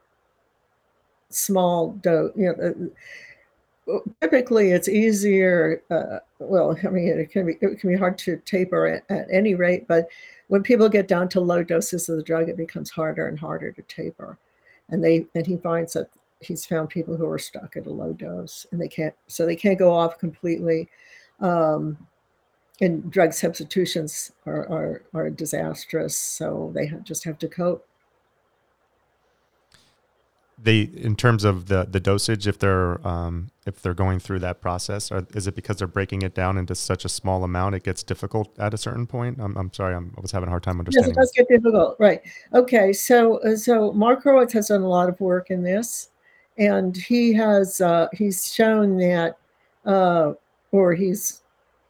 small 1.35 1.93
dose. 1.93 2.32
You 2.37 2.55
know, 2.57 3.95
uh, 3.95 3.99
typically 4.20 4.70
it's 4.70 4.89
easier. 4.89 5.82
Uh, 5.91 6.18
well, 6.39 6.76
I 6.85 6.89
mean, 6.89 7.09
it 7.09 7.30
can 7.30 7.47
be 7.47 7.55
it 7.61 7.80
can 7.80 7.91
be 7.91 7.97
hard 7.97 8.18
to 8.18 8.37
taper 8.45 8.87
at, 8.87 9.05
at 9.11 9.26
any 9.30 9.55
rate, 9.55 9.87
but 9.89 10.09
when 10.49 10.62
people 10.62 10.89
get 10.89 11.09
down 11.09 11.28
to 11.30 11.41
low 11.41 11.62
doses 11.62 12.09
of 12.09 12.16
the 12.16 12.22
drug, 12.22 12.49
it 12.49 12.57
becomes 12.57 12.91
harder 12.91 13.28
and 13.28 13.39
harder 13.39 13.72
to 13.72 13.82
taper 13.82 14.39
and 14.91 15.03
they 15.03 15.26
and 15.35 15.47
he 15.47 15.57
finds 15.57 15.93
that 15.95 16.09
he's 16.41 16.66
found 16.66 16.89
people 16.89 17.16
who 17.16 17.26
are 17.26 17.39
stuck 17.39 17.76
at 17.76 17.87
a 17.87 17.91
low 17.91 18.12
dose 18.12 18.66
and 18.70 18.80
they 18.80 18.89
can't 18.89 19.14
so 19.26 19.47
they 19.47 19.57
can't 19.57 19.78
go 19.78 19.93
off 19.93 20.18
completely 20.18 20.89
um, 21.41 21.97
and 22.80 23.11
drug 23.11 23.32
substitutions 23.32 24.32
are, 24.47 24.68
are, 24.68 25.03
are 25.14 25.30
disastrous 25.30 26.16
so 26.16 26.70
they 26.74 26.93
just 27.03 27.24
have 27.24 27.39
to 27.39 27.49
cope 27.49 27.87
they 30.59 30.82
in 30.82 31.16
terms 31.16 31.44
of 31.44 31.66
the 31.66 31.84
the 31.84 32.00
dosage 32.00 32.46
if 32.46 32.59
they're 32.59 33.07
um, 33.07 33.50
if 33.66 33.82
they're 33.82 33.94
going 33.94 34.18
through 34.18 34.38
that 34.38 34.61
process 34.61 35.11
or 35.11 35.26
is 35.34 35.46
it 35.46 35.55
because 35.55 35.78
they're 35.78 35.88
breaking 35.88 36.22
it 36.22 36.34
down 36.34 36.57
into 36.57 36.74
such 36.74 37.05
a 37.05 37.09
small 37.09 37.44
amount 37.44 37.74
it 37.74 37.82
gets 37.82 38.02
difficult 38.02 38.57
at 38.59 38.72
a 38.72 38.78
certain 38.78 39.07
point? 39.07 39.38
I'm, 39.40 39.57
I'm 39.57 39.72
sorry 39.72 39.94
I'm, 39.94 40.14
i 40.16 40.20
was 40.20 40.30
having 40.30 40.46
a 40.46 40.50
hard 40.50 40.62
time 40.62 40.78
understanding 40.78 41.11
yes 41.11 41.16
it 41.16 41.20
does 41.20 41.32
get 41.32 41.48
difficult 41.48 41.96
right. 41.98 42.22
Okay 42.55 42.92
so 42.92 43.38
uh, 43.38 43.57
so 43.57 43.92
mark 43.92 44.22
horowitz 44.22 44.52
has 44.52 44.68
done 44.68 44.82
a 44.82 44.88
lot 44.88 45.09
of 45.09 45.20
work 45.20 45.50
in 45.50 45.62
this 45.62 46.11
and 46.57 46.96
he 46.96 47.32
has 47.32 47.80
uh, 47.80 48.09
he's 48.12 48.52
shown 48.52 48.96
that 48.98 49.36
uh, 49.84 50.32
or 50.70 50.94
he's 50.94 51.42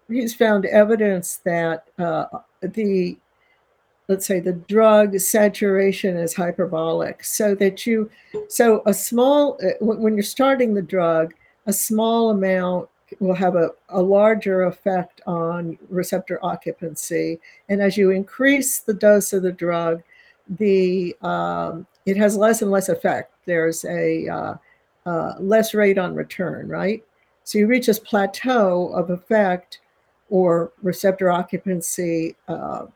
he's 0.09 0.35
found 0.35 0.67
evidence 0.67 1.41
that 1.45 1.89
uh, 1.99 2.27
the 2.62 3.17
let's 4.09 4.27
say 4.27 4.41
the 4.41 4.53
drug 4.53 5.19
saturation 5.19 6.17
is 6.17 6.35
hyperbolic 6.35 7.25
so 7.25 7.55
that 7.55 7.87
you 7.87 8.11
so 8.49 8.83
a 8.87 8.95
small 8.95 9.59
uh, 9.65 9.73
when 9.81 10.15
you're 10.15 10.23
starting 10.23 10.75
the 10.75 10.83
drug 10.83 11.35
a 11.67 11.73
small 11.73 12.31
amount 12.31 12.89
will 13.21 13.35
have 13.35 13.57
a, 13.57 13.71
a 13.91 14.03
larger 14.03 14.65
effect 14.65 15.21
on 15.27 15.79
receptor 15.89 16.39
occupancy. 16.45 17.41
And 17.69 17.81
as 17.81 17.97
you 17.97 18.11
increase 18.11 18.81
the 18.81 18.95
dose 18.95 19.33
of 19.33 19.43
the 19.43 19.53
drug 19.53 20.03
the 20.59 21.17
um, 21.23 21.87
it 22.05 22.19
has 22.19 22.37
less 22.37 22.61
and 22.61 22.71
less 22.71 22.91
effect. 22.91 23.33
There's 23.47 23.83
a 23.87 24.29
uh, 24.29 24.55
uh, 25.07 25.35
less 25.39 25.73
rate 25.73 25.97
on 25.97 26.15
return 26.15 26.69
right? 26.69 27.03
So 27.45 27.59
you 27.59 27.67
reach 27.67 27.87
this 27.87 27.99
plateau 27.99 28.89
of 28.89 29.11
effect 29.11 29.81
or 30.29 30.73
receptor 30.83 31.31
occupancy 31.31 32.37
uh, 32.49 32.87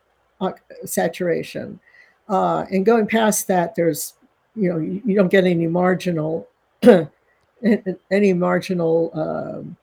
saturation. 0.85 1.81
Uh, 2.29 2.65
and 2.71 2.85
going 2.85 3.07
past 3.07 3.49
that, 3.49 3.75
there's, 3.75 4.15
you 4.55 4.71
know, 4.71 4.79
you, 4.79 5.03
you 5.05 5.15
don't 5.15 5.29
get 5.29 5.45
any 5.45 5.67
marginal, 5.67 6.49
any 8.11 8.33
marginal 8.33 9.11
um, 9.15 9.77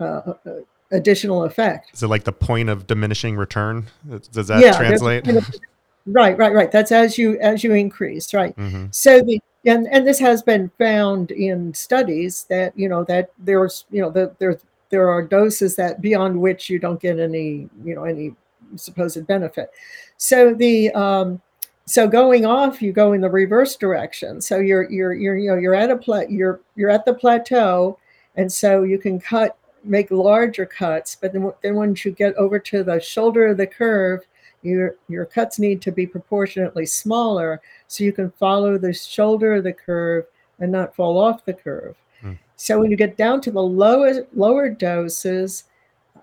uh, 0.00 0.32
uh, 0.46 0.60
additional 0.90 1.44
effect. 1.44 1.90
Is 1.92 2.02
it 2.02 2.08
like 2.08 2.24
the 2.24 2.32
point 2.32 2.68
of 2.68 2.86
diminishing 2.86 3.36
return? 3.36 3.86
Does 4.32 4.48
that 4.48 4.60
yeah, 4.60 4.76
translate? 4.76 5.26
right, 6.06 6.36
right, 6.36 6.52
right. 6.52 6.70
That's 6.70 6.92
as 6.92 7.18
you 7.18 7.38
as 7.40 7.64
you 7.64 7.74
increase, 7.74 8.32
right? 8.34 8.56
Mm-hmm. 8.56 8.86
So 8.90 9.20
the 9.20 9.40
and 9.64 9.88
and 9.88 10.06
this 10.06 10.18
has 10.18 10.42
been 10.42 10.70
found 10.78 11.30
in 11.30 11.74
studies 11.74 12.46
that 12.48 12.78
you 12.78 12.88
know 12.88 13.04
that 13.04 13.30
there's 13.38 13.84
you 13.90 14.00
know 14.00 14.10
the, 14.10 14.34
there's 14.38 14.62
there 14.90 15.08
are 15.10 15.22
doses 15.22 15.76
that 15.76 16.00
beyond 16.00 16.40
which 16.40 16.70
you 16.70 16.78
don't 16.78 17.00
get 17.00 17.18
any 17.18 17.68
you 17.84 17.94
know 17.94 18.04
any 18.04 18.34
supposed 18.76 19.26
benefit. 19.26 19.70
So 20.16 20.54
the 20.54 20.90
um, 20.92 21.40
so 21.88 22.06
going 22.06 22.44
off, 22.44 22.82
you 22.82 22.92
go 22.92 23.14
in 23.14 23.22
the 23.22 23.30
reverse 23.30 23.76
direction. 23.76 24.40
So 24.40 24.58
you're 24.58 24.90
you're 24.90 25.14
you're 25.14 25.38
you 25.38 25.50
know 25.50 25.56
you're 25.56 25.74
at 25.74 25.90
a 25.90 25.96
pla- 25.96 26.28
you're 26.28 26.60
you're 26.76 26.90
at 26.90 27.04
the 27.04 27.14
plateau, 27.14 27.98
and 28.36 28.52
so 28.52 28.82
you 28.82 28.98
can 28.98 29.18
cut 29.18 29.56
make 29.84 30.10
larger 30.10 30.66
cuts. 30.66 31.16
But 31.18 31.32
then 31.32 31.50
then 31.62 31.74
once 31.76 32.04
you 32.04 32.10
get 32.10 32.34
over 32.34 32.58
to 32.58 32.82
the 32.84 33.00
shoulder 33.00 33.46
of 33.46 33.56
the 33.56 33.66
curve, 33.66 34.26
your 34.62 34.96
your 35.08 35.24
cuts 35.24 35.58
need 35.58 35.80
to 35.82 35.92
be 35.92 36.06
proportionately 36.06 36.84
smaller 36.84 37.60
so 37.86 38.04
you 38.04 38.12
can 38.12 38.30
follow 38.32 38.76
the 38.76 38.92
shoulder 38.92 39.54
of 39.54 39.64
the 39.64 39.72
curve 39.72 40.26
and 40.60 40.70
not 40.70 40.94
fall 40.94 41.18
off 41.18 41.44
the 41.44 41.54
curve. 41.54 41.96
Hmm. 42.20 42.32
So 42.56 42.80
when 42.80 42.90
you 42.90 42.96
get 42.96 43.16
down 43.16 43.40
to 43.42 43.50
the 43.50 43.62
lowest 43.62 44.22
lower 44.34 44.68
doses, 44.68 45.64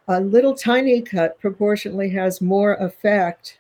a 0.08 0.22
little 0.22 0.54
tiny 0.54 1.02
cut 1.02 1.40
proportionally 1.40 2.10
has 2.10 2.42
more 2.42 2.76
effect 2.76 3.60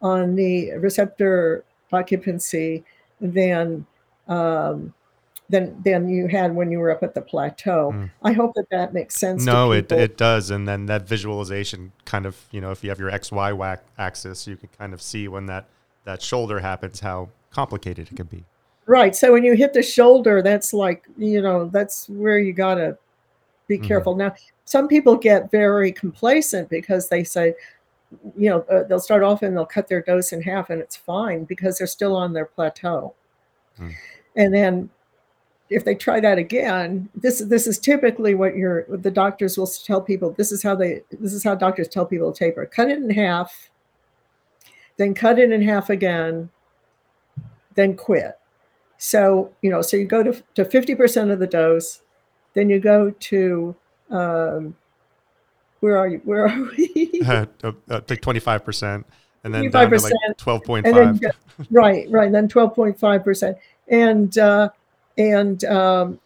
on 0.00 0.34
the 0.34 0.72
receptor 0.72 1.64
occupancy 1.92 2.84
than 3.20 3.86
um, 4.28 4.94
than 5.50 5.80
than 5.82 6.08
you 6.08 6.26
had 6.26 6.54
when 6.54 6.70
you 6.70 6.78
were 6.78 6.90
up 6.90 7.02
at 7.02 7.14
the 7.14 7.20
plateau. 7.20 7.92
Mm. 7.92 8.10
I 8.22 8.32
hope 8.32 8.54
that 8.54 8.68
that 8.70 8.94
makes 8.94 9.16
sense. 9.16 9.44
No, 9.44 9.72
it 9.72 9.90
it 9.92 10.16
does, 10.16 10.50
and 10.50 10.66
then 10.66 10.86
that 10.86 11.06
visualization 11.06 11.92
kind 12.04 12.26
of 12.26 12.36
you 12.50 12.60
know 12.60 12.70
if 12.70 12.82
you 12.82 12.90
have 12.90 12.98
your 12.98 13.10
x 13.10 13.30
y 13.30 13.78
axis, 13.98 14.46
you 14.46 14.56
can 14.56 14.68
kind 14.78 14.94
of 14.94 15.02
see 15.02 15.28
when 15.28 15.46
that 15.46 15.66
that 16.04 16.22
shoulder 16.22 16.60
happens 16.60 17.00
how 17.00 17.28
complicated 17.50 18.08
it 18.10 18.16
can 18.16 18.26
be. 18.26 18.44
Right. 18.86 19.16
So 19.16 19.32
when 19.32 19.44
you 19.44 19.54
hit 19.54 19.72
the 19.72 19.82
shoulder, 19.82 20.42
that's 20.42 20.74
like 20.74 21.04
you 21.16 21.40
know 21.40 21.66
that's 21.66 22.08
where 22.08 22.38
you 22.38 22.52
gotta 22.52 22.98
be 23.66 23.76
mm-hmm. 23.76 23.86
careful. 23.86 24.14
Now, 24.14 24.34
some 24.64 24.88
people 24.88 25.16
get 25.16 25.50
very 25.50 25.92
complacent 25.92 26.68
because 26.68 27.08
they 27.08 27.24
say, 27.24 27.54
you 28.36 28.48
know, 28.50 28.60
uh, 28.70 28.84
they'll 28.84 29.00
start 29.00 29.22
off 29.22 29.42
and 29.42 29.56
they'll 29.56 29.66
cut 29.66 29.88
their 29.88 30.02
dose 30.02 30.32
in 30.32 30.42
half 30.42 30.70
and 30.70 30.80
it's 30.80 30.96
fine 30.96 31.44
because 31.44 31.78
they're 31.78 31.86
still 31.86 32.16
on 32.16 32.32
their 32.32 32.46
plateau. 32.46 33.14
Mm. 33.78 33.92
And 34.36 34.54
then 34.54 34.90
if 35.70 35.84
they 35.84 35.94
try 35.94 36.20
that 36.20 36.38
again, 36.38 37.08
this 37.14 37.40
this 37.40 37.66
is 37.66 37.78
typically 37.78 38.34
what 38.34 38.56
your 38.56 38.84
the 38.88 39.10
doctors 39.10 39.56
will 39.56 39.66
tell 39.66 40.00
people. 40.00 40.32
This 40.32 40.52
is 40.52 40.62
how 40.62 40.74
they 40.74 41.02
this 41.10 41.32
is 41.32 41.42
how 41.42 41.54
doctors 41.54 41.88
tell 41.88 42.06
people 42.06 42.32
to 42.32 42.38
taper. 42.38 42.66
Cut 42.66 42.90
it 42.90 42.98
in 42.98 43.10
half, 43.10 43.70
then 44.96 45.14
cut 45.14 45.38
it 45.38 45.50
in 45.50 45.62
half 45.62 45.90
again, 45.90 46.50
then 47.74 47.96
quit. 47.96 48.38
So 48.98 49.52
you 49.62 49.70
know, 49.70 49.82
so 49.82 49.96
you 49.96 50.04
go 50.04 50.22
to 50.22 50.42
to 50.54 50.64
fifty 50.64 50.94
percent 50.94 51.30
of 51.30 51.38
the 51.38 51.46
dose, 51.46 52.02
then 52.54 52.68
you 52.70 52.80
go 52.80 53.10
to 53.10 53.76
um, 54.10 54.74
where 55.80 55.98
are 55.98 56.08
you? 56.08 56.20
Where 56.24 56.48
are 56.48 56.70
we? 56.78 57.20
uh, 57.26 57.46
like 57.88 58.20
twenty 58.22 58.40
five 58.40 58.64
percent, 58.64 59.06
and 59.44 59.54
then 59.54 59.70
down 59.70 59.90
to 59.90 60.00
like 60.00 60.12
twelve 60.38 60.64
point 60.64 60.86
five. 60.88 61.20
Right, 61.70 62.10
right. 62.10 62.26
And 62.26 62.34
then 62.34 62.48
twelve 62.48 62.74
point 62.74 62.98
five 62.98 63.22
percent, 63.22 63.58
and 63.88 64.36
uh, 64.38 64.70
and 65.18 65.62
um, 65.64 66.20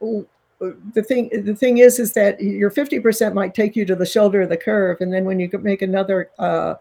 the 0.00 1.02
thing 1.02 1.28
the 1.44 1.54
thing 1.54 1.78
is 1.78 1.98
is 1.98 2.12
that 2.14 2.40
your 2.40 2.70
fifty 2.70 3.00
percent 3.00 3.34
might 3.34 3.54
take 3.54 3.76
you 3.76 3.84
to 3.84 3.94
the 3.94 4.06
shoulder 4.06 4.42
of 4.42 4.48
the 4.48 4.56
curve, 4.56 5.00
and 5.00 5.12
then 5.12 5.24
when 5.24 5.38
you 5.38 5.50
make 5.60 5.82
another 5.82 6.30
uh, 6.38 6.74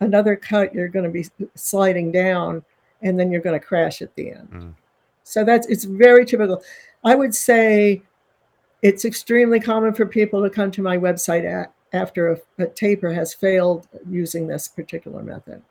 another 0.00 0.36
cut, 0.36 0.74
you're 0.74 0.88
going 0.88 1.04
to 1.04 1.10
be 1.10 1.26
sliding 1.54 2.12
down, 2.12 2.64
and 3.02 3.18
then 3.18 3.30
you're 3.30 3.42
going 3.42 3.58
to 3.58 3.64
crash 3.64 4.00
at 4.00 4.14
the 4.14 4.30
end. 4.30 4.50
Mm. 4.50 4.74
So 5.24 5.44
that's 5.44 5.66
it's 5.66 5.84
very 5.84 6.24
typical. 6.24 6.62
I 7.04 7.14
would 7.14 7.34
say 7.34 8.02
it's 8.84 9.06
extremely 9.06 9.58
common 9.58 9.94
for 9.94 10.04
people 10.04 10.42
to 10.42 10.50
come 10.50 10.70
to 10.70 10.82
my 10.82 10.98
website 10.98 11.50
at, 11.50 11.72
after 11.94 12.32
a, 12.32 12.38
a 12.62 12.66
taper 12.66 13.14
has 13.14 13.32
failed 13.32 13.88
using 14.08 14.46
this 14.46 14.68
particular 14.68 15.22
method. 15.22 15.62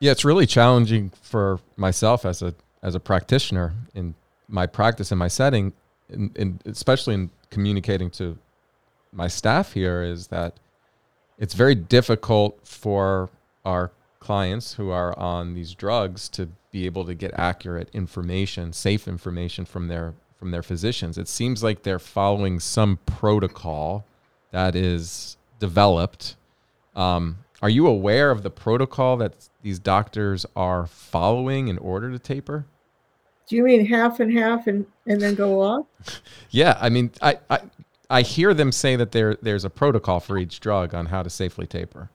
Yeah, 0.00 0.12
it's 0.12 0.24
really 0.24 0.46
challenging 0.46 1.12
for 1.20 1.60
myself 1.76 2.24
as 2.24 2.40
a 2.42 2.54
as 2.82 2.94
a 2.94 3.00
practitioner 3.00 3.74
in 3.94 4.14
my 4.48 4.66
practice 4.66 5.12
in 5.12 5.18
my 5.18 5.28
setting, 5.28 5.74
in, 6.08 6.32
in, 6.34 6.60
especially 6.64 7.12
in 7.12 7.30
communicating 7.50 8.08
to 8.10 8.38
my 9.12 9.28
staff 9.28 9.74
here, 9.74 10.02
is 10.02 10.28
that 10.28 10.58
it's 11.38 11.52
very 11.52 11.74
difficult 11.74 12.66
for 12.66 13.28
our 13.66 13.92
clients 14.18 14.72
who 14.74 14.88
are 14.88 15.16
on 15.18 15.52
these 15.52 15.74
drugs 15.74 16.30
to 16.30 16.48
be 16.70 16.86
able 16.86 17.04
to 17.04 17.14
get 17.14 17.32
accurate 17.34 17.90
information, 17.92 18.72
safe 18.72 19.06
information 19.06 19.66
from 19.66 19.88
their 19.88 20.14
from 20.40 20.50
their 20.50 20.62
physicians. 20.62 21.18
It 21.18 21.28
seems 21.28 21.62
like 21.62 21.82
they're 21.82 21.98
following 21.98 22.58
some 22.58 22.98
protocol 23.04 24.06
that 24.50 24.74
is 24.74 25.36
developed. 25.58 26.34
Um, 26.96 27.44
are 27.60 27.68
you 27.68 27.86
aware 27.86 28.30
of 28.30 28.42
the 28.42 28.50
protocol 28.50 29.18
that 29.18 29.48
these 29.62 29.78
doctors 29.78 30.46
are 30.56 30.86
following 30.86 31.68
in 31.68 31.76
order 31.76 32.10
to 32.10 32.18
taper? 32.18 32.64
Do 33.48 33.56
you 33.56 33.62
mean 33.62 33.84
half 33.84 34.18
and 34.18 34.32
half 34.32 34.66
and, 34.66 34.86
and 35.06 35.20
then 35.20 35.34
go 35.34 35.60
off? 35.60 35.86
yeah, 36.50 36.78
I 36.80 36.88
mean, 36.88 37.10
I, 37.20 37.38
I 37.50 37.60
I 38.08 38.22
hear 38.22 38.54
them 38.54 38.72
say 38.72 38.96
that 38.96 39.12
there 39.12 39.36
there's 39.42 39.64
a 39.64 39.70
protocol 39.70 40.20
for 40.20 40.38
each 40.38 40.58
drug 40.60 40.94
on 40.94 41.06
how 41.06 41.22
to 41.22 41.30
safely 41.30 41.66
taper. 41.66 42.10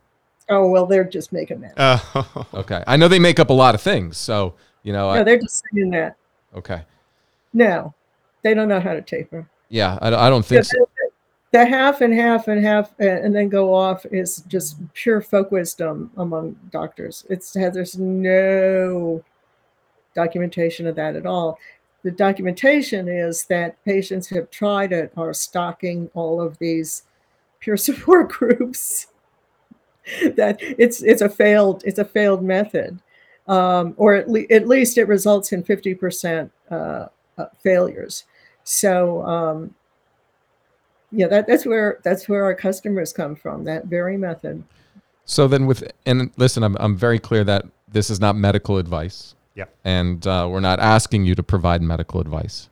Oh 0.49 0.67
well, 0.67 0.85
they're 0.87 1.03
just 1.03 1.31
making 1.31 1.61
that. 1.61 1.73
Uh, 1.77 2.23
okay, 2.53 2.83
I 2.87 2.97
know 2.97 3.07
they 3.07 3.19
make 3.19 3.39
up 3.39 3.49
a 3.49 3.53
lot 3.53 3.75
of 3.75 3.81
things, 3.81 4.17
so 4.17 4.55
you 4.81 4.93
know. 4.93 5.13
No, 5.13 5.21
I, 5.21 5.23
they're 5.23 5.39
just 5.39 5.63
saying 5.71 5.91
that. 5.91 6.15
Okay. 6.55 6.81
No, 7.53 7.93
they 8.45 8.53
don't 8.53 8.69
know 8.69 8.79
how 8.79 8.93
to 8.93 9.01
taper. 9.01 9.49
Yeah, 9.69 9.97
I, 10.03 10.27
I 10.27 10.29
don't 10.29 10.45
think 10.45 10.65
so. 10.65 10.87
The 11.51 11.65
half 11.65 12.01
and 12.01 12.13
half 12.13 12.47
and 12.47 12.63
half 12.63 12.93
and 12.99 13.33
then 13.35 13.49
go 13.49 13.73
off 13.73 14.05
is 14.11 14.43
just 14.47 14.77
pure 14.93 15.19
folk 15.19 15.51
wisdom 15.51 16.11
among 16.17 16.55
doctors. 16.69 17.25
It's 17.27 17.53
there's 17.53 17.97
no 17.97 19.23
documentation 20.13 20.85
of 20.85 20.95
that 20.95 21.15
at 21.15 21.25
all. 21.25 21.57
The 22.03 22.11
documentation 22.11 23.07
is 23.07 23.45
that 23.45 23.83
patients 23.83 24.29
have 24.29 24.51
tried 24.51 24.93
it, 24.93 25.11
are 25.17 25.33
stocking 25.33 26.11
all 26.13 26.39
of 26.39 26.59
these 26.59 27.03
peer 27.59 27.77
support 27.87 28.29
groups. 28.29 29.07
that 30.35 30.57
it's 30.59 31.01
it's 31.01 31.23
a 31.23 31.29
failed 31.29 31.81
it's 31.83 31.97
a 31.97 32.05
failed 32.05 32.43
method, 32.43 32.99
um, 33.47 33.95
or 33.97 34.13
at, 34.13 34.29
le- 34.29 34.51
at 34.51 34.67
least 34.67 34.99
it 34.99 35.07
results 35.07 35.51
in 35.51 35.63
fifty 35.63 35.95
percent 35.95 36.51
uh, 36.69 37.07
uh, 37.39 37.45
failures. 37.63 38.25
So 38.65 39.23
um, 39.25 39.75
yeah, 41.11 41.27
that, 41.27 41.47
that's 41.47 41.65
where 41.65 41.99
that's 42.03 42.27
where 42.27 42.43
our 42.43 42.55
customers 42.55 43.13
come 43.13 43.35
from. 43.35 43.63
That 43.63 43.85
very 43.85 44.17
method. 44.17 44.63
So 45.23 45.47
then, 45.47 45.65
with 45.65 45.89
and 46.05 46.31
listen, 46.35 46.63
I'm 46.63 46.75
I'm 46.79 46.97
very 46.97 47.19
clear 47.19 47.43
that 47.45 47.65
this 47.87 48.09
is 48.09 48.19
not 48.19 48.35
medical 48.35 48.77
advice. 48.77 49.35
Yeah. 49.53 49.65
And 49.85 50.25
uh, 50.27 50.49
we're 50.51 50.59
not 50.59 50.79
asking 50.81 51.25
you 51.25 51.33
to 51.35 51.43
provide 51.43 51.81
medical 51.81 52.19
advice. 52.19 52.69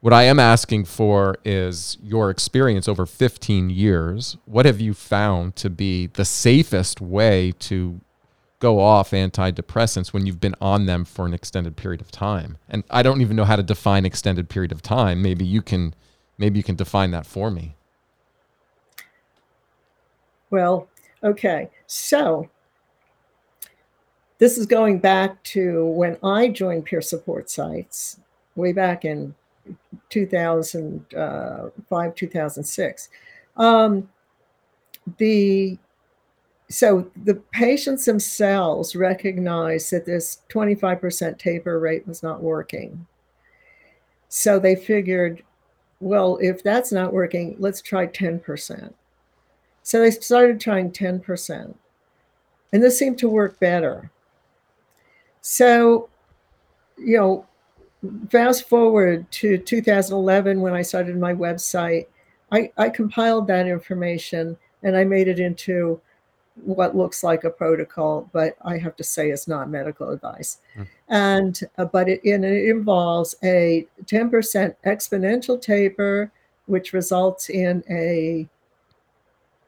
What 0.00 0.12
I 0.12 0.24
am 0.24 0.40
asking 0.40 0.86
for 0.86 1.36
is 1.44 1.98
your 2.02 2.30
experience 2.30 2.88
over 2.88 3.06
15 3.06 3.70
years. 3.70 4.36
What 4.46 4.66
have 4.66 4.80
you 4.80 4.94
found 4.94 5.56
to 5.56 5.70
be 5.70 6.06
the 6.06 6.24
safest 6.24 7.00
way 7.00 7.52
to 7.60 8.00
go 8.60 8.78
off 8.78 9.10
antidepressants 9.10 10.12
when 10.12 10.26
you've 10.26 10.40
been 10.40 10.54
on 10.60 10.86
them 10.86 11.04
for 11.04 11.26
an 11.26 11.34
extended 11.34 11.76
period 11.76 12.00
of 12.00 12.12
time? 12.12 12.58
And 12.68 12.84
I 12.90 13.02
don't 13.02 13.20
even 13.20 13.36
know 13.36 13.44
how 13.44 13.56
to 13.56 13.62
define 13.62 14.06
extended 14.06 14.48
period 14.48 14.70
of 14.70 14.82
time. 14.82 15.20
Maybe 15.20 15.44
you 15.44 15.62
can 15.62 15.94
maybe 16.38 16.58
you 16.58 16.62
can 16.62 16.76
define 16.76 17.10
that 17.10 17.26
for 17.26 17.50
me. 17.50 17.74
Well, 20.50 20.88
okay. 21.22 21.68
So 21.86 22.48
this 24.38 24.56
is 24.56 24.64
going 24.66 25.00
back 25.00 25.42
to 25.44 25.84
when 25.86 26.16
I 26.22 26.48
joined 26.48 26.86
peer 26.86 27.02
support 27.02 27.50
sites 27.50 28.18
way 28.56 28.72
back 28.72 29.04
in 29.04 29.34
2005, 30.08 32.14
2006. 32.14 33.08
Um, 33.56 34.08
the 35.18 35.78
so 36.70 37.10
the 37.24 37.34
patients 37.34 38.04
themselves 38.04 38.94
recognized 38.94 39.90
that 39.90 40.06
this 40.06 40.42
25% 40.50 41.36
taper 41.36 41.80
rate 41.80 42.06
was 42.06 42.22
not 42.22 42.42
working. 42.42 43.06
So 44.28 44.60
they 44.60 44.76
figured, 44.76 45.42
well, 45.98 46.38
if 46.40 46.62
that's 46.62 46.92
not 46.92 47.12
working, 47.12 47.56
let's 47.58 47.82
try 47.82 48.06
10%. 48.06 48.94
So 49.82 49.98
they 49.98 50.12
started 50.12 50.60
trying 50.60 50.92
10%. 50.92 51.74
And 52.72 52.82
this 52.82 52.96
seemed 52.96 53.18
to 53.18 53.28
work 53.28 53.58
better. 53.58 54.12
So, 55.40 56.08
you 56.96 57.16
know, 57.16 57.46
fast 58.30 58.68
forward 58.68 59.28
to 59.32 59.58
2011 59.58 60.60
when 60.60 60.74
I 60.74 60.82
started 60.82 61.18
my 61.18 61.34
website, 61.34 62.06
I, 62.52 62.70
I 62.78 62.90
compiled 62.90 63.48
that 63.48 63.66
information 63.66 64.56
and 64.84 64.96
I 64.96 65.02
made 65.02 65.26
it 65.26 65.40
into 65.40 66.00
what 66.64 66.96
looks 66.96 67.22
like 67.22 67.44
a 67.44 67.50
protocol, 67.50 68.28
but 68.32 68.56
I 68.64 68.78
have 68.78 68.96
to 68.96 69.04
say 69.04 69.30
it's 69.30 69.48
not 69.48 69.70
medical 69.70 70.10
advice. 70.10 70.58
Mm. 70.76 70.86
And 71.08 71.60
uh, 71.78 71.84
but 71.86 72.08
it, 72.08 72.20
it 72.24 72.42
involves 72.44 73.34
a 73.42 73.86
10% 74.04 74.74
exponential 74.84 75.60
taper, 75.60 76.30
which 76.66 76.92
results 76.92 77.50
in 77.50 77.82
a 77.90 78.48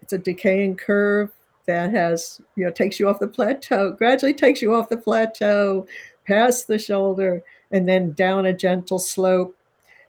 it's 0.00 0.12
a 0.12 0.18
decaying 0.18 0.76
curve 0.76 1.30
that 1.66 1.90
has 1.90 2.40
you 2.56 2.64
know 2.64 2.70
takes 2.70 2.98
you 2.98 3.08
off 3.08 3.18
the 3.18 3.28
plateau, 3.28 3.92
gradually 3.92 4.34
takes 4.34 4.60
you 4.60 4.74
off 4.74 4.88
the 4.88 4.96
plateau, 4.96 5.86
past 6.26 6.66
the 6.66 6.78
shoulder, 6.78 7.42
and 7.70 7.88
then 7.88 8.12
down 8.12 8.46
a 8.46 8.52
gentle 8.52 8.98
slope. 8.98 9.56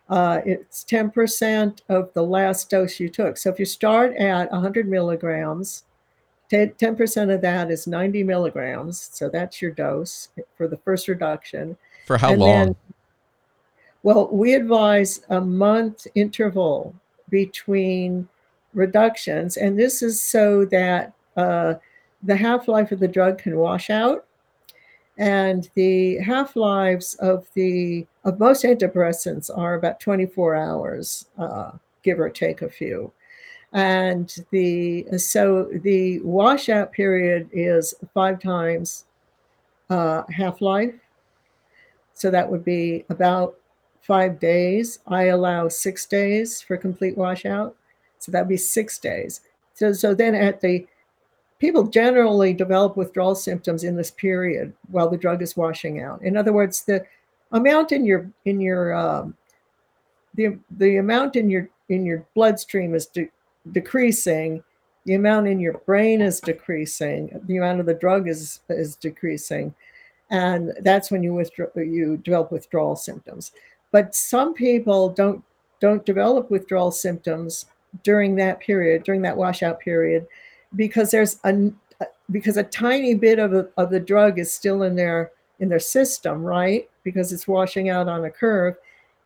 Uh, 0.09 0.41
it's 0.45 0.83
10% 0.83 1.79
of 1.89 2.13
the 2.13 2.21
last 2.21 2.69
dose 2.69 2.99
you 2.99 3.07
took. 3.07 3.37
So 3.37 3.49
if 3.49 3.57
you 3.57 3.65
start 3.65 4.15
at 4.17 4.51
100 4.51 4.87
milligrams, 4.87 5.85
10% 6.53 7.33
of 7.33 7.41
that 7.41 7.71
is 7.71 7.87
90 7.87 8.23
milligrams. 8.23 9.09
So 9.13 9.29
that's 9.29 9.61
your 9.61 9.71
dose 9.71 10.29
for 10.55 10.67
the 10.67 10.77
first 10.77 11.07
reduction. 11.07 11.77
For 12.05 12.17
how 12.17 12.31
and 12.31 12.39
long? 12.39 12.49
Then, 12.49 12.75
well, 14.03 14.29
we 14.31 14.53
advise 14.53 15.21
a 15.29 15.39
month 15.41 16.07
interval 16.15 16.93
between 17.29 18.27
reductions. 18.73 19.57
And 19.57 19.79
this 19.79 20.01
is 20.01 20.21
so 20.21 20.65
that 20.65 21.13
uh, 21.37 21.75
the 22.21 22.35
half 22.35 22.67
life 22.67 22.91
of 22.91 22.99
the 22.99 23.07
drug 23.07 23.37
can 23.37 23.57
wash 23.57 23.89
out 23.89 24.25
and 25.17 25.69
the 25.75 26.17
half 26.19 26.55
lives 26.55 27.15
of 27.15 27.47
the 27.53 28.05
of 28.23 28.39
most 28.39 28.63
antidepressants 28.63 29.49
are 29.55 29.75
about 29.75 29.99
24 29.99 30.55
hours 30.55 31.27
uh, 31.37 31.71
give 32.01 32.19
or 32.19 32.29
take 32.29 32.61
a 32.61 32.69
few 32.69 33.11
and 33.73 34.45
the 34.51 35.05
so 35.17 35.69
the 35.81 36.19
washout 36.21 36.91
period 36.91 37.49
is 37.51 37.93
five 38.13 38.39
times 38.39 39.05
uh, 39.89 40.23
half 40.31 40.61
life 40.61 40.93
so 42.13 42.31
that 42.31 42.49
would 42.49 42.63
be 42.63 43.05
about 43.09 43.55
five 44.01 44.39
days. 44.39 44.99
I 45.07 45.25
allow 45.25 45.67
six 45.67 46.05
days 46.05 46.61
for 46.61 46.77
complete 46.77 47.17
washout. 47.17 47.75
So 48.19 48.31
that'd 48.31 48.47
be 48.47 48.57
six 48.57 48.97
days. 48.99 49.41
So 49.73 49.91
so 49.91 50.13
then 50.13 50.35
at 50.35 50.61
the 50.61 50.85
people 51.59 51.83
generally 51.83 52.53
develop 52.53 52.95
withdrawal 52.95 53.35
symptoms 53.35 53.83
in 53.83 53.95
this 53.95 54.11
period 54.11 54.73
while 54.89 55.09
the 55.09 55.17
drug 55.17 55.41
is 55.41 55.57
washing 55.57 56.01
out. 56.01 56.21
In 56.21 56.37
other 56.37 56.53
words, 56.53 56.83
the 56.83 57.05
amount 57.51 57.91
in 57.91 58.05
your 58.05 58.29
in 58.45 58.61
your 58.61 58.93
um, 58.93 59.35
the 60.35 60.57
the 60.77 60.97
amount 60.97 61.35
in 61.35 61.49
your 61.49 61.69
in 61.89 62.05
your 62.05 62.25
bloodstream 62.35 62.93
is 62.93 63.07
de- 63.07 63.31
decreasing. 63.71 64.63
The 65.05 65.15
amount 65.15 65.47
in 65.47 65.59
your 65.59 65.73
brain 65.79 66.21
is 66.21 66.39
decreasing. 66.39 67.39
The 67.45 67.57
amount 67.57 67.79
of 67.79 67.85
the 67.85 67.93
drug 67.93 68.27
is 68.27 68.61
is 68.69 68.95
decreasing, 68.95 69.73
and 70.29 70.73
that's 70.81 71.11
when 71.11 71.23
you 71.23 71.33
withdraw 71.33 71.67
you 71.75 72.17
develop 72.17 72.51
withdrawal 72.51 72.95
symptoms. 72.95 73.51
But 73.91 74.15
some 74.15 74.53
people 74.53 75.09
don't 75.09 75.43
don't 75.79 76.05
develop 76.05 76.49
withdrawal 76.49 76.91
symptoms 76.91 77.65
during 78.03 78.35
that 78.37 78.59
period, 78.59 79.03
during 79.03 79.21
that 79.21 79.37
washout 79.37 79.79
period, 79.79 80.25
because 80.75 81.11
there's 81.11 81.39
a 81.43 81.71
because 82.31 82.57
a 82.57 82.63
tiny 82.63 83.13
bit 83.13 83.37
of, 83.39 83.53
a, 83.53 83.67
of 83.77 83.89
the 83.89 83.99
drug 83.99 84.39
is 84.39 84.51
still 84.51 84.83
in 84.83 84.95
their 84.95 85.31
in 85.59 85.69
their 85.69 85.79
system, 85.79 86.41
right? 86.43 86.89
Because 87.03 87.31
it's 87.31 87.47
washing 87.47 87.89
out 87.89 88.07
on 88.07 88.25
a 88.25 88.31
curve, 88.31 88.75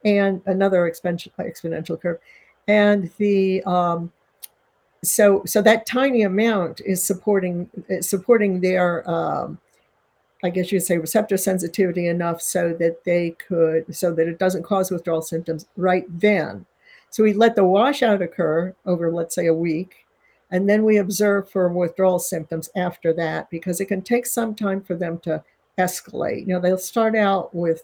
and 0.04 0.42
another 0.46 0.92
exponential 0.92 2.02
curve, 2.02 2.20
and 2.68 3.10
the 3.18 3.64
um, 3.64 4.12
so 5.04 5.44
so 5.46 5.62
that 5.62 5.86
tiny 5.86 6.24
amount 6.24 6.82
is 6.82 7.04
supporting 7.04 7.70
supporting 8.02 8.62
their 8.62 9.10
um, 9.10 9.60
I 10.44 10.50
guess 10.50 10.72
you'd 10.72 10.82
say 10.82 10.98
receptor 10.98 11.38
sensitivity 11.38 12.08
enough 12.08 12.42
so 12.42 12.74
that 12.74 13.04
they 13.04 13.32
could 13.32 13.96
so 13.96 14.14
that 14.14 14.28
it 14.28 14.40
doesn't 14.40 14.64
cause 14.64 14.92
withdrawal 14.92 15.22
symptoms 15.22 15.68
right 15.76 16.06
then. 16.10 16.66
So 17.10 17.24
we 17.24 17.34
let 17.34 17.56
the 17.56 17.64
washout 17.64 18.22
occur 18.22 18.76
over 18.86 19.12
let's 19.12 19.36
say 19.36 19.48
a 19.48 19.54
week 19.54 20.06
and 20.52 20.70
then 20.70 20.84
we 20.84 20.98
observe 20.98 21.50
for 21.50 21.68
withdrawal 21.70 22.20
symptoms 22.20 22.70
after 22.76 23.14
that 23.14 23.50
because 23.50 23.82
it 23.82 23.86
can 23.86 24.02
take 24.02 24.26
some 24.26 24.56
time 24.56 24.82
for 24.82 24.96
them 24.96 25.20
to 25.20 25.44
escalate. 25.78 26.42
You 26.42 26.54
know, 26.54 26.60
they'll 26.60 26.78
start 26.78 27.16
out 27.16 27.54
with, 27.54 27.84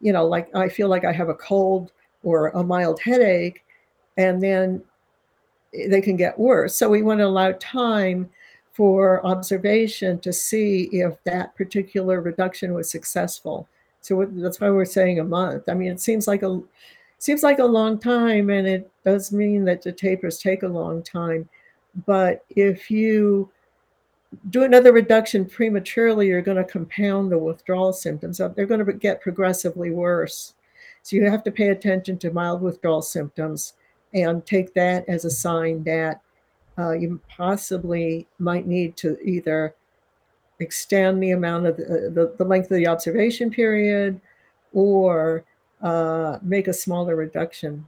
you 0.00 0.12
know, 0.12 0.26
like 0.26 0.54
I 0.54 0.68
feel 0.68 0.88
like 0.88 1.04
I 1.04 1.12
have 1.12 1.28
a 1.28 1.34
cold 1.34 1.92
or 2.22 2.48
a 2.48 2.62
mild 2.62 3.00
headache, 3.00 3.64
and 4.16 4.42
then 4.42 4.82
they 5.88 6.00
can 6.00 6.16
get 6.16 6.38
worse. 6.38 6.74
So 6.74 6.88
we 6.88 7.02
want 7.02 7.20
to 7.20 7.26
allow 7.26 7.52
time 7.52 8.30
for 8.72 9.24
observation 9.24 10.18
to 10.20 10.32
see 10.32 10.88
if 10.92 11.16
that 11.24 11.54
particular 11.56 12.20
reduction 12.20 12.74
was 12.74 12.90
successful. 12.90 13.68
So 14.00 14.26
that's 14.30 14.60
why 14.60 14.70
we're 14.70 14.84
saying 14.84 15.18
a 15.18 15.24
month. 15.24 15.68
I 15.68 15.74
mean, 15.74 15.90
it 15.90 16.00
seems 16.00 16.28
like 16.28 16.42
a 16.42 16.60
seems 17.18 17.42
like 17.42 17.58
a 17.58 17.64
long 17.64 17.98
time, 17.98 18.50
and 18.50 18.66
it 18.66 18.90
does 19.04 19.32
mean 19.32 19.64
that 19.64 19.82
the 19.82 19.92
tapers 19.92 20.38
take 20.38 20.62
a 20.62 20.68
long 20.68 21.02
time. 21.02 21.48
But 22.04 22.44
if 22.50 22.90
you 22.90 23.50
do 24.50 24.64
another 24.64 24.92
reduction 24.92 25.46
prematurely, 25.46 26.26
you're 26.28 26.42
going 26.42 26.58
to 26.58 26.64
compound 26.64 27.32
the 27.32 27.38
withdrawal 27.38 27.92
symptoms. 27.92 28.38
They're 28.38 28.66
going 28.66 28.84
to 28.84 28.92
get 28.92 29.22
progressively 29.22 29.90
worse. 29.90 30.54
So 31.02 31.16
you 31.16 31.24
have 31.30 31.44
to 31.44 31.50
pay 31.50 31.68
attention 31.68 32.18
to 32.18 32.30
mild 32.30 32.60
withdrawal 32.60 33.02
symptoms 33.02 33.74
and 34.16 34.44
take 34.46 34.72
that 34.74 35.08
as 35.08 35.24
a 35.24 35.30
sign 35.30 35.84
that 35.84 36.22
uh, 36.78 36.92
you 36.92 37.20
possibly 37.28 38.26
might 38.38 38.66
need 38.66 38.96
to 38.96 39.16
either 39.22 39.74
extend 40.58 41.22
the 41.22 41.32
amount 41.32 41.66
of 41.66 41.76
the, 41.76 41.84
uh, 41.84 42.10
the, 42.10 42.34
the 42.38 42.44
length 42.44 42.70
of 42.70 42.78
the 42.78 42.86
observation 42.86 43.50
period 43.50 44.20
or 44.72 45.44
uh, 45.82 46.38
make 46.42 46.66
a 46.66 46.72
smaller 46.72 47.14
reduction. 47.14 47.86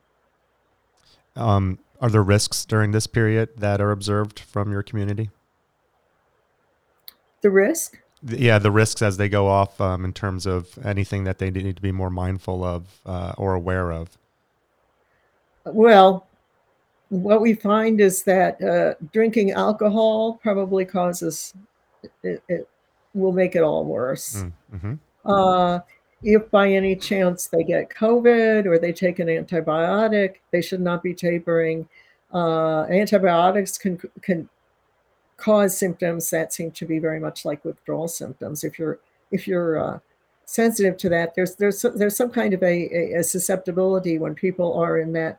Um, 1.34 1.78
are 2.00 2.10
there 2.10 2.22
risks 2.22 2.64
during 2.66 2.92
this 2.92 3.06
period 3.06 3.48
that 3.56 3.80
are 3.80 3.90
observed 3.90 4.38
from 4.38 4.70
your 4.70 4.82
community? 4.82 5.30
The 7.40 7.50
risk? 7.50 8.00
Yeah, 8.22 8.58
the 8.58 8.70
risks 8.70 9.00
as 9.00 9.16
they 9.16 9.28
go 9.28 9.46
off 9.46 9.80
um, 9.80 10.04
in 10.04 10.12
terms 10.12 10.44
of 10.44 10.78
anything 10.84 11.24
that 11.24 11.38
they 11.38 11.50
need 11.50 11.76
to 11.76 11.82
be 11.82 11.92
more 11.92 12.10
mindful 12.10 12.64
of 12.64 13.00
uh, 13.06 13.32
or 13.38 13.54
aware 13.54 13.92
of. 13.92 14.18
Well, 15.72 16.26
what 17.08 17.40
we 17.40 17.54
find 17.54 18.00
is 18.00 18.22
that 18.24 18.62
uh, 18.62 18.94
drinking 19.12 19.52
alcohol 19.52 20.38
probably 20.42 20.84
causes 20.84 21.54
it, 22.22 22.42
it, 22.48 22.68
will 23.14 23.32
make 23.32 23.56
it 23.56 23.62
all 23.62 23.84
worse. 23.84 24.36
Mm, 24.36 24.52
mm-hmm. 24.74 24.94
Uh, 25.24 25.80
if 26.22 26.50
by 26.50 26.70
any 26.70 26.94
chance 26.96 27.46
they 27.46 27.62
get 27.62 27.90
COVID 27.90 28.66
or 28.66 28.78
they 28.78 28.92
take 28.92 29.18
an 29.18 29.28
antibiotic, 29.28 30.36
they 30.50 30.60
should 30.60 30.80
not 30.80 31.02
be 31.02 31.14
tapering. 31.14 31.88
Uh, 32.32 32.82
antibiotics 32.84 33.78
can 33.78 33.98
can 34.20 34.48
cause 35.36 35.76
symptoms 35.76 36.28
that 36.30 36.52
seem 36.52 36.70
to 36.72 36.84
be 36.84 36.98
very 36.98 37.20
much 37.20 37.44
like 37.44 37.64
withdrawal 37.64 38.08
symptoms. 38.08 38.64
If 38.64 38.78
you're 38.78 38.98
if 39.30 39.46
you're 39.46 39.78
uh, 39.78 39.98
sensitive 40.48 40.96
to 40.96 41.10
that. 41.10 41.34
There's 41.34 41.56
there's 41.56 41.84
there's 41.94 42.16
some 42.16 42.30
kind 42.30 42.54
of 42.54 42.62
a, 42.62 43.14
a, 43.18 43.22
susceptibility 43.22 44.18
when 44.18 44.34
people 44.34 44.72
are 44.80 44.98
in 44.98 45.12
that, 45.12 45.38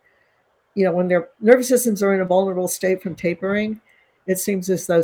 you 0.80 0.86
know, 0.86 0.93
when 0.93 1.09
their 1.09 1.27
nervous 1.41 1.67
systems 1.67 2.01
are 2.01 2.13
in 2.13 2.21
a 2.21 2.25
vulnerable 2.25 2.69
state 2.69 3.03
from 3.03 3.13
tapering. 3.13 3.82
It 4.27 4.39
seems 4.39 4.69
as 4.69 4.88
though 4.88 5.03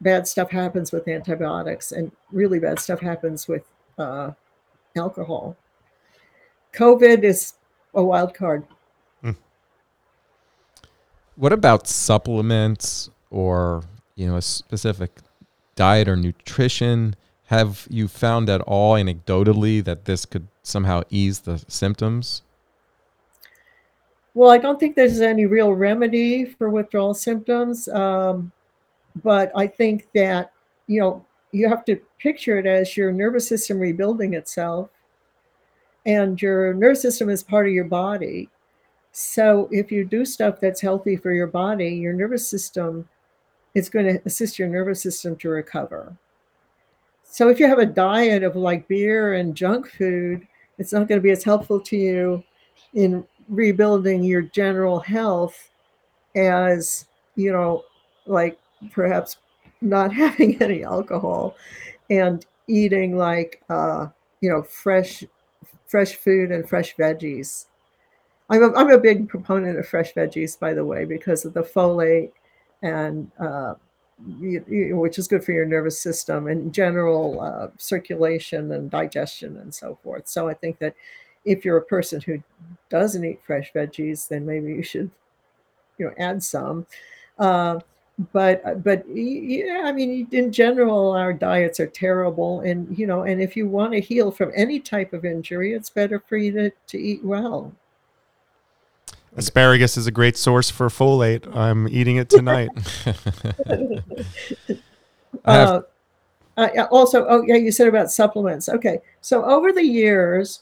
bad 0.00 0.28
stuff 0.28 0.52
happens 0.52 0.92
with 0.92 1.08
antibiotics, 1.08 1.90
and 1.90 2.12
really 2.30 2.60
bad 2.60 2.78
stuff 2.78 3.00
happens 3.00 3.48
with 3.48 3.64
uh, 3.98 4.30
alcohol. 4.96 5.56
COVID 6.74 7.24
is 7.24 7.54
a 7.92 8.04
wild 8.04 8.34
card. 8.34 8.64
Hmm. 9.20 9.32
What 11.34 11.52
about 11.52 11.88
supplements 11.88 13.10
or 13.30 13.82
you 14.14 14.28
know 14.28 14.36
a 14.36 14.42
specific 14.42 15.10
diet 15.74 16.08
or 16.08 16.14
nutrition? 16.14 17.16
Have 17.46 17.88
you 17.90 18.06
found 18.06 18.48
at 18.48 18.60
all 18.60 18.94
anecdotally 18.94 19.82
that 19.82 20.04
this 20.04 20.24
could 20.24 20.46
somehow 20.62 21.02
ease 21.10 21.40
the 21.40 21.64
symptoms? 21.66 22.42
Well, 24.34 24.50
I 24.50 24.58
don't 24.58 24.78
think 24.78 24.94
there's 24.94 25.20
any 25.20 25.46
real 25.46 25.72
remedy 25.72 26.44
for 26.44 26.70
withdrawal 26.70 27.14
symptoms, 27.14 27.88
um, 27.88 28.52
but 29.22 29.50
I 29.56 29.66
think 29.66 30.08
that 30.14 30.52
you 30.86 31.00
know 31.00 31.24
you 31.52 31.68
have 31.68 31.84
to 31.86 31.96
picture 32.18 32.58
it 32.58 32.66
as 32.66 32.96
your 32.96 33.12
nervous 33.12 33.48
system 33.48 33.78
rebuilding 33.78 34.34
itself, 34.34 34.90
and 36.06 36.40
your 36.40 36.74
nervous 36.74 37.02
system 37.02 37.28
is 37.28 37.42
part 37.42 37.66
of 37.66 37.72
your 37.72 37.84
body. 37.84 38.48
So 39.12 39.68
if 39.72 39.90
you 39.90 40.04
do 40.04 40.24
stuff 40.24 40.60
that's 40.60 40.80
healthy 40.80 41.16
for 41.16 41.32
your 41.32 41.48
body, 41.48 41.88
your 41.88 42.12
nervous 42.12 42.46
system 42.46 43.08
is 43.74 43.88
going 43.88 44.06
to 44.06 44.22
assist 44.24 44.58
your 44.58 44.68
nervous 44.68 45.02
system 45.02 45.36
to 45.36 45.48
recover. 45.48 46.16
So 47.24 47.48
if 47.48 47.58
you 47.58 47.66
have 47.66 47.78
a 47.78 47.86
diet 47.86 48.42
of 48.42 48.56
like 48.56 48.86
beer 48.88 49.34
and 49.34 49.54
junk 49.54 49.90
food, 49.90 50.46
it's 50.78 50.92
not 50.92 51.08
going 51.08 51.18
to 51.18 51.22
be 51.22 51.30
as 51.30 51.44
helpful 51.44 51.80
to 51.80 51.96
you 51.96 52.44
in 52.94 53.24
rebuilding 53.50 54.24
your 54.24 54.42
general 54.42 55.00
health 55.00 55.70
as, 56.34 57.06
you 57.34 57.52
know, 57.52 57.84
like 58.26 58.58
perhaps 58.92 59.36
not 59.80 60.12
having 60.24 60.60
any 60.62 60.84
alcohol 60.84 61.56
and 62.08 62.46
eating 62.68 63.16
like 63.16 63.60
uh, 63.68 64.06
you 64.40 64.48
know, 64.48 64.62
fresh 64.62 65.24
fresh 65.86 66.14
food 66.14 66.52
and 66.52 66.68
fresh 66.68 66.94
veggies. 66.96 67.66
I'm 68.48 68.62
a, 68.62 68.72
I'm 68.74 68.90
a 68.90 68.98
big 68.98 69.28
proponent 69.28 69.78
of 69.78 69.86
fresh 69.86 70.14
veggies, 70.14 70.58
by 70.58 70.72
the 70.72 70.84
way, 70.84 71.04
because 71.04 71.44
of 71.44 71.52
the 71.52 71.62
folate 71.62 72.30
and 72.82 73.30
uh, 73.38 73.74
you, 74.38 74.64
you, 74.68 74.96
which 74.96 75.18
is 75.18 75.28
good 75.28 75.44
for 75.44 75.52
your 75.52 75.66
nervous 75.66 76.00
system 76.00 76.46
and 76.46 76.72
general 76.72 77.40
uh, 77.40 77.68
circulation 77.76 78.72
and 78.72 78.90
digestion 78.90 79.56
and 79.58 79.74
so 79.74 79.98
forth. 80.02 80.28
So 80.28 80.48
I 80.48 80.54
think 80.54 80.78
that 80.78 80.94
if 81.44 81.64
you're 81.64 81.78
a 81.78 81.82
person 81.82 82.20
who 82.20 82.42
doesn't 82.88 83.24
eat 83.24 83.40
fresh 83.44 83.72
veggies, 83.72 84.28
then 84.28 84.44
maybe 84.46 84.68
you 84.68 84.82
should, 84.82 85.10
you 85.98 86.06
know, 86.06 86.14
add 86.18 86.42
some. 86.42 86.86
Uh, 87.38 87.80
but 88.32 88.84
but 88.84 89.04
yeah, 89.08 89.82
I 89.84 89.92
mean, 89.92 90.28
in 90.30 90.52
general, 90.52 91.12
our 91.12 91.32
diets 91.32 91.80
are 91.80 91.86
terrible, 91.86 92.60
and 92.60 92.98
you 92.98 93.06
know, 93.06 93.22
and 93.22 93.40
if 93.40 93.56
you 93.56 93.66
want 93.66 93.92
to 93.92 94.00
heal 94.00 94.30
from 94.30 94.52
any 94.54 94.78
type 94.78 95.14
of 95.14 95.24
injury, 95.24 95.72
it's 95.72 95.88
better 95.88 96.22
for 96.28 96.36
you 96.36 96.52
to, 96.52 96.70
to 96.88 96.98
eat 96.98 97.24
well. 97.24 97.72
Asparagus 99.36 99.96
is 99.96 100.06
a 100.06 100.10
great 100.10 100.36
source 100.36 100.68
for 100.70 100.88
folate. 100.88 101.54
I'm 101.54 101.88
eating 101.88 102.16
it 102.16 102.28
tonight. 102.28 102.68
uh, 105.44 105.80
uh, 106.56 106.86
also, 106.90 107.24
oh 107.26 107.42
yeah, 107.46 107.54
you 107.56 107.72
said 107.72 107.88
about 107.88 108.10
supplements. 108.10 108.68
Okay, 108.68 108.98
so 109.20 109.44
over 109.44 109.72
the 109.72 109.84
years, 109.84 110.60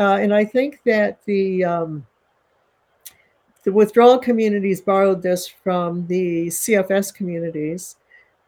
uh, 0.00 0.16
and 0.16 0.34
I 0.34 0.44
think 0.44 0.80
that 0.86 1.22
the 1.26 1.64
um, 1.64 2.06
the 3.62 3.72
withdrawal 3.72 4.18
communities 4.18 4.80
borrowed 4.80 5.22
this 5.22 5.46
from 5.46 6.06
the 6.06 6.46
CFS 6.48 7.14
communities. 7.14 7.96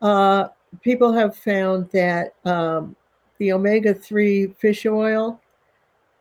Uh, 0.01 0.49
people 0.81 1.13
have 1.13 1.37
found 1.37 1.91
that 1.91 2.35
um, 2.47 2.97
the 3.39 3.53
omega 3.53 3.93
three 3.93 4.47
fish 4.59 4.87
oil 4.87 5.41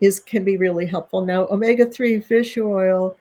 is 0.02 0.20
can 0.20 0.44
be 0.44 0.58
really 0.58 0.86
helpful. 0.86 1.26
Now, 1.26 1.48
omega 1.48 1.86
three 1.86 2.20
fish 2.20 2.58
oil 2.58 3.16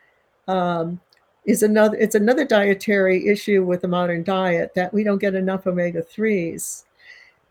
um, 0.48 1.00
is 1.44 1.62
another 1.62 1.96
it's 1.96 2.16
another 2.16 2.44
dietary 2.44 3.28
issue 3.28 3.64
with 3.64 3.82
the 3.82 3.88
modern 3.88 4.24
diet 4.24 4.72
that 4.74 4.92
we 4.92 5.04
don't 5.04 5.18
get 5.18 5.34
enough 5.34 5.66
omega-3s 5.66 6.84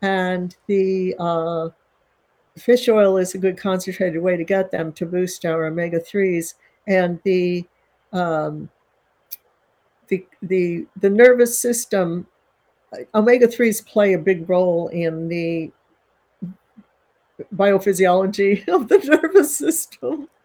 and 0.02 0.56
the 0.68 1.16
uh, 1.18 1.70
fish 2.60 2.88
oil 2.90 3.18
is 3.18 3.36
a 3.36 3.38
good 3.38 3.58
concentrated 3.58 4.22
way 4.22 4.38
to 4.38 4.44
get 4.44 4.72
them 4.72 4.92
to 4.94 5.06
boost 5.06 5.46
our 5.46 5.66
omega-3s 5.66 6.56
and 6.88 7.20
the 7.24 7.66
um, 8.14 8.70
the 10.08 10.26
the 10.42 10.86
the 11.00 11.10
nervous 11.10 11.58
system 11.60 12.28
omega-3s 13.14 13.86
play 13.86 14.14
a 14.14 14.20
big 14.20 14.50
role 14.50 14.88
in 14.90 15.28
the 15.28 15.72
biophysiology 17.56 18.68
of 18.74 18.88
the 18.88 18.98
nervous 19.00 19.56
system. 19.56 20.28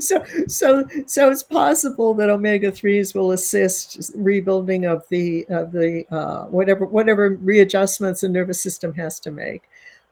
So 0.00 0.24
so 0.48 0.84
so 1.06 1.30
it's 1.30 1.44
possible 1.44 2.14
that 2.14 2.28
omega-3s 2.28 3.14
will 3.14 3.30
assist 3.30 4.10
rebuilding 4.16 4.86
of 4.86 5.04
the 5.08 5.46
of 5.50 5.70
the 5.70 6.04
uh, 6.10 6.46
whatever 6.46 6.84
whatever 6.84 7.36
readjustments 7.40 8.22
the 8.22 8.28
nervous 8.28 8.60
system 8.60 8.92
has 8.94 9.20
to 9.20 9.30
make. 9.30 9.62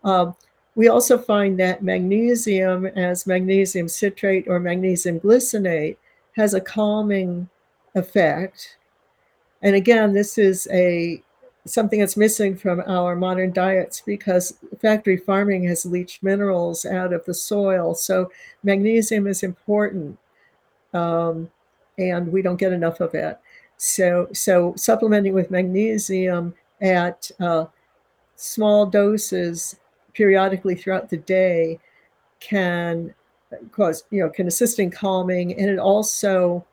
Um, 0.05 0.37
we 0.75 0.89
also 0.89 1.19
find 1.19 1.59
that 1.59 1.83
magnesium 1.83 2.87
as 2.87 3.27
magnesium 3.27 3.89
citrate 3.89 4.47
or 4.49 4.61
magnesium 4.61 5.21
glycinate 5.21 5.97
has 6.37 6.55
a 6.55 6.61
calming 6.61 7.49
effect 7.95 8.77
and 9.63 9.75
again 9.75 10.13
this 10.13 10.39
is 10.39 10.69
a 10.73 11.23
something 11.67 12.01
that's 12.01 12.17
missing 12.17 12.57
from 12.57 12.83
our 12.87 13.15
modern 13.15 13.53
diets 13.53 14.03
because 14.05 14.57
factory 14.81 15.17
farming 15.17 15.65
has 15.65 15.85
leached 15.85 16.23
minerals 16.23 16.85
out 16.85 17.13
of 17.13 17.25
the 17.25 17.35
soil. 17.35 17.95
So 17.95 18.31
magnesium 18.63 19.27
is 19.27 19.43
important, 19.43 20.19
um, 20.95 21.51
and 21.99 22.33
we 22.33 22.43
don't 22.43 22.57
get 22.57 22.73
enough 22.73 23.01
of 23.01 23.15
it. 23.15 23.39
So, 23.77 24.29
so 24.33 24.75
supplementing 24.77 25.35
with 25.35 25.51
magnesium 25.51 26.55
at 26.81 27.31
uh, 27.41 27.67
small 28.37 28.87
doses 28.87 29.77
periodically 30.13 30.75
throughout 30.75 31.09
the 31.09 31.17
day 31.17 31.79
can 32.41 33.15
cause, 33.73 34.05
you 34.11 34.23
know, 34.23 34.31
can 34.31 34.47
assist 34.47 34.79
in 34.79 34.91
calming, 34.91 35.59
and 35.59 35.71
it 35.71 35.79
also 35.79 36.65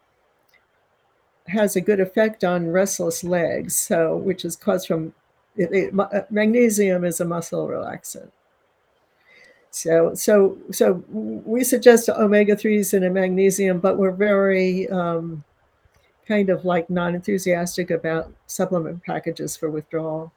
has 1.47 1.75
a 1.75 1.81
good 1.81 1.99
effect 1.99 2.43
on 2.43 2.67
restless 2.67 3.23
legs, 3.23 3.77
so 3.77 4.17
which 4.17 4.43
is 4.45 4.55
caused 4.55 4.87
from 4.87 5.13
it, 5.55 5.71
it, 5.71 5.99
uh, 5.99 6.21
magnesium 6.29 7.03
is 7.03 7.19
a 7.19 7.25
muscle 7.25 7.67
relaxant. 7.67 8.29
So, 9.71 10.13
so, 10.15 10.57
so 10.71 11.03
we 11.09 11.63
suggest 11.63 12.09
omega 12.09 12.55
threes 12.55 12.93
and 12.93 13.05
a 13.05 13.09
magnesium, 13.09 13.79
but 13.79 13.97
we're 13.97 14.11
very 14.11 14.89
um, 14.89 15.43
kind 16.27 16.49
of 16.49 16.65
like 16.65 16.89
non-enthusiastic 16.89 17.91
about 17.91 18.31
supplement 18.47 19.03
packages 19.03 19.55
for 19.55 19.69
withdrawal. 19.69 20.31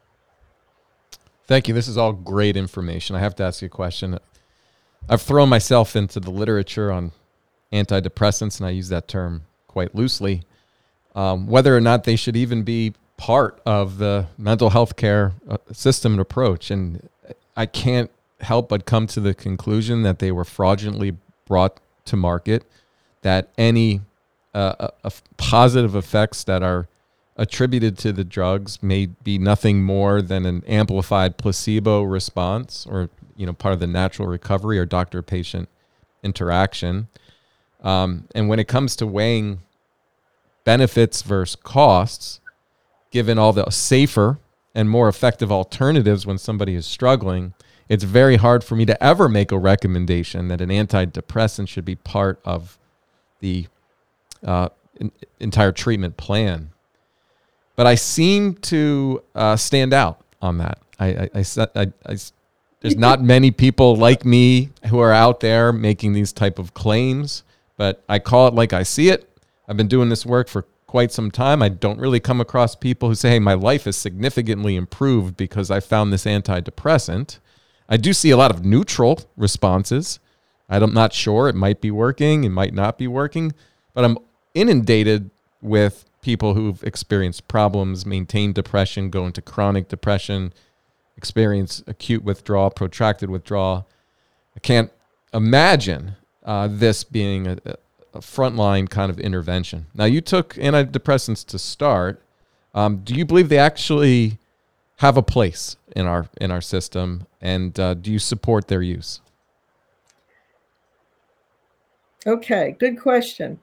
Thank 1.50 1.66
you. 1.66 1.74
This 1.74 1.88
is 1.88 1.98
all 1.98 2.12
great 2.12 2.56
information. 2.56 3.16
I 3.16 3.18
have 3.18 3.34
to 3.34 3.42
ask 3.42 3.60
you 3.60 3.66
a 3.66 3.68
question. 3.68 4.16
I've 5.08 5.20
thrown 5.20 5.48
myself 5.48 5.96
into 5.96 6.20
the 6.20 6.30
literature 6.30 6.92
on 6.92 7.10
antidepressants, 7.72 8.60
and 8.60 8.68
I 8.68 8.70
use 8.70 8.88
that 8.90 9.08
term 9.08 9.42
quite 9.66 9.92
loosely 9.92 10.44
um, 11.16 11.48
whether 11.48 11.76
or 11.76 11.80
not 11.80 12.04
they 12.04 12.14
should 12.14 12.36
even 12.36 12.62
be 12.62 12.94
part 13.16 13.60
of 13.66 13.98
the 13.98 14.26
mental 14.38 14.70
health 14.70 14.94
care 14.94 15.32
uh, 15.48 15.58
system 15.72 16.12
and 16.12 16.20
approach. 16.20 16.70
And 16.70 17.08
I 17.56 17.66
can't 17.66 18.12
help 18.40 18.68
but 18.68 18.86
come 18.86 19.08
to 19.08 19.18
the 19.18 19.34
conclusion 19.34 20.04
that 20.04 20.20
they 20.20 20.30
were 20.30 20.44
fraudulently 20.44 21.16
brought 21.46 21.80
to 22.04 22.16
market, 22.16 22.64
that 23.22 23.48
any 23.58 24.02
uh, 24.54 24.88
uh, 25.02 25.10
positive 25.36 25.96
effects 25.96 26.44
that 26.44 26.62
are 26.62 26.86
attributed 27.36 27.96
to 27.98 28.12
the 28.12 28.24
drugs 28.24 28.82
may 28.82 29.06
be 29.06 29.38
nothing 29.38 29.82
more 29.82 30.20
than 30.20 30.44
an 30.44 30.62
amplified 30.66 31.38
placebo 31.38 32.02
response 32.02 32.86
or 32.88 33.08
you 33.36 33.46
know 33.46 33.52
part 33.52 33.72
of 33.72 33.80
the 33.80 33.86
natural 33.86 34.28
recovery 34.28 34.78
or 34.78 34.84
doctor 34.84 35.22
patient 35.22 35.68
interaction 36.22 37.08
um, 37.82 38.28
and 38.34 38.48
when 38.48 38.58
it 38.58 38.68
comes 38.68 38.94
to 38.96 39.06
weighing 39.06 39.60
benefits 40.64 41.22
versus 41.22 41.56
costs, 41.56 42.40
given 43.10 43.38
all 43.38 43.52
the 43.52 43.68
safer 43.70 44.38
and 44.74 44.88
more 44.88 45.08
effective 45.08 45.50
alternatives 45.50 46.26
when 46.26 46.38
somebody 46.38 46.74
is 46.74 46.86
struggling, 46.86 47.54
it's 47.88 48.04
very 48.04 48.36
hard 48.36 48.62
for 48.62 48.76
me 48.76 48.84
to 48.84 49.02
ever 49.02 49.28
make 49.28 49.50
a 49.50 49.58
recommendation 49.58 50.48
that 50.48 50.60
an 50.60 50.68
antidepressant 50.68 51.68
should 51.68 51.84
be 51.84 51.96
part 51.96 52.40
of 52.44 52.78
the 53.40 53.66
uh, 54.44 54.68
entire 55.40 55.72
treatment 55.72 56.16
plan. 56.16 56.70
But 57.76 57.86
I 57.86 57.94
seem 57.94 58.54
to 58.54 59.22
uh, 59.34 59.56
stand 59.56 59.94
out 59.94 60.20
on 60.42 60.58
that. 60.58 60.78
I, 60.98 61.30
I, 61.34 61.44
I, 61.74 61.92
I, 62.06 62.16
there's 62.80 62.96
not 62.96 63.22
many 63.34 63.50
people 63.50 63.96
like 63.96 64.24
me 64.24 64.70
who 64.86 64.98
are 64.98 65.12
out 65.12 65.40
there 65.40 65.72
making 65.72 66.12
these 66.12 66.32
type 66.32 66.58
of 66.58 66.74
claims, 66.74 67.42
but 67.76 68.02
I 68.08 68.18
call 68.18 68.48
it 68.48 68.54
like 68.54 68.72
I 68.72 68.82
see 68.82 69.08
it. 69.08 69.26
I've 69.68 69.76
been 69.76 69.88
doing 69.88 70.08
this 70.08 70.26
work 70.26 70.48
for 70.48 70.66
quite 70.86 71.12
some 71.12 71.30
time. 71.30 71.62
I 71.62 71.68
don't 71.68 71.98
really 71.98 72.20
come 72.20 72.40
across 72.40 72.74
people 72.74 73.08
who 73.08 73.14
say, 73.14 73.30
"Hey, 73.30 73.38
my 73.38 73.54
life 73.54 73.86
is 73.86 73.96
significantly 73.96 74.76
improved 74.76 75.36
because 75.36 75.70
I 75.70 75.80
found 75.80 76.12
this 76.12 76.24
antidepressant." 76.24 77.38
I 77.88 77.96
do 77.96 78.12
see 78.12 78.30
a 78.30 78.36
lot 78.36 78.52
of 78.52 78.64
neutral 78.64 79.20
responses. 79.36 80.20
I'm 80.68 80.94
not 80.94 81.12
sure 81.12 81.48
it 81.48 81.56
might 81.56 81.80
be 81.80 81.90
working, 81.90 82.44
it 82.44 82.50
might 82.50 82.72
not 82.72 82.96
be 82.96 83.08
working, 83.08 83.52
but 83.92 84.04
I'm 84.04 84.18
inundated 84.54 85.30
with 85.60 86.04
people 86.22 86.54
who've 86.54 86.82
experienced 86.84 87.48
problems, 87.48 88.04
maintained 88.04 88.54
depression, 88.54 89.10
go 89.10 89.26
into 89.26 89.40
chronic 89.40 89.88
depression, 89.88 90.52
experience 91.16 91.82
acute 91.86 92.22
withdrawal, 92.22 92.70
protracted 92.70 93.30
withdrawal. 93.30 93.86
I 94.56 94.60
can't 94.60 94.90
imagine 95.32 96.16
uh, 96.44 96.68
this 96.70 97.04
being 97.04 97.46
a, 97.46 97.58
a, 98.14 98.20
frontline 98.20 98.88
kind 98.88 99.10
of 99.10 99.20
intervention. 99.20 99.86
Now, 99.94 100.06
you 100.06 100.20
took 100.20 100.54
antidepressants 100.54 101.46
to 101.46 101.58
start. 101.58 102.22
Um, 102.74 102.98
do 102.98 103.14
you 103.14 103.24
believe 103.24 103.48
they 103.48 103.58
actually 103.58 104.38
have 104.96 105.16
a 105.16 105.22
place 105.22 105.76
in 105.94 106.06
our 106.06 106.28
in 106.40 106.50
our 106.50 106.60
system, 106.60 107.26
and 107.40 107.78
uh, 107.78 107.94
do 107.94 108.12
you 108.12 108.18
support 108.18 108.68
their 108.68 108.82
use? 108.82 109.20
Okay, 112.26 112.76
good 112.78 113.00
question. 113.00 113.58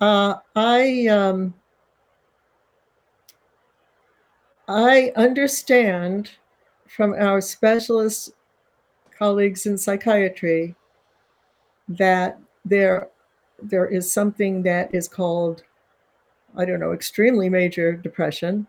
Uh, 0.00 0.36
I 0.56 1.06
um, 1.06 1.54
I 4.70 5.10
understand 5.16 6.30
from 6.86 7.14
our 7.14 7.40
specialist 7.40 8.30
colleagues 9.18 9.66
in 9.66 9.76
psychiatry 9.76 10.76
that 11.88 12.38
there 12.64 13.08
there 13.60 13.88
is 13.88 14.12
something 14.12 14.62
that 14.62 14.94
is 14.94 15.08
called 15.08 15.64
I 16.56 16.64
don't 16.64 16.78
know 16.78 16.92
extremely 16.92 17.48
major 17.48 17.96
depression 17.96 18.68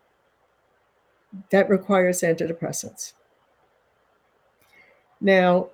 that 1.52 1.70
requires 1.70 2.22
antidepressants. 2.22 3.14
Now, 5.22 5.70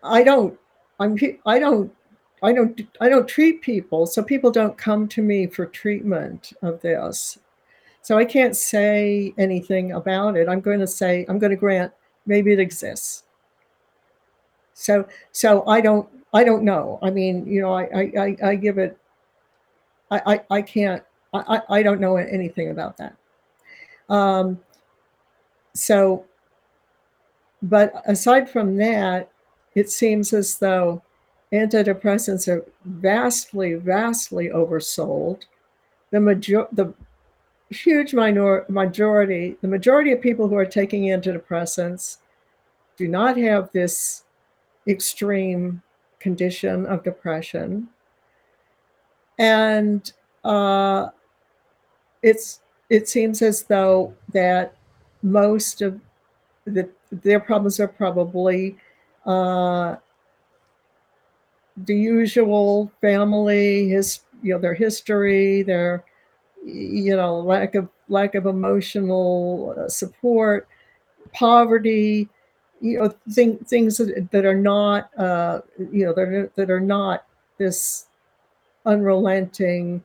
I 0.00 0.22
don't 0.22 0.56
I'm 1.00 1.18
I 1.44 1.58
don't 1.58 1.92
I 2.40 2.52
don't 2.52 2.80
I 3.00 3.08
don't 3.08 3.26
treat 3.26 3.62
people, 3.62 4.06
so 4.06 4.22
people 4.22 4.52
don't 4.52 4.78
come 4.78 5.08
to 5.08 5.22
me 5.22 5.48
for 5.48 5.66
treatment 5.66 6.52
of 6.62 6.80
this. 6.82 7.36
So 8.02 8.16
I 8.18 8.24
can't 8.24 8.56
say 8.56 9.34
anything 9.38 9.92
about 9.92 10.36
it. 10.36 10.48
I'm 10.48 10.60
going 10.60 10.80
to 10.80 10.86
say 10.86 11.26
I'm 11.28 11.38
going 11.38 11.50
to 11.50 11.56
grant 11.56 11.92
maybe 12.26 12.52
it 12.52 12.58
exists. 12.58 13.24
So 14.74 15.06
so 15.32 15.66
I 15.66 15.80
don't 15.80 16.08
I 16.32 16.44
don't 16.44 16.62
know. 16.62 16.98
I 17.02 17.10
mean, 17.10 17.46
you 17.46 17.60
know, 17.60 17.72
I 17.72 18.12
I, 18.18 18.36
I 18.42 18.54
give 18.54 18.78
it 18.78 18.96
I, 20.10 20.22
I, 20.26 20.40
I 20.50 20.62
can't 20.62 21.02
I, 21.32 21.62
I 21.68 21.82
don't 21.82 22.00
know 22.00 22.16
anything 22.16 22.70
about 22.70 22.96
that. 22.96 23.16
Um, 24.08 24.58
so 25.74 26.24
but 27.62 28.02
aside 28.06 28.48
from 28.48 28.76
that, 28.76 29.30
it 29.74 29.90
seems 29.90 30.32
as 30.32 30.56
though 30.56 31.02
antidepressants 31.52 32.48
are 32.48 32.64
vastly, 32.84 33.74
vastly 33.74 34.48
oversold. 34.48 35.42
The 36.10 36.20
major, 36.20 36.66
the 36.72 36.94
huge 37.70 38.14
minor, 38.14 38.64
majority, 38.68 39.56
the 39.60 39.68
majority 39.68 40.12
of 40.12 40.20
people 40.20 40.48
who 40.48 40.56
are 40.56 40.66
taking 40.66 41.04
antidepressants 41.04 42.18
do 42.96 43.08
not 43.08 43.36
have 43.36 43.70
this 43.72 44.24
extreme 44.86 45.82
condition 46.18 46.84
of 46.86 47.02
depression. 47.04 47.88
And 49.38 50.12
uh, 50.44 51.08
it's 52.22 52.60
it 52.90 53.08
seems 53.08 53.40
as 53.40 53.62
though 53.62 54.14
that 54.32 54.74
most 55.22 55.80
of 55.80 56.00
the 56.64 56.88
their 57.10 57.40
problems 57.40 57.80
are 57.80 57.88
probably 57.88 58.76
uh, 59.24 59.96
the 61.76 61.96
usual 61.96 62.90
family, 63.00 63.88
his 63.88 64.20
you 64.42 64.52
know 64.52 64.60
their 64.60 64.74
history, 64.74 65.62
their 65.62 66.04
you 66.64 67.16
know 67.16 67.38
lack 67.40 67.74
of 67.74 67.88
lack 68.08 68.34
of 68.34 68.46
emotional 68.46 69.74
uh, 69.78 69.88
support, 69.88 70.68
poverty, 71.32 72.28
you 72.80 72.98
know 72.98 73.14
thing, 73.32 73.58
things 73.58 73.96
that, 73.98 74.28
that 74.30 74.44
are 74.44 74.56
not 74.56 75.10
uh, 75.18 75.60
you 75.78 76.04
know 76.04 76.12
that 76.12 76.28
are, 76.28 76.52
that 76.56 76.70
are 76.70 76.80
not 76.80 77.24
this 77.58 78.06
unrelenting 78.86 80.02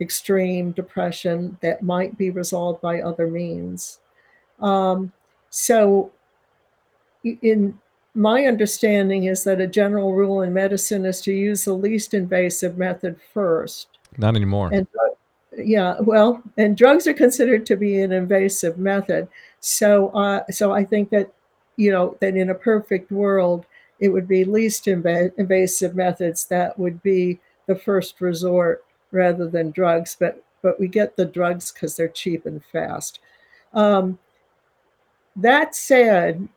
extreme 0.00 0.72
depression 0.72 1.58
that 1.60 1.82
might 1.82 2.16
be 2.16 2.30
resolved 2.30 2.80
by 2.80 3.00
other 3.00 3.26
means. 3.26 4.00
Um, 4.60 5.12
so 5.50 6.10
in 7.22 7.78
my 8.14 8.44
understanding 8.44 9.24
is 9.24 9.44
that 9.44 9.60
a 9.60 9.66
general 9.66 10.14
rule 10.14 10.42
in 10.42 10.52
medicine 10.52 11.04
is 11.04 11.20
to 11.22 11.32
use 11.32 11.64
the 11.64 11.74
least 11.74 12.14
invasive 12.14 12.78
method 12.78 13.20
first. 13.32 13.88
Not 14.16 14.36
anymore. 14.36 14.70
And 14.72 14.86
yeah, 15.56 15.96
well, 16.00 16.42
and 16.56 16.76
drugs 16.76 17.06
are 17.06 17.14
considered 17.14 17.66
to 17.66 17.76
be 17.76 18.00
an 18.00 18.12
invasive 18.12 18.78
method. 18.78 19.28
So, 19.60 20.08
uh, 20.10 20.44
so 20.50 20.72
I 20.72 20.84
think 20.84 21.10
that 21.10 21.32
you 21.76 21.90
know 21.90 22.16
that 22.20 22.36
in 22.36 22.50
a 22.50 22.54
perfect 22.54 23.10
world, 23.10 23.66
it 23.98 24.10
would 24.10 24.28
be 24.28 24.44
least 24.44 24.84
inv- 24.86 25.32
invasive 25.38 25.96
methods 25.96 26.46
that 26.46 26.78
would 26.78 27.02
be 27.02 27.40
the 27.66 27.74
first 27.74 28.20
resort 28.20 28.84
rather 29.10 29.48
than 29.48 29.70
drugs. 29.70 30.16
But 30.18 30.42
but 30.62 30.78
we 30.78 30.88
get 30.88 31.16
the 31.16 31.24
drugs 31.24 31.72
because 31.72 31.96
they're 31.96 32.08
cheap 32.08 32.46
and 32.46 32.62
fast. 32.64 33.20
Um, 33.72 34.18
that 35.36 35.74
said, 35.74 36.48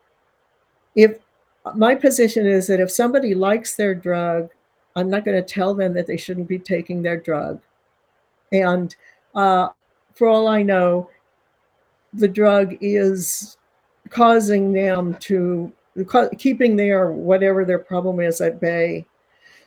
if 0.94 1.18
my 1.74 1.94
position 1.94 2.46
is 2.46 2.66
that 2.66 2.80
if 2.80 2.90
somebody 2.90 3.34
likes 3.34 3.76
their 3.76 3.94
drug, 3.94 4.50
I'm 4.96 5.10
not 5.10 5.24
going 5.24 5.42
to 5.42 5.54
tell 5.54 5.74
them 5.74 5.94
that 5.94 6.06
they 6.06 6.16
shouldn't 6.16 6.48
be 6.48 6.58
taking 6.58 7.02
their 7.02 7.16
drug. 7.16 7.60
And 8.54 8.94
uh, 9.34 9.68
for 10.14 10.28
all 10.28 10.46
I 10.46 10.62
know, 10.62 11.10
the 12.12 12.28
drug 12.28 12.76
is 12.80 13.56
causing 14.10 14.72
them 14.72 15.16
to 15.20 15.72
keeping 16.38 16.76
their 16.76 17.10
whatever 17.10 17.64
their 17.64 17.78
problem 17.78 18.20
is 18.20 18.40
at 18.40 18.60
bay. 18.60 19.04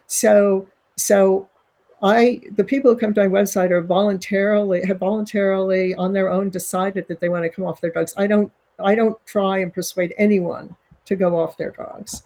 So, 0.08 0.68
so 0.96 1.50
I 2.02 2.42
the 2.56 2.64
people 2.64 2.92
who 2.92 3.00
come 3.00 3.14
to 3.16 3.28
my 3.28 3.42
website 3.42 3.72
are 3.72 3.82
voluntarily 3.82 4.86
have 4.86 5.00
voluntarily 5.00 5.96
on 5.96 6.14
their 6.14 6.30
own 6.30 6.50
decided 6.50 7.08
that 7.08 7.20
they 7.20 7.30
want 7.30 7.44
to 7.44 7.50
come 7.50 7.66
off 7.66 7.82
their 7.82 7.92
drugs. 7.92 8.14
I 8.18 8.28
don't 8.28 8.52
I 8.80 8.96
don't 8.96 9.18
try 9.26 9.60
and 9.60 9.74
persuade 9.74 10.14
anyone 10.18 10.76
to 11.06 11.16
go 11.16 11.40
off 11.40 11.58
their 11.58 11.72
drugs. 11.72 12.24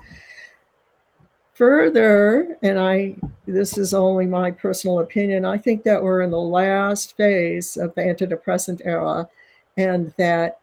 Further, 1.62 2.58
and 2.64 2.80
I 2.80 3.18
this 3.46 3.78
is 3.78 3.94
only 3.94 4.26
my 4.26 4.50
personal 4.50 4.98
opinion, 4.98 5.46
I 5.46 5.60
think 5.60 5.84
that 5.84 6.02
we're 6.02 6.22
in 6.22 6.32
the 6.32 6.40
last 6.40 7.16
phase 7.16 7.78
of 7.78 7.94
the 7.94 8.02
antidepressant 8.02 8.82
era 8.84 9.30
and 9.78 10.12
that 10.18 10.60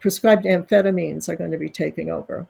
prescribed 0.00 0.46
amphetamines 0.46 1.28
are 1.28 1.36
going 1.36 1.50
to 1.50 1.58
be 1.58 1.68
taking 1.68 2.08
over. 2.08 2.46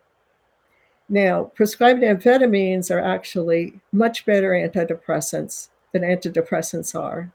Now, 1.09 1.51
prescribed 1.57 2.05
amphetamines 2.05 2.95
are 2.95 3.01
actually 3.01 3.81
much 3.91 4.25
better 4.25 4.51
antidepressants 4.51 5.70
than 5.91 6.03
antidepressants 6.03 6.95
are. 6.95 7.33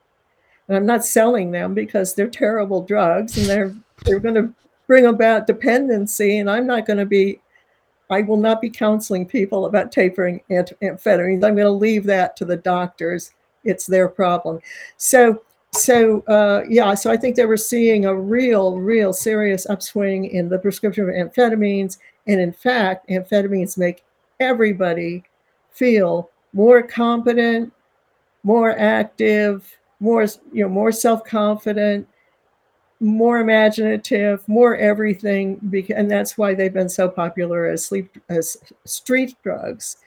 And 0.70 0.78
I'm 0.78 0.86
not 0.86 1.04
selling 1.04 1.52
them 1.52 1.74
because 1.74 2.14
they're 2.14 2.30
terrible 2.30 2.82
drugs 2.82 3.38
and 3.38 3.46
they're 3.46 3.76
they're 4.06 4.22
going 4.22 4.36
to 4.36 4.54
bring 4.88 5.06
about 5.06 5.48
dependency 5.48 6.38
and 6.38 6.50
I'm 6.50 6.66
not 6.66 6.88
going 6.88 7.00
to 7.00 7.06
be 7.06 7.42
I 8.10 8.22
will 8.22 8.38
not 8.38 8.62
be 8.62 8.70
counseling 8.70 9.26
people 9.26 9.66
about 9.66 9.92
tapering 9.92 10.42
amphetamines. 10.50 11.44
I'm 11.44 11.56
going 11.56 11.58
to 11.58 11.70
leave 11.70 12.06
that 12.06 12.36
to 12.38 12.46
the 12.46 12.58
doctors. 12.58 13.32
It's 13.64 13.86
their 13.86 14.08
problem. 14.08 14.60
So, 14.98 15.44
so 15.74 16.22
uh, 16.22 16.64
yeah, 16.68 16.96
so 16.96 17.12
I 17.12 17.18
think 17.18 17.36
that 17.36 17.48
we're 17.48 17.58
seeing 17.58 18.06
a 18.06 18.16
real, 18.16 18.78
real 18.80 19.14
serious 19.14 19.68
upswing 19.70 20.26
in 20.26 20.50
the 20.50 20.58
prescription 20.58 21.08
of 21.08 21.16
amphetamines. 21.16 22.00
And 22.26 22.40
in 22.40 22.52
fact, 22.52 23.10
amphetamines 23.10 23.78
make 23.78 24.04
everybody 24.40 25.24
feel 25.72 26.32
more 26.54 26.82
competent, 26.82 27.72
more 28.44 28.78
active, 28.80 29.78
more 30.00 30.24
you 30.52 30.64
know, 30.64 30.70
more 30.70 30.92
self-confident, 30.92 32.08
more 33.00 33.40
imaginative, 33.40 34.48
more 34.48 34.76
everything, 34.76 35.60
and 35.96 36.12
that's 36.12 36.38
why 36.38 36.54
they've 36.54 36.74
been 36.74 36.90
so 36.90 37.08
popular 37.08 37.66
as 37.68 37.86
sleep 37.86 38.18
as 38.28 38.58
street 38.86 39.36
drugs. 39.42 39.98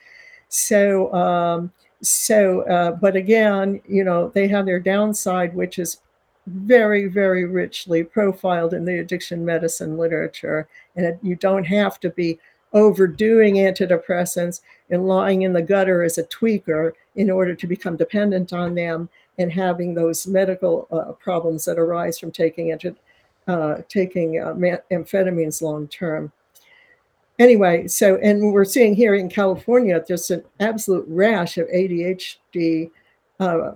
So, 0.49 1.11
um, 1.13 1.71
so, 2.01 2.61
uh, 2.61 2.91
but 2.91 3.15
again, 3.15 3.81
you 3.87 4.03
know, 4.03 4.29
they 4.29 4.47
have 4.49 4.65
their 4.65 4.79
downside, 4.79 5.55
which 5.55 5.79
is 5.79 5.99
very, 6.45 7.07
very 7.07 7.45
richly 7.45 8.03
profiled 8.03 8.73
in 8.73 8.85
the 8.85 8.99
addiction 8.99 9.43
medicine 9.43 9.97
literature, 9.97 10.67
and 10.95 11.05
it, 11.05 11.19
you 11.23 11.35
don't 11.35 11.63
have 11.63 11.99
to 12.01 12.09
be 12.09 12.39
overdoing 12.73 13.55
antidepressants 13.55 14.61
and 14.89 15.07
lying 15.07 15.43
in 15.43 15.53
the 15.53 15.61
gutter 15.61 16.03
as 16.03 16.17
a 16.17 16.23
tweaker 16.23 16.91
in 17.15 17.29
order 17.29 17.55
to 17.55 17.67
become 17.67 17.95
dependent 17.95 18.51
on 18.51 18.75
them 18.75 19.09
and 19.37 19.51
having 19.51 19.93
those 19.93 20.27
medical 20.27 20.87
uh, 20.91 21.13
problems 21.13 21.65
that 21.65 21.79
arise 21.79 22.19
from 22.19 22.31
taking 22.31 22.71
anti, 22.71 22.93
uh, 23.47 23.77
taking 23.89 24.39
uh, 24.39 24.53
amphetamines 24.91 25.61
long 25.61 25.87
term. 25.87 26.31
Anyway, 27.39 27.87
so 27.87 28.17
and 28.17 28.53
we're 28.53 28.65
seeing 28.65 28.93
here 28.93 29.15
in 29.15 29.27
California 29.27 30.03
just 30.07 30.29
an 30.29 30.43
absolute 30.59 31.05
rash 31.07 31.57
of 31.57 31.67
ADHD 31.67 32.91
uh, 33.39 33.71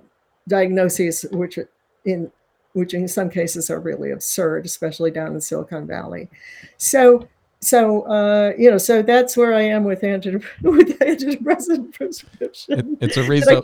diagnoses, 0.47 1.25
which 1.31 1.57
in 2.05 2.31
which 2.73 2.93
in 2.93 3.07
some 3.07 3.29
cases 3.29 3.71
are 3.71 3.79
really 3.79 4.11
absurd, 4.11 4.65
especially 4.65 5.09
down 5.09 5.33
in 5.33 5.41
Silicon 5.41 5.87
Valley. 5.87 6.29
So 6.77 7.27
so 7.59 8.03
uh, 8.03 8.53
you 8.57 8.69
know, 8.69 8.77
so 8.77 9.01
that's 9.01 9.35
where 9.35 9.53
I 9.53 9.63
am 9.63 9.83
with, 9.83 10.03
anti- 10.03 10.35
with 10.61 10.99
antidepressant 10.99 11.93
prescription. 11.93 12.97
It, 13.01 13.05
it's 13.07 13.17
a 13.17 13.23
reason. 13.23 13.63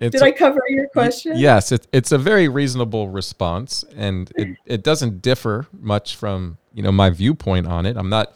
Did, 0.00 0.12
did 0.12 0.22
I 0.22 0.32
cover 0.32 0.62
your 0.68 0.88
question? 0.88 1.36
Yes, 1.36 1.72
it, 1.72 1.86
it's 1.92 2.10
a 2.10 2.16
very 2.16 2.48
reasonable 2.48 3.10
response, 3.10 3.84
and 3.94 4.32
it, 4.34 4.48
mm. 4.48 4.56
it 4.64 4.82
doesn't 4.82 5.20
differ 5.20 5.66
much 5.72 6.16
from 6.16 6.56
you 6.72 6.82
know 6.82 6.90
my 6.90 7.10
viewpoint 7.10 7.66
on 7.66 7.84
it. 7.84 7.98
I'm 7.98 8.08
not. 8.08 8.34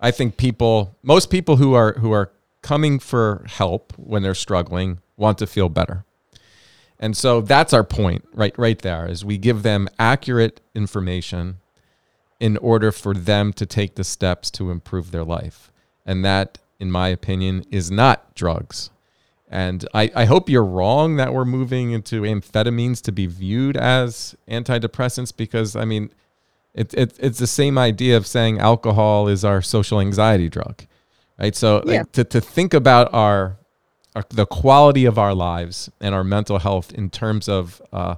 I 0.00 0.10
think 0.10 0.36
people, 0.36 0.96
most 1.02 1.30
people 1.30 1.56
who 1.56 1.72
are 1.74 1.92
who 1.94 2.10
are 2.10 2.32
coming 2.62 2.98
for 2.98 3.44
help 3.46 3.92
when 3.96 4.22
they're 4.22 4.34
struggling, 4.34 4.98
want 5.16 5.38
to 5.38 5.46
feel 5.46 5.68
better. 5.68 6.04
And 6.98 7.16
so 7.16 7.40
that's 7.40 7.72
our 7.72 7.84
point 7.84 8.26
right 8.32 8.54
right 8.58 8.78
there 8.80 9.06
is 9.06 9.24
we 9.24 9.38
give 9.38 9.62
them 9.62 9.88
accurate 9.98 10.60
information 10.74 11.58
in 12.40 12.56
order 12.56 12.90
for 12.90 13.14
them 13.14 13.52
to 13.52 13.66
take 13.66 13.94
the 13.94 14.04
steps 14.04 14.50
to 14.52 14.70
improve 14.70 15.12
their 15.12 15.24
life. 15.24 15.70
And 16.04 16.24
that 16.24 16.58
in 16.80 16.90
my 16.90 17.08
opinion 17.08 17.64
is 17.70 17.90
not 17.90 18.34
drugs. 18.34 18.90
And 19.54 19.86
I, 19.94 20.10
I 20.16 20.24
hope 20.24 20.48
you're 20.48 20.64
wrong 20.64 21.14
that 21.14 21.32
we're 21.32 21.44
moving 21.44 21.92
into 21.92 22.22
amphetamines 22.22 23.00
to 23.02 23.12
be 23.12 23.26
viewed 23.26 23.76
as 23.76 24.34
antidepressants 24.48 25.34
because 25.34 25.76
I 25.76 25.84
mean 25.84 26.10
it, 26.74 26.92
it, 26.92 27.14
it's 27.20 27.38
the 27.38 27.46
same 27.46 27.78
idea 27.78 28.16
of 28.16 28.26
saying 28.26 28.58
alcohol 28.58 29.28
is 29.28 29.44
our 29.44 29.62
social 29.62 30.00
anxiety 30.00 30.48
drug. 30.48 30.82
Right. 31.38 31.54
So 31.54 31.84
yeah. 31.86 31.98
like, 31.98 32.12
to, 32.12 32.24
to 32.24 32.40
think 32.40 32.74
about 32.74 33.14
our 33.14 33.56
our, 34.16 34.24
the 34.28 34.44
quality 34.44 35.04
of 35.04 35.20
our 35.20 35.34
lives 35.34 35.88
and 36.00 36.16
our 36.16 36.24
mental 36.24 36.58
health 36.58 36.92
in 36.92 37.08
terms 37.08 37.48
of 37.48 37.80
uh, 37.92 38.16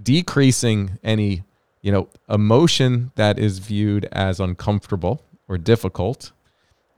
decreasing 0.00 0.98
any 1.02 1.42
you 1.82 1.90
know 1.90 2.08
emotion 2.28 3.10
that 3.16 3.40
is 3.40 3.58
viewed 3.58 4.04
as 4.12 4.38
uncomfortable 4.38 5.24
or 5.48 5.58
difficult 5.58 6.30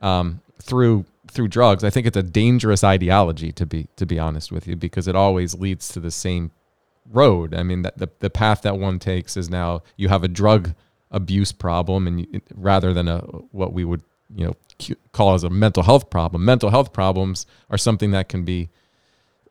um, 0.02 0.42
through 0.60 1.06
through 1.32 1.48
drugs 1.48 1.82
i 1.82 1.90
think 1.90 2.06
it's 2.06 2.16
a 2.16 2.22
dangerous 2.22 2.84
ideology 2.84 3.52
to 3.52 3.66
be 3.66 3.88
to 3.96 4.06
be 4.06 4.18
honest 4.18 4.52
with 4.52 4.66
you 4.66 4.76
because 4.76 5.08
it 5.08 5.16
always 5.16 5.54
leads 5.54 5.88
to 5.88 6.00
the 6.00 6.10
same 6.10 6.50
road 7.10 7.54
i 7.54 7.62
mean 7.62 7.82
that 7.82 7.98
the, 7.98 8.08
the 8.20 8.30
path 8.30 8.62
that 8.62 8.78
one 8.78 8.98
takes 8.98 9.36
is 9.36 9.50
now 9.50 9.82
you 9.96 10.08
have 10.08 10.22
a 10.22 10.28
drug 10.28 10.74
abuse 11.10 11.52
problem 11.52 12.06
and 12.06 12.20
you, 12.20 12.40
rather 12.54 12.92
than 12.92 13.08
a 13.08 13.18
what 13.50 13.72
we 13.72 13.84
would 13.84 14.02
you 14.34 14.46
know 14.46 14.56
call 15.12 15.34
as 15.34 15.44
a 15.44 15.50
mental 15.50 15.82
health 15.82 16.10
problem. 16.10 16.44
Mental 16.44 16.70
health 16.70 16.92
problems 16.92 17.46
are 17.70 17.78
something 17.78 18.10
that 18.12 18.28
can 18.28 18.44
be 18.44 18.70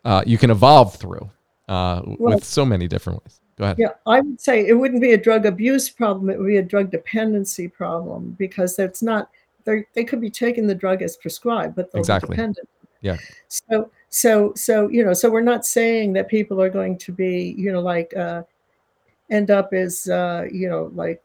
uh, 0.04 0.24
you 0.26 0.38
can 0.38 0.50
evolve 0.50 0.96
through 0.96 1.30
uh, 1.70 2.02
well, 2.06 2.36
with 2.36 2.44
so 2.44 2.66
many 2.66 2.88
different 2.88 3.24
ways. 3.24 3.40
Go 3.58 3.66
ahead. 3.66 3.78
Yeah, 3.80 3.92
I 4.08 4.22
would 4.22 4.42
say 4.42 4.68
it 4.68 4.74
wouldn't 4.74 5.02
be 5.02 5.14
a 5.14 5.18
drug 5.18 5.46
abuse 5.46 5.90
problem; 5.90 6.30
it 6.30 6.40
would 6.40 6.48
be 6.48 6.58
a 6.58 6.64
drug 6.64 6.92
dependency 6.92 7.68
problem 7.68 8.36
because 8.38 8.76
that's 8.76 9.04
not 9.04 9.30
they 9.66 9.86
they 9.94 10.04
could 10.04 10.22
be 10.22 10.30
taking 10.30 10.68
the 10.68 10.76
drug 10.76 11.02
as 11.02 11.18
prescribed, 11.18 11.76
but 11.76 11.92
they're 11.92 12.00
exactly. 12.00 12.36
dependent. 12.36 12.68
Yeah. 13.02 13.18
So 13.48 13.92
so 14.10 14.54
so 14.56 14.88
you 14.90 15.04
know 15.04 15.14
so 15.14 15.30
we're 15.30 15.42
not 15.42 15.66
saying 15.66 16.14
that 16.14 16.28
people 16.28 16.62
are 16.62 16.70
going 16.70 16.98
to 17.00 17.12
be 17.12 17.56
you 17.58 17.72
know 17.72 17.82
like 17.82 18.16
uh, 18.16 18.44
end 19.30 19.52
up 19.52 19.74
as 19.74 20.08
uh, 20.08 20.46
you 20.52 20.70
know 20.70 20.92
like 20.94 21.22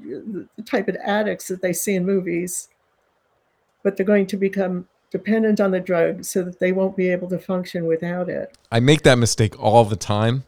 the 0.00 0.46
type 0.66 0.88
of 0.88 0.96
addicts 1.02 1.48
that 1.48 1.62
they 1.62 1.72
see 1.72 1.94
in 1.94 2.04
movies, 2.04 2.68
but 3.82 3.96
they're 3.96 4.06
going 4.06 4.26
to 4.26 4.36
become 4.36 4.88
dependent 5.10 5.60
on 5.60 5.70
the 5.70 5.80
drug 5.80 6.24
so 6.24 6.42
that 6.42 6.58
they 6.58 6.72
won't 6.72 6.96
be 6.96 7.08
able 7.08 7.28
to 7.28 7.38
function 7.38 7.86
without 7.86 8.28
it. 8.28 8.56
I 8.70 8.80
make 8.80 9.02
that 9.02 9.18
mistake 9.18 9.58
all 9.62 9.84
the 9.84 9.96
time. 9.96 10.44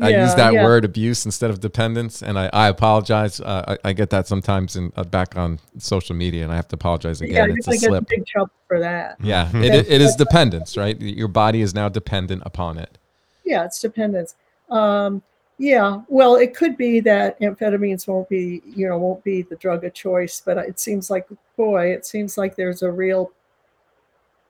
I 0.00 0.10
use 0.10 0.34
that 0.36 0.52
yeah. 0.52 0.64
word 0.64 0.84
abuse 0.84 1.26
instead 1.26 1.50
of 1.50 1.60
dependence, 1.60 2.22
and 2.22 2.38
I, 2.38 2.48
I 2.52 2.68
apologize. 2.68 3.40
Uh, 3.40 3.76
I, 3.84 3.88
I, 3.88 3.92
get 3.92 4.10
that 4.10 4.28
sometimes 4.28 4.76
in 4.76 4.92
uh, 4.96 5.02
back 5.02 5.36
on 5.36 5.58
social 5.78 6.14
media, 6.14 6.44
and 6.44 6.52
I 6.52 6.56
have 6.56 6.68
to 6.68 6.76
apologize 6.76 7.20
again. 7.20 7.48
Yeah, 7.50 7.54
it's 7.56 7.66
a 7.66 7.72
slip. 7.78 8.06
big 8.06 8.24
trouble 8.24 8.52
for 8.68 8.78
that. 8.78 9.16
Yeah, 9.20 9.50
it, 9.56 9.74
it, 9.74 9.88
it 9.88 10.00
is 10.00 10.14
dependence, 10.14 10.76
right? 10.76 11.00
Your 11.00 11.26
body 11.26 11.62
is 11.62 11.74
now 11.74 11.88
dependent 11.88 12.44
upon 12.46 12.78
it. 12.78 12.96
Yeah, 13.44 13.64
it's 13.64 13.80
dependence. 13.80 14.36
Um, 14.70 15.22
yeah, 15.58 16.02
well, 16.06 16.36
it 16.36 16.54
could 16.54 16.76
be 16.76 17.00
that 17.00 17.40
amphetamines 17.40 18.06
won't 18.06 18.28
be, 18.28 18.62
you 18.64 18.88
know, 18.88 18.96
won't 18.98 19.24
be 19.24 19.42
the 19.42 19.56
drug 19.56 19.84
of 19.84 19.92
choice, 19.94 20.40
but 20.44 20.56
it 20.58 20.78
seems 20.78 21.10
like, 21.10 21.26
boy, 21.56 21.92
it 21.92 22.06
seems 22.06 22.38
like 22.38 22.54
there's 22.54 22.82
a 22.82 22.90
real, 22.90 23.32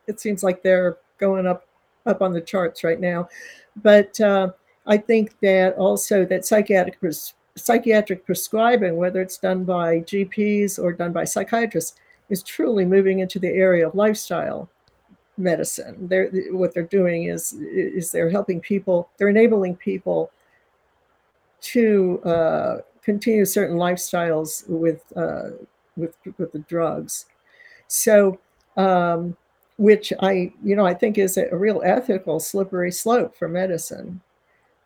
it 0.07 0.21
seems 0.21 0.43
like 0.43 0.63
they're 0.63 0.99
going 1.17 1.47
up, 1.47 1.67
up 2.05 2.21
on 2.21 2.35
the 2.35 2.41
charts 2.43 2.85
right 2.85 3.01
now. 3.01 3.27
But 3.83 4.21
uh, 4.21 4.51
I 4.89 4.97
think 4.97 5.39
that 5.41 5.77
also 5.77 6.25
that 6.25 6.45
psychiatric 6.45 6.99
pres- 6.99 7.35
psychiatric 7.57 8.25
prescribing, 8.25 8.97
whether 8.97 9.21
it's 9.21 9.39
done 9.39 9.65
by 9.65 10.01
GPs 10.01 10.83
or 10.83 10.93
done 10.93 11.13
by 11.13 11.25
psychiatrists, 11.25 11.95
is 12.31 12.43
truly 12.43 12.85
moving 12.85 13.21
into 13.21 13.39
the 13.39 13.49
area 13.49 13.87
of 13.87 13.95
lifestyle 13.95 14.69
medicine. 15.37 16.09
They're 16.09 16.31
what 16.51 16.75
they're 16.75 16.83
doing 16.83 17.25
is 17.25 17.53
is 17.53 18.11
they're 18.11 18.31
helping 18.31 18.61
people, 18.61 19.11
they're 19.19 19.29
enabling 19.29 19.77
people 19.77 20.31
to 21.61 22.21
uh, 22.25 22.77
continue 23.03 23.45
certain 23.45 23.77
lifestyles 23.77 24.69
with 24.69 25.03
uh, 25.17 25.51
with 25.97 26.15
with 26.39 26.53
the 26.53 26.61
drugs. 26.61 27.27
So, 27.89 28.39
um, 28.77 29.37
which 29.77 30.13
I 30.21 30.53
you 30.63 30.77
know 30.77 30.87
I 30.87 30.95
think 30.95 31.19
is 31.19 31.37
a, 31.37 31.55
real 31.55 31.83
ethical 31.85 32.41
slippery 32.41 32.93
slope 32.93 33.37
for 33.37 33.49
medicine. 33.49 34.21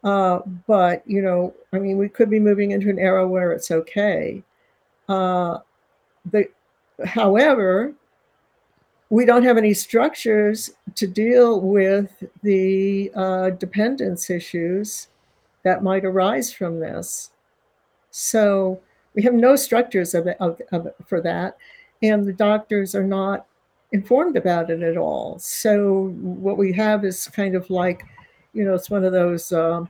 Uh, 0.04 0.40
but 0.66 1.02
you 1.06 1.22
know, 1.22 1.54
I 1.72 1.78
mean, 1.78 1.96
we 1.96 2.08
could 2.08 2.28
be 2.28 2.40
moving 2.40 2.72
into 2.72 2.90
an 2.90 2.98
era 2.98 3.26
where 3.26 3.52
it's 3.52 3.70
okay. 3.70 4.42
Uh, 5.08 5.58
the, 6.30 6.48
however, 7.04 7.92
we 9.10 9.24
don't 9.24 9.44
have 9.44 9.58
any 9.58 9.74
structures 9.74 10.70
to 10.94 11.06
deal 11.06 11.60
with 11.60 12.24
the 12.42 13.12
uh, 13.14 13.50
dependence 13.50 14.30
issues 14.30 15.08
that 15.64 15.82
might 15.82 16.04
arise 16.04 16.52
from 16.52 16.80
this. 16.80 17.30
So 18.10 18.80
we 19.14 19.22
have 19.22 19.34
no 19.34 19.54
structures 19.54 20.14
of, 20.14 20.26
of, 20.40 20.60
of, 20.72 20.88
for 21.06 21.20
that, 21.20 21.56
and 22.02 22.26
the 22.26 22.32
doctors 22.32 22.94
are 22.94 23.04
not 23.04 23.46
informed 23.92 24.36
about 24.36 24.70
it 24.70 24.82
at 24.82 24.96
all. 24.96 25.38
So 25.38 26.08
what 26.20 26.56
we 26.56 26.72
have 26.72 27.04
is 27.04 27.28
kind 27.28 27.54
of 27.54 27.68
like, 27.70 28.02
you 28.54 28.64
know, 28.64 28.74
it's 28.74 28.90
one 28.90 29.04
of 29.04 29.12
those. 29.12 29.52
Um, 29.52 29.88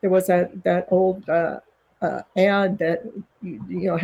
there 0.00 0.10
was 0.10 0.26
that 0.26 0.64
that 0.64 0.86
old 0.90 1.28
uh, 1.28 1.60
uh, 2.00 2.20
ad 2.36 2.78
that 2.78 3.02
you, 3.42 3.64
you, 3.68 3.80
know 3.88 3.98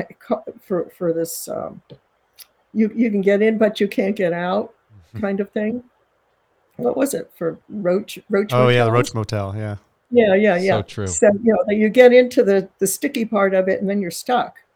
for 0.60 0.90
for 0.90 1.12
this. 1.12 1.48
Um, 1.48 1.82
you 2.72 2.90
you 2.94 3.10
can 3.10 3.20
get 3.20 3.42
in, 3.42 3.58
but 3.58 3.80
you 3.80 3.88
can't 3.88 4.16
get 4.16 4.32
out, 4.32 4.74
mm-hmm. 5.08 5.20
kind 5.20 5.40
of 5.40 5.50
thing. 5.50 5.84
What 6.76 6.96
was 6.96 7.14
it 7.14 7.30
for 7.36 7.58
Roach 7.68 8.18
Roach? 8.28 8.52
Oh 8.52 8.68
yeah, 8.68 8.84
the 8.84 8.92
Roach 8.92 9.14
Motel. 9.14 9.54
Yeah. 9.56 9.76
Yeah, 10.10 10.34
yeah, 10.34 10.56
yeah. 10.56 10.76
So 10.76 10.82
true. 10.82 11.06
So 11.06 11.26
you 11.42 11.56
know, 11.66 11.72
you 11.72 11.88
get 11.88 12.12
into 12.12 12.42
the 12.42 12.68
the 12.78 12.86
sticky 12.86 13.24
part 13.24 13.54
of 13.54 13.68
it, 13.68 13.80
and 13.80 13.88
then 13.88 14.00
you're 14.00 14.10
stuck. 14.10 14.56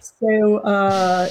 So 0.00 0.58
uh, 0.58 1.28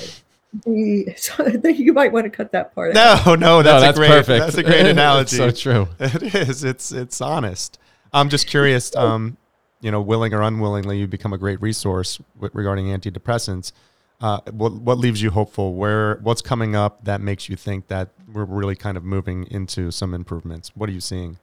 the 0.66 1.14
so 1.18 1.45
you 1.70 1.94
might 1.94 2.12
want 2.12 2.26
to 2.26 2.30
cut 2.30 2.52
that 2.52 2.74
part. 2.74 2.94
No, 2.94 3.02
out. 3.02 3.40
no, 3.40 3.62
that's, 3.62 3.66
no, 3.66 3.80
that's 3.82 3.98
a 3.98 3.99
great, 3.99 4.10
perfect. 4.10 4.40
That's 4.40 4.58
a 4.58 4.64
great 4.64 4.86
analogy. 4.88 5.38
so 5.38 5.52
true. 5.52 5.88
It 5.99 6.36
is. 6.36 6.64
It's 6.64 6.91
it's 6.91 7.20
honest. 7.22 7.80
I'm 8.14 8.30
just 8.30 8.48
curious. 8.48 8.96
Um, 8.96 9.38
you 9.82 9.92
know, 9.92 10.02
willing 10.02 10.34
or 10.34 10.42
unwillingly, 10.42 11.00
you 11.00 11.08
become 11.08 11.34
a 11.34 11.38
great 11.38 11.62
resource 11.62 12.20
regarding 12.40 12.88
antidepressants. 12.88 13.72
Uh, 14.20 14.40
what 14.52 14.74
what 14.74 14.98
leaves 14.98 15.22
you 15.22 15.30
hopeful? 15.30 15.76
Where 15.76 16.16
what's 16.24 16.42
coming 16.42 16.76
up 16.76 17.04
that 17.04 17.22
makes 17.22 17.48
you 17.50 17.56
think 17.56 17.88
that 17.88 18.10
we're 18.32 18.46
really 18.46 18.76
kind 18.76 18.98
of 18.98 19.04
moving 19.04 19.46
into 19.52 19.92
some 19.92 20.14
improvements? 20.14 20.72
What 20.76 20.90
are 20.90 20.94
you 20.94 21.02
seeing? 21.02 21.38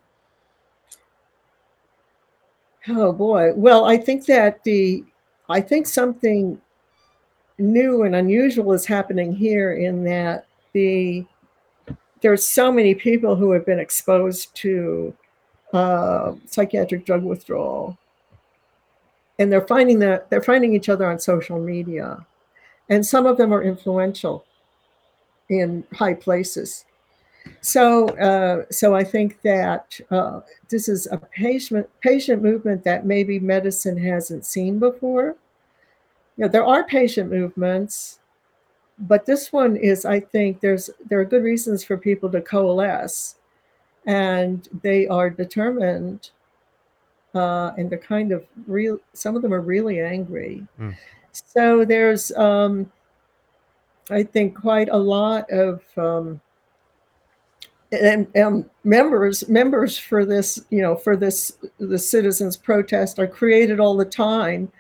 Oh 2.89 3.13
boy. 3.13 3.53
Well, 3.55 3.85
I 3.85 3.97
think 3.97 4.27
that 4.27 4.65
the 4.65 5.05
I 5.49 5.61
think 5.61 5.87
something 5.87 6.61
new 7.59 8.03
and 8.03 8.17
unusual 8.17 8.73
is 8.73 8.87
happening 8.87 9.33
here 9.33 9.75
in 9.75 10.03
that 10.05 10.47
the 10.73 11.25
there's 12.21 12.45
so 12.45 12.73
many 12.73 12.95
people 12.95 13.37
who 13.37 13.53
have 13.53 13.65
been 13.65 13.79
exposed 13.79 14.55
to 14.57 15.15
uh, 15.75 16.35
psychiatric 16.47 17.05
drug 17.05 17.23
withdrawal, 17.25 17.99
and 19.39 19.53
they're 19.53 19.67
finding 19.67 19.99
that 19.99 20.31
they're 20.31 20.41
finding 20.41 20.75
each 20.75 20.89
other 20.89 21.05
on 21.05 21.19
social 21.19 21.59
media, 21.59 22.25
and 22.89 23.05
some 23.05 23.27
of 23.27 23.37
them 23.37 23.53
are 23.53 23.63
influential 23.63 24.45
in 25.49 25.85
high 25.93 26.15
places. 26.15 26.85
So, 27.61 28.09
uh, 28.11 28.65
so 28.71 28.95
I 28.95 29.05
think 29.05 29.43
that 29.43 30.01
uh, 30.11 30.41
this 30.71 30.89
is 30.89 31.07
a 31.11 31.19
patient 31.19 31.89
patient 32.01 32.43
movement 32.43 32.85
that 32.85 33.05
maybe 33.05 33.39
medicine 33.39 33.99
hasn't 33.99 34.47
seen 34.47 34.79
before. 34.79 35.37
You 36.37 36.45
know, 36.45 36.49
there 36.49 36.65
are 36.65 36.85
patient 36.85 37.31
movements, 37.31 38.21
but 38.99 39.27
this 39.27 39.53
one 39.53 39.77
is, 39.77 40.05
I 40.05 40.21
think, 40.21 40.61
there's 40.61 40.89
there 41.09 41.21
are 41.21 41.25
good 41.25 41.43
reasons 41.43 41.85
for 41.85 41.97
people 41.97 42.31
to 42.31 42.41
coalesce, 42.41 43.37
and 44.07 44.69
they 44.83 45.07
are 45.07 45.31
determined, 45.31 46.31
uh, 47.35 47.73
and 47.77 47.91
they're 47.91 47.99
kind 47.99 48.33
of 48.33 48.45
real. 48.67 48.99
Some 49.13 49.37
of 49.37 49.43
them 49.43 49.53
are 49.53 49.61
really 49.61 50.01
angry. 50.01 50.67
Mm. 50.79 50.97
So 51.33 51.85
there's, 51.85 52.31
um, 52.33 52.91
I 54.11 54.23
think, 54.23 54.55
quite 54.55 54.89
a 54.89 54.97
lot 54.97 55.51
of. 55.51 55.83
Um, 55.97 56.41
and, 57.93 58.27
and, 58.35 58.71
members 58.83 59.49
members 59.49 59.97
for 59.97 60.27
this 60.27 60.61
you 60.69 60.83
know 60.83 60.97
for 60.97 61.17
this 61.17 61.57
the 61.79 61.99
citizens 61.99 62.57
protest 62.57 63.19
are 63.19 63.27
created 63.27 63.81
all 63.81 63.97
the 63.97 64.05
time 64.05 64.71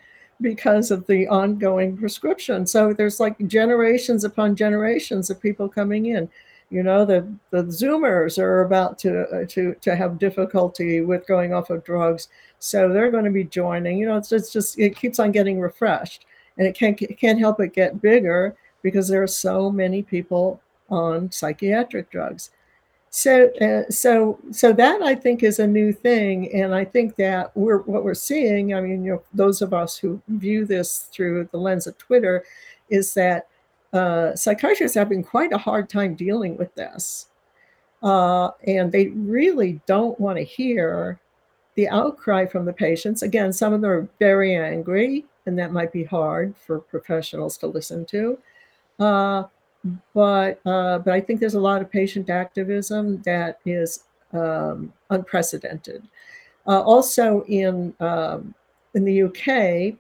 because 0.41 0.91
of 0.91 1.07
the 1.07 1.27
ongoing 1.29 1.97
prescription 1.97 2.67
so 2.67 2.93
there's 2.93 3.21
like 3.21 3.39
generations 3.47 4.25
upon 4.25 4.57
generations 4.57 5.31
of 5.31 5.41
people 5.41 5.69
coming 5.69 6.07
in 6.07 6.29
you 6.71 6.83
know 6.83 7.05
the 7.05 7.27
the 7.51 7.65
zoomers 7.65 8.39
are 8.39 8.63
about 8.63 8.99
to 9.01 9.23
uh, 9.29 9.45
to 9.49 9.75
to 9.81 9.97
have 9.97 10.19
difficulty 10.19 11.01
with 11.01 11.27
going 11.27 11.53
off 11.53 11.71
of 11.71 11.85
drugs. 11.85 12.29
So 12.59 12.89
they're 12.93 13.11
going 13.11 13.25
to 13.25 13.31
be 13.31 13.45
joining 13.45 13.99
you 13.99 14.07
know 14.07 14.17
it's, 14.17 14.33
it's 14.33 14.53
just 14.53 14.79
it 14.79 14.97
keeps 14.97 15.19
on 15.19 15.33
getting 15.33 15.61
refreshed. 15.61 16.27
And 16.57 16.67
it 16.67 16.77
can't 16.77 17.01
it 17.03 17.19
can't 17.19 17.39
help 17.39 17.59
but 17.59 17.73
get 17.73 18.01
bigger 18.01 18.55
because 18.83 19.09
there 19.09 19.23
are 19.23 19.27
so 19.27 19.71
many 19.71 20.03
people 20.03 20.61
on 20.91 21.31
psychiatric 21.33 22.11
drugs. 22.11 22.51
So, 23.11 23.49
uh, 23.61 23.89
so, 23.91 24.41
so 24.51 24.73
that 24.73 25.01
I 25.01 25.15
think 25.15 25.45
is 25.45 25.61
a 25.61 25.67
new 25.69 25.93
thing, 25.93 26.53
and 26.53 26.75
I 26.75 26.85
think 26.85 27.15
that 27.15 27.57
we're 27.57 27.79
what 27.83 28.03
we're 28.03 28.13
seeing. 28.13 28.75
I 28.75 28.81
mean, 28.81 29.05
you 29.05 29.13
know, 29.13 29.23
those 29.33 29.63
of 29.63 29.73
us 29.73 29.97
who 29.97 30.21
view 30.27 30.67
this 30.67 31.09
through 31.13 31.49
the 31.53 31.59
lens 31.59 31.87
of 31.87 31.97
Twitter, 31.97 32.45
is 32.91 33.15
that 33.15 33.47
uh, 33.95 34.35
psychiatrists 34.35 34.97
have 34.97 35.09
been 35.09 35.23
quite 35.23 35.53
a 35.53 35.59
hard 35.59 35.89
time 35.89 36.15
dealing 36.15 36.57
with 36.57 36.75
this, 36.75 37.29
uh, 38.03 38.51
and 38.67 38.91
they 38.91 39.09
really 39.09 39.81
don't 39.87 40.19
want 40.21 40.37
to 40.37 40.45
hear 40.45 41.19
the 41.77 41.89
outcry 41.89 42.47
from 42.47 42.65
the 42.65 42.73
patients. 42.73 43.23
Again, 43.23 43.53
some 43.53 43.73
of 43.73 43.81
them 43.81 43.91
are 43.91 44.09
very 44.19 44.57
angry, 44.57 45.25
and 45.47 45.59
that 45.59 45.73
might 45.73 45.93
be 45.93 46.05
hard 46.05 46.55
for 46.57 46.81
professionals 46.81 47.57
to 47.59 47.67
listen 47.67 48.05
to. 48.07 48.39
Uh, 48.99 49.45
but 50.15 50.61
uh, 50.67 50.99
but 50.99 51.13
I 51.13 51.21
think 51.21 51.41
there's 51.41 51.55
a 51.55 51.61
lot 51.61 51.83
of 51.83 51.91
patient 51.91 52.31
activism 52.31 53.23
that 53.23 53.61
is 53.65 54.05
um, 54.33 54.93
unprecedented. 55.11 56.07
Uh, 56.67 56.81
also 56.81 57.45
in 57.45 57.95
um, 58.01 58.55
in 58.95 59.05
the 59.05 59.23
UK, 59.23 59.97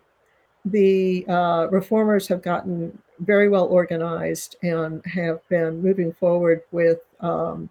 the 0.64 1.26
uh, 1.28 1.68
reformers 1.70 2.26
have 2.28 2.42
gotten 2.42 2.98
very 3.24 3.48
well 3.48 3.66
organized 3.66 4.56
and 4.62 5.05
have 5.06 5.46
been 5.48 5.82
moving 5.82 6.12
forward 6.12 6.62
with 6.70 7.01
um, 7.20 7.70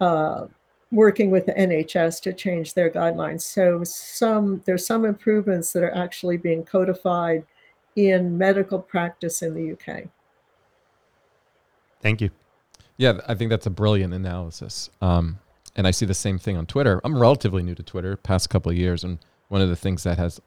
uh, 0.00 0.46
working 0.90 1.30
with 1.30 1.46
the 1.46 1.52
NHS 1.52 2.20
to 2.22 2.32
change 2.32 2.74
their 2.74 2.90
guidelines. 2.90 3.42
So 3.42 3.84
some 3.84 4.62
there's 4.64 4.86
some 4.86 5.04
improvements 5.04 5.72
that 5.72 5.82
are 5.82 5.94
actually 5.94 6.36
being 6.36 6.64
codified 6.64 7.44
in 7.96 8.36
medical 8.38 8.78
practice 8.78 9.42
in 9.42 9.54
the 9.54 9.72
UK. 9.72 10.08
Thank 12.00 12.20
you. 12.20 12.30
Yeah, 12.96 13.20
I 13.26 13.34
think 13.34 13.50
that's 13.50 13.66
a 13.66 13.70
brilliant 13.70 14.14
analysis. 14.14 14.90
Um, 15.00 15.38
and 15.74 15.86
I 15.86 15.90
see 15.90 16.06
the 16.06 16.14
same 16.14 16.38
thing 16.38 16.56
on 16.56 16.66
Twitter. 16.66 17.00
I'm 17.02 17.18
relatively 17.18 17.62
new 17.62 17.74
to 17.74 17.82
Twitter, 17.82 18.16
past 18.16 18.50
couple 18.50 18.70
of 18.70 18.78
years, 18.78 19.02
and 19.02 19.18
one 19.48 19.60
of 19.60 19.68
the 19.68 19.76
things 19.76 20.04
that 20.04 20.18
has 20.18 20.40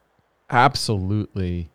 absolutely 0.49 1.69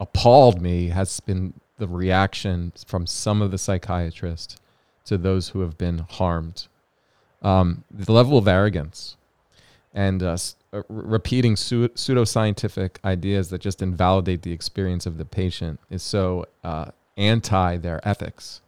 appalled 0.00 0.60
me 0.60 0.88
has 0.88 1.20
been 1.20 1.54
the 1.78 1.86
reaction 1.86 2.72
from 2.86 3.06
some 3.06 3.40
of 3.40 3.50
the 3.50 3.58
psychiatrists 3.58 4.56
to 5.04 5.16
those 5.16 5.50
who 5.50 5.60
have 5.60 5.78
been 5.78 5.98
harmed. 6.10 6.66
Um, 7.42 7.84
the 7.90 8.12
level 8.12 8.36
of 8.36 8.48
arrogance 8.48 9.16
and 9.94 10.22
uh, 10.22 10.36
uh 10.72 10.82
repeating 10.88 11.54
pseudoscientific 11.54 12.96
ideas 13.04 13.48
that 13.50 13.60
just 13.60 13.82
invalidate 13.82 14.42
the 14.42 14.52
experience 14.52 15.06
of 15.06 15.16
the 15.16 15.24
patient 15.24 15.80
is 15.88 16.02
so 16.02 16.46
uh, 16.64 16.90
anti 17.16 17.76
their 17.76 18.06
ethics 18.06 18.60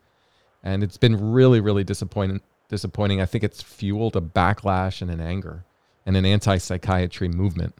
and 0.62 0.82
it's 0.82 0.96
been 0.96 1.32
really, 1.32 1.60
really 1.60 1.84
disappointing. 1.84 2.40
Disappointing. 2.68 3.20
I 3.20 3.26
think 3.26 3.44
it's 3.44 3.62
fueled 3.62 4.16
a 4.16 4.20
backlash 4.20 5.02
and 5.02 5.10
an 5.10 5.20
anger 5.20 5.64
and 6.06 6.16
an 6.16 6.24
anti-psychiatry 6.24 7.28
movement. 7.28 7.74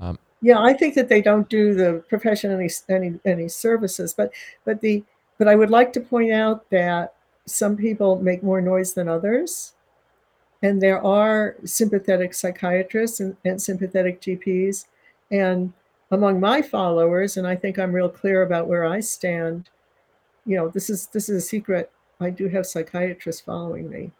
Um, 0.00 0.18
yeah, 0.40 0.60
I 0.60 0.72
think 0.72 0.94
that 0.94 1.08
they 1.08 1.20
don't 1.20 1.48
do 1.48 1.74
the 1.74 2.04
profession 2.08 2.50
any 2.50 2.68
any 2.88 3.18
any 3.24 3.48
services, 3.48 4.14
but 4.14 4.32
but 4.64 4.80
the 4.80 5.04
but 5.38 5.48
I 5.48 5.56
would 5.56 5.70
like 5.70 5.92
to 5.94 6.00
point 6.00 6.32
out 6.32 6.68
that 6.70 7.14
some 7.46 7.76
people 7.76 8.20
make 8.20 8.42
more 8.42 8.60
noise 8.60 8.94
than 8.94 9.08
others, 9.08 9.74
and 10.62 10.80
there 10.80 11.04
are 11.04 11.56
sympathetic 11.64 12.34
psychiatrists 12.34 13.20
and, 13.20 13.36
and 13.44 13.60
sympathetic 13.60 14.20
GPs, 14.20 14.86
and 15.30 15.72
among 16.10 16.40
my 16.40 16.62
followers, 16.62 17.36
and 17.36 17.46
I 17.46 17.56
think 17.56 17.78
I'm 17.78 17.92
real 17.92 18.08
clear 18.08 18.42
about 18.42 18.68
where 18.68 18.86
I 18.86 19.00
stand 19.00 19.68
you 20.48 20.56
know, 20.56 20.68
this 20.68 20.88
is 20.88 21.08
this 21.08 21.28
is 21.28 21.44
a 21.44 21.46
secret. 21.46 21.92
I 22.20 22.30
do 22.30 22.48
have 22.48 22.66
psychiatrists 22.66 23.42
following 23.42 23.90
me. 23.90 24.12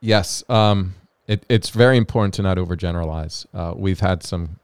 Yes, 0.00 0.42
um, 0.48 0.94
it, 1.26 1.44
it's 1.50 1.68
very 1.68 1.98
important 1.98 2.32
to 2.34 2.42
not 2.42 2.56
overgeneralize. 2.56 3.46
Uh, 3.52 3.74
we've 3.76 4.00
had 4.00 4.22
some 4.22 4.58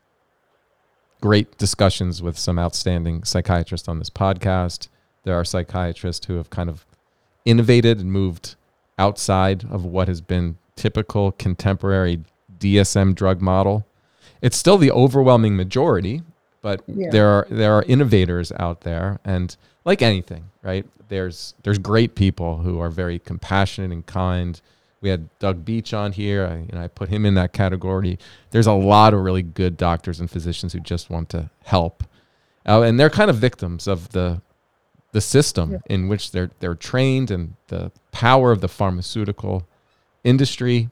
great 1.23 1.57
discussions 1.57 2.21
with 2.21 2.37
some 2.37 2.59
outstanding 2.59 3.25
psychiatrists 3.25 3.89
on 3.89 3.99
this 3.99 4.11
podcast. 4.11 4.89
There 5.23 5.35
are 5.35 5.45
psychiatrists 5.45 6.27
who 6.27 6.35
have 6.37 6.51
kind 6.51 6.69
of 6.69 6.85
innovated 7.47 8.01
and 8.01 8.13
moved 8.13 8.57
outside 8.99 9.65
of 9.71 9.85
what 9.85 10.09
has 10.09 10.21
been 10.21 10.59
typical 10.77 11.33
contemporary 11.33 12.21
DSM 12.59 13.15
drug 13.15 13.41
model. 13.41 13.87
It's 14.43 14.57
still 14.57 14.77
the 14.77 14.91
overwhelming 14.91 15.57
majority, 15.57 16.23
but 16.61 16.83
yeah. 16.87 17.09
there 17.11 17.29
are 17.29 17.47
there 17.49 17.73
are 17.73 17.85
innovators 17.85 18.53
out 18.59 18.83
there 18.83 19.21
and 19.25 19.57
like 19.85 20.03
anything, 20.03 20.45
right? 20.63 20.85
There's 21.09 21.55
there's 21.63 21.79
great 21.79 22.15
people 22.17 22.59
who 22.59 22.81
are 22.81 22.91
very 22.91 23.19
compassionate 23.21 23.93
and 23.93 24.05
kind. 24.05 24.61
We 25.03 25.09
had 25.09 25.29
Doug 25.41 25.65
Beach 25.65 25.93
on 25.93 26.13
here. 26.13 26.47
I, 26.47 26.59
you 26.59 26.69
know, 26.73 26.83
I 26.83 26.89
put 26.89 27.11
him 27.11 27.27
in 27.27 27.35
that 27.35 27.53
category. 27.53 28.19
There's 28.53 28.69
a 28.69 28.73
lot 28.73 29.13
of 29.13 29.21
really 29.21 29.43
good 29.43 29.77
doctors 29.77 30.21
and 30.21 30.31
physicians 30.31 30.73
who 30.73 30.81
just 30.81 31.11
want 31.11 31.29
to 31.31 31.51
help, 31.65 32.05
uh, 32.67 32.83
and 32.83 32.99
they're 32.99 33.11
kind 33.11 33.29
of 33.29 33.37
victims 33.37 33.87
of 33.87 34.11
the 34.11 34.41
the 35.11 35.21
system 35.21 35.73
yeah. 35.73 35.79
in 35.91 36.09
which 36.09 36.31
they're 36.31 36.51
they're 36.61 36.75
trained 36.75 37.31
and 37.31 37.55
the 37.67 37.93
power 38.13 38.53
of 38.53 38.61
the 38.61 38.69
pharmaceutical 38.69 39.67
industry 40.25 40.89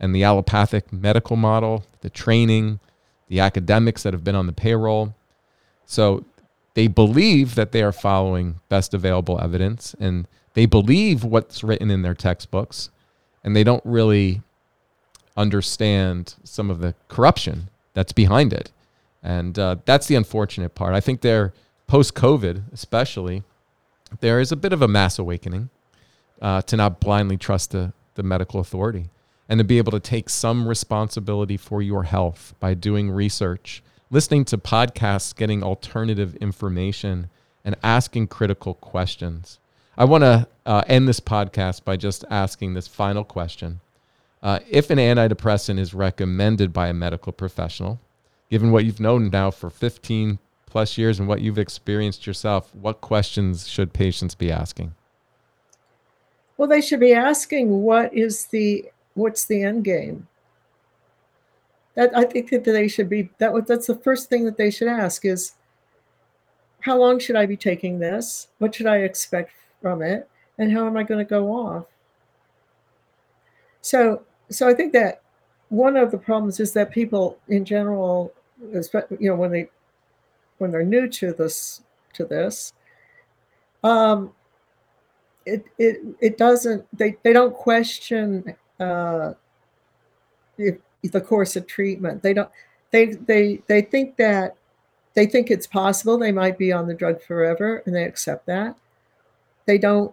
and 0.00 0.14
the 0.14 0.24
allopathic 0.24 0.92
medical 0.92 1.36
model, 1.36 1.84
the 2.00 2.10
training, 2.10 2.80
the 3.28 3.38
academics 3.38 4.02
that 4.02 4.12
have 4.12 4.24
been 4.24 4.34
on 4.34 4.46
the 4.46 4.52
payroll. 4.52 5.14
So 5.86 6.24
they 6.74 6.88
believe 6.88 7.54
that 7.54 7.70
they 7.70 7.82
are 7.82 7.92
following 7.92 8.60
best 8.68 8.92
available 8.92 9.40
evidence 9.40 9.94
and 10.00 10.26
they 10.54 10.66
believe 10.66 11.22
what's 11.22 11.62
written 11.62 11.90
in 11.90 12.02
their 12.02 12.14
textbooks 12.14 12.90
and 13.44 13.56
they 13.56 13.64
don't 13.64 13.84
really 13.84 14.42
understand 15.36 16.34
some 16.44 16.70
of 16.70 16.80
the 16.80 16.94
corruption 17.08 17.68
that's 17.94 18.12
behind 18.12 18.52
it. 18.52 18.70
And 19.22 19.58
uh, 19.58 19.76
that's 19.84 20.06
the 20.06 20.14
unfortunate 20.14 20.74
part. 20.74 20.94
I 20.94 21.00
think 21.00 21.20
they're 21.20 21.52
post 21.86 22.14
COVID, 22.14 22.72
especially, 22.72 23.42
there 24.20 24.40
is 24.40 24.52
a 24.52 24.56
bit 24.56 24.72
of 24.72 24.82
a 24.82 24.88
mass 24.88 25.18
awakening 25.18 25.70
uh, 26.40 26.62
to 26.62 26.76
not 26.76 27.00
blindly 27.00 27.36
trust 27.36 27.70
the, 27.70 27.92
the 28.14 28.22
medical 28.22 28.60
authority 28.60 29.08
and 29.48 29.58
to 29.58 29.64
be 29.64 29.78
able 29.78 29.92
to 29.92 30.00
take 30.00 30.28
some 30.28 30.68
responsibility 30.68 31.56
for 31.56 31.82
your 31.82 32.04
health 32.04 32.54
by 32.60 32.74
doing 32.74 33.10
research 33.10 33.82
listening 34.12 34.44
to 34.44 34.58
podcasts, 34.58 35.34
getting 35.34 35.62
alternative 35.62 36.36
information, 36.36 37.30
and 37.64 37.74
asking 37.82 38.26
critical 38.28 38.74
questions. 38.74 39.58
I 39.96 40.04
want 40.06 40.22
to 40.22 40.48
uh, 40.64 40.82
end 40.86 41.06
this 41.06 41.20
podcast 41.20 41.84
by 41.84 41.96
just 41.96 42.24
asking 42.30 42.74
this 42.74 42.88
final 42.88 43.24
question. 43.24 43.80
Uh, 44.42 44.60
if 44.68 44.90
an 44.90 44.98
antidepressant 44.98 45.78
is 45.78 45.92
recommended 45.92 46.72
by 46.72 46.88
a 46.88 46.94
medical 46.94 47.32
professional, 47.32 48.00
given 48.50 48.72
what 48.72 48.84
you've 48.84 49.00
known 49.00 49.28
now 49.28 49.50
for 49.50 49.68
15 49.68 50.38
plus 50.66 50.96
years 50.96 51.18
and 51.18 51.28
what 51.28 51.42
you've 51.42 51.58
experienced 51.58 52.26
yourself, 52.26 52.74
what 52.74 53.02
questions 53.02 53.68
should 53.68 53.92
patients 53.92 54.34
be 54.34 54.50
asking? 54.50 54.94
Well, 56.56 56.68
they 56.68 56.80
should 56.80 57.00
be 57.00 57.12
asking 57.12 57.82
what 57.82 58.14
is 58.14 58.46
the 58.46 58.90
what's 59.14 59.44
the 59.44 59.62
end 59.62 59.84
game? 59.84 60.28
That 61.94 62.16
I 62.16 62.24
think 62.24 62.50
that 62.50 62.64
they 62.64 62.88
should 62.88 63.10
be 63.10 63.30
that 63.38 63.66
that's 63.66 63.88
the 63.88 63.94
first 63.94 64.30
thing 64.30 64.44
that 64.46 64.56
they 64.56 64.70
should 64.70 64.88
ask 64.88 65.24
is 65.24 65.52
how 66.80 66.98
long 66.98 67.18
should 67.18 67.36
I 67.36 67.46
be 67.46 67.56
taking 67.56 67.98
this? 67.98 68.48
What 68.58 68.74
should 68.74 68.86
I 68.86 68.98
expect 68.98 69.52
from 69.82 70.00
it? 70.00 70.28
And 70.58 70.72
how 70.72 70.86
am 70.86 70.96
I 70.96 71.02
going 71.02 71.18
to 71.18 71.28
go 71.28 71.52
off? 71.52 71.86
So, 73.82 74.22
so 74.48 74.68
I 74.68 74.74
think 74.74 74.92
that 74.92 75.22
one 75.68 75.96
of 75.96 76.10
the 76.10 76.18
problems 76.18 76.60
is 76.60 76.72
that 76.72 76.90
people 76.90 77.38
in 77.48 77.64
general, 77.64 78.32
you 78.60 79.30
know, 79.30 79.34
when 79.34 79.50
they 79.50 79.68
when 80.58 80.70
they're 80.70 80.84
new 80.84 81.08
to 81.08 81.32
this 81.32 81.82
to 82.12 82.24
this, 82.24 82.72
um, 83.82 84.32
it 85.44 85.64
it 85.78 86.00
it 86.20 86.38
doesn't 86.38 86.86
they 86.96 87.16
they 87.22 87.32
don't 87.32 87.54
question 87.54 88.54
uh, 88.78 89.32
if, 90.58 90.78
the 91.02 91.20
course 91.20 91.56
of 91.56 91.66
treatment. 91.66 92.22
They 92.22 92.34
don't 92.34 92.50
they 92.90 93.06
they 93.06 93.62
they 93.66 93.82
think 93.82 94.16
that 94.18 94.56
they 95.14 95.26
think 95.26 95.50
it's 95.50 95.66
possible 95.66 96.16
they 96.16 96.32
might 96.32 96.58
be 96.58 96.72
on 96.72 96.86
the 96.86 96.94
drug 96.94 97.20
forever 97.22 97.82
and 97.86 97.94
they 97.94 98.04
accept 98.04 98.46
that. 98.46 98.76
They 99.66 99.78
don't 99.78 100.12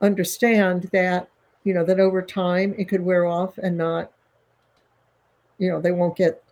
understand 0.00 0.88
that 0.92 1.28
you 1.64 1.74
know 1.74 1.84
that 1.84 1.98
over 1.98 2.22
time 2.22 2.74
it 2.78 2.88
could 2.88 3.00
wear 3.00 3.26
off 3.26 3.58
and 3.58 3.76
not 3.76 4.12
you 5.58 5.70
know 5.70 5.80
they 5.80 5.92
won't 5.92 6.16
get 6.16 6.42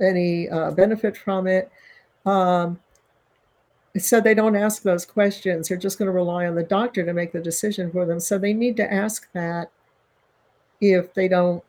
any 0.00 0.48
uh, 0.48 0.70
benefit 0.70 1.16
from 1.16 1.46
it. 1.46 1.70
Um, 2.24 2.80
so 3.98 4.20
they 4.20 4.34
don't 4.34 4.56
ask 4.56 4.82
those 4.82 5.06
questions. 5.06 5.68
They're 5.68 5.78
just 5.78 5.98
going 5.98 6.06
to 6.06 6.12
rely 6.12 6.46
on 6.46 6.54
the 6.54 6.62
doctor 6.62 7.04
to 7.04 7.12
make 7.14 7.32
the 7.32 7.40
decision 7.40 7.90
for 7.90 8.04
them. 8.04 8.20
So 8.20 8.36
they 8.38 8.52
need 8.52 8.76
to 8.76 8.92
ask 8.92 9.28
that 9.32 9.70
if 10.80 11.14
they 11.14 11.28
don't 11.28 11.62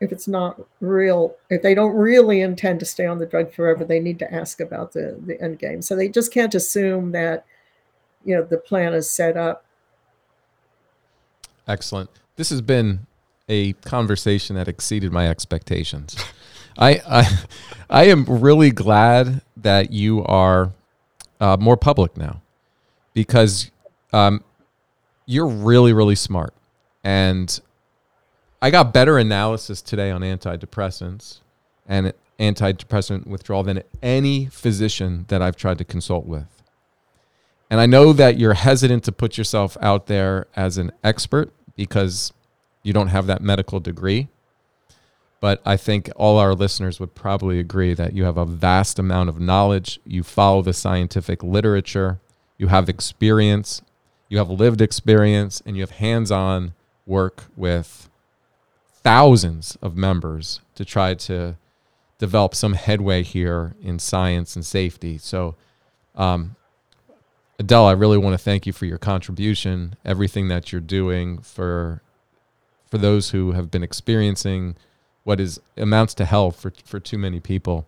if 0.00 0.12
it's 0.12 0.28
not 0.28 0.60
real 0.80 1.36
if 1.48 1.62
they 1.62 1.74
don't 1.74 1.94
really 1.94 2.40
intend 2.42 2.80
to 2.80 2.84
stay 2.84 3.06
on 3.06 3.18
the 3.18 3.24
drug 3.24 3.50
forever 3.52 3.82
they 3.84 4.00
need 4.00 4.18
to 4.18 4.34
ask 4.34 4.60
about 4.60 4.92
the 4.92 5.18
the 5.26 5.40
end 5.40 5.58
game. 5.58 5.80
So 5.82 5.94
they 5.94 6.08
just 6.08 6.32
can't 6.32 6.54
assume 6.54 7.12
that 7.12 7.46
you 8.26 8.34
know 8.34 8.42
the 8.42 8.58
plan 8.58 8.92
is 8.92 9.08
set 9.08 9.36
up. 9.36 9.64
Excellent. 11.66 12.10
This 12.34 12.50
has 12.50 12.60
been 12.60 13.06
a 13.48 13.72
conversation 13.74 14.56
that 14.56 14.68
exceeded 14.68 15.12
my 15.12 15.28
expectations. 15.28 16.16
I, 16.78 17.00
I 17.08 17.38
i 17.88 18.04
am 18.04 18.26
really 18.26 18.70
glad 18.70 19.40
that 19.56 19.92
you 19.92 20.22
are 20.24 20.72
uh, 21.40 21.56
more 21.58 21.76
public 21.78 22.18
now 22.18 22.42
because 23.14 23.70
um, 24.12 24.42
you're 25.24 25.46
really 25.46 25.92
really 25.92 26.16
smart. 26.16 26.52
And 27.04 27.58
I 28.60 28.70
got 28.70 28.92
better 28.92 29.16
analysis 29.16 29.80
today 29.80 30.10
on 30.10 30.22
antidepressants 30.22 31.38
and 31.86 32.12
antidepressant 32.40 33.26
withdrawal 33.26 33.62
than 33.62 33.82
any 34.02 34.46
physician 34.46 35.24
that 35.28 35.40
I've 35.40 35.56
tried 35.56 35.78
to 35.78 35.84
consult 35.84 36.26
with. 36.26 36.55
And 37.70 37.80
I 37.80 37.86
know 37.86 38.12
that 38.12 38.38
you're 38.38 38.54
hesitant 38.54 39.04
to 39.04 39.12
put 39.12 39.36
yourself 39.36 39.76
out 39.80 40.06
there 40.06 40.46
as 40.54 40.78
an 40.78 40.92
expert 41.02 41.52
because 41.74 42.32
you 42.82 42.92
don't 42.92 43.08
have 43.08 43.26
that 43.26 43.42
medical 43.42 43.80
degree. 43.80 44.28
But 45.40 45.60
I 45.66 45.76
think 45.76 46.10
all 46.16 46.38
our 46.38 46.54
listeners 46.54 46.98
would 46.98 47.14
probably 47.14 47.58
agree 47.58 47.94
that 47.94 48.14
you 48.14 48.24
have 48.24 48.38
a 48.38 48.46
vast 48.46 48.98
amount 48.98 49.28
of 49.28 49.40
knowledge. 49.40 50.00
You 50.04 50.22
follow 50.22 50.62
the 50.62 50.72
scientific 50.72 51.42
literature, 51.42 52.20
you 52.56 52.68
have 52.68 52.88
experience, 52.88 53.82
you 54.28 54.38
have 54.38 54.48
lived 54.48 54.80
experience, 54.80 55.62
and 55.66 55.76
you 55.76 55.82
have 55.82 55.92
hands 55.92 56.30
on 56.30 56.72
work 57.04 57.44
with 57.56 58.08
thousands 59.02 59.76
of 59.82 59.96
members 59.96 60.60
to 60.74 60.84
try 60.84 61.14
to 61.14 61.56
develop 62.18 62.54
some 62.54 62.72
headway 62.72 63.22
here 63.22 63.74
in 63.82 63.98
science 63.98 64.56
and 64.56 64.64
safety. 64.64 65.18
So, 65.18 65.54
um, 66.14 66.56
Adele, 67.58 67.86
I 67.86 67.92
really 67.92 68.18
want 68.18 68.34
to 68.34 68.38
thank 68.42 68.66
you 68.66 68.72
for 68.72 68.84
your 68.84 68.98
contribution, 68.98 69.96
everything 70.04 70.48
that 70.48 70.72
you're 70.72 70.80
doing 70.80 71.38
for 71.38 72.02
for 72.88 72.98
those 72.98 73.30
who 73.30 73.52
have 73.52 73.70
been 73.70 73.82
experiencing 73.82 74.76
what 75.24 75.40
is 75.40 75.60
amounts 75.76 76.14
to 76.14 76.24
hell 76.24 76.50
for 76.50 76.72
for 76.84 77.00
too 77.00 77.18
many 77.18 77.40
people, 77.40 77.86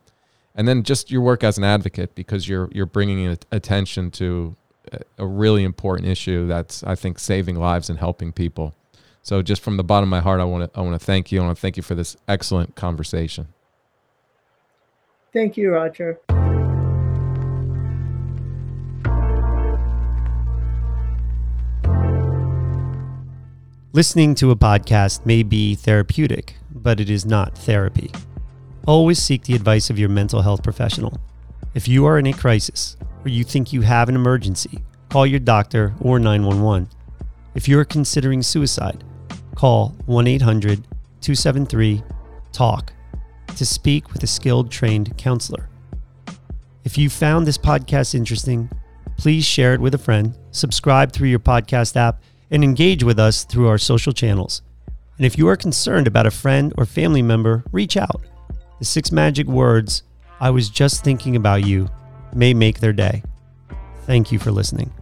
and 0.55 0.67
then 0.67 0.83
just 0.83 1.11
your 1.11 1.21
work 1.21 1.45
as 1.45 1.59
an 1.59 1.65
advocate 1.65 2.15
because 2.15 2.49
you're 2.49 2.69
you're 2.73 2.87
bringing 2.87 3.37
attention 3.53 4.11
to 4.13 4.57
a 5.19 5.27
really 5.27 5.65
important 5.65 6.09
issue 6.09 6.47
that's 6.47 6.83
I 6.83 6.95
think 6.95 7.19
saving 7.19 7.57
lives 7.57 7.91
and 7.91 7.99
helping 7.99 8.33
people. 8.33 8.75
So 9.23 9.43
just 9.43 9.61
from 9.61 9.77
the 9.77 9.85
bottom 9.85 10.09
of 10.09 10.11
my 10.11 10.21
heart, 10.21 10.41
I 10.41 10.45
want 10.45 10.73
to 10.73 10.79
I 10.79 10.83
want 10.83 10.99
to 10.99 11.05
thank 11.05 11.31
you. 11.31 11.41
I 11.41 11.45
want 11.45 11.57
to 11.57 11.61
thank 11.61 11.77
you 11.77 11.83
for 11.83 11.95
this 11.95 12.17
excellent 12.27 12.75
conversation. 12.75 13.49
Thank 15.33 15.59
you, 15.59 15.71
Roger. 15.71 16.19
Listening 23.99 24.37
to 24.37 24.53
a 24.53 24.57
podcast 24.57 25.27
may 25.27 25.43
be 25.43 25.75
therapeutic, 25.75 26.55
but 26.71 27.01
it 27.01 27.11
is 27.11 27.27
not 27.27 27.59
therapy. 27.59 28.13
Always 28.87 29.21
seek 29.21 29.43
the 29.43 29.57
advice 29.57 29.91
of 29.91 29.99
your 29.99 30.09
mental 30.09 30.41
health 30.41 30.63
professional. 30.63 31.21
If 31.75 31.89
you 31.89 32.07
are 32.07 32.17
in 32.17 32.29
a 32.29 32.33
crisis 32.33 32.97
or 33.25 33.29
you 33.29 33.43
think 33.43 33.73
you 33.73 33.81
have 33.81 34.09
an 34.09 34.15
emergency, 34.15 34.85
call 35.09 35.27
your 35.27 35.41
doctor 35.41 35.97
or 36.01 36.21
911. 36.21 36.89
If 37.57 37.67
you 37.67 37.77
are 37.81 37.85
considering 37.85 38.41
suicide, 38.41 39.03
call 39.57 39.97
1 40.07 40.29
800 40.29 40.85
273 41.21 42.01
TALK 42.53 42.93
to 43.57 43.67
speak 43.67 44.13
with 44.13 44.23
a 44.23 44.29
skilled 44.29 44.71
trained 44.71 45.19
counselor. 45.19 45.69
If 46.85 46.97
you 46.97 47.11
found 47.11 47.49
this 47.49 47.59
podcast 47.59 48.15
interesting, 48.15 48.71
please 49.17 49.45
share 49.45 49.75
it 49.75 49.81
with 49.81 49.97
a 49.97 49.99
friend, 49.99 50.39
subscribe 50.53 51.11
through 51.11 51.31
your 51.31 51.41
podcast 51.41 51.97
app, 51.97 52.23
and 52.51 52.65
engage 52.65 53.05
with 53.05 53.19
us 53.19 53.45
through 53.45 53.69
our 53.69 53.79
social 53.79 54.13
channels. 54.13 54.63
And 55.17 55.27
if 55.27 55.37
you 55.37 55.49
are 55.49 55.57
concerned 55.57 56.07
about 56.07 56.27
a 56.27 56.31
friend 56.31 56.73
or 56.79 56.85
family 56.87 57.23
member, 57.23 57.65
reach 57.73 57.97
out. 57.97 58.23
The 58.79 58.85
six 58.85 59.11
magic 59.11 59.47
words, 59.47 60.05
I 60.41 60.51
was 60.51 60.69
just 60.69 61.03
thinking 61.03 61.37
about 61.37 61.67
you, 61.67 61.89
may 62.33 62.55
make 62.55 62.81
their 62.81 62.93
day. 62.93 63.23
Thank 64.07 64.31
you 64.31 64.39
for 64.39 64.53
listening. 64.53 64.93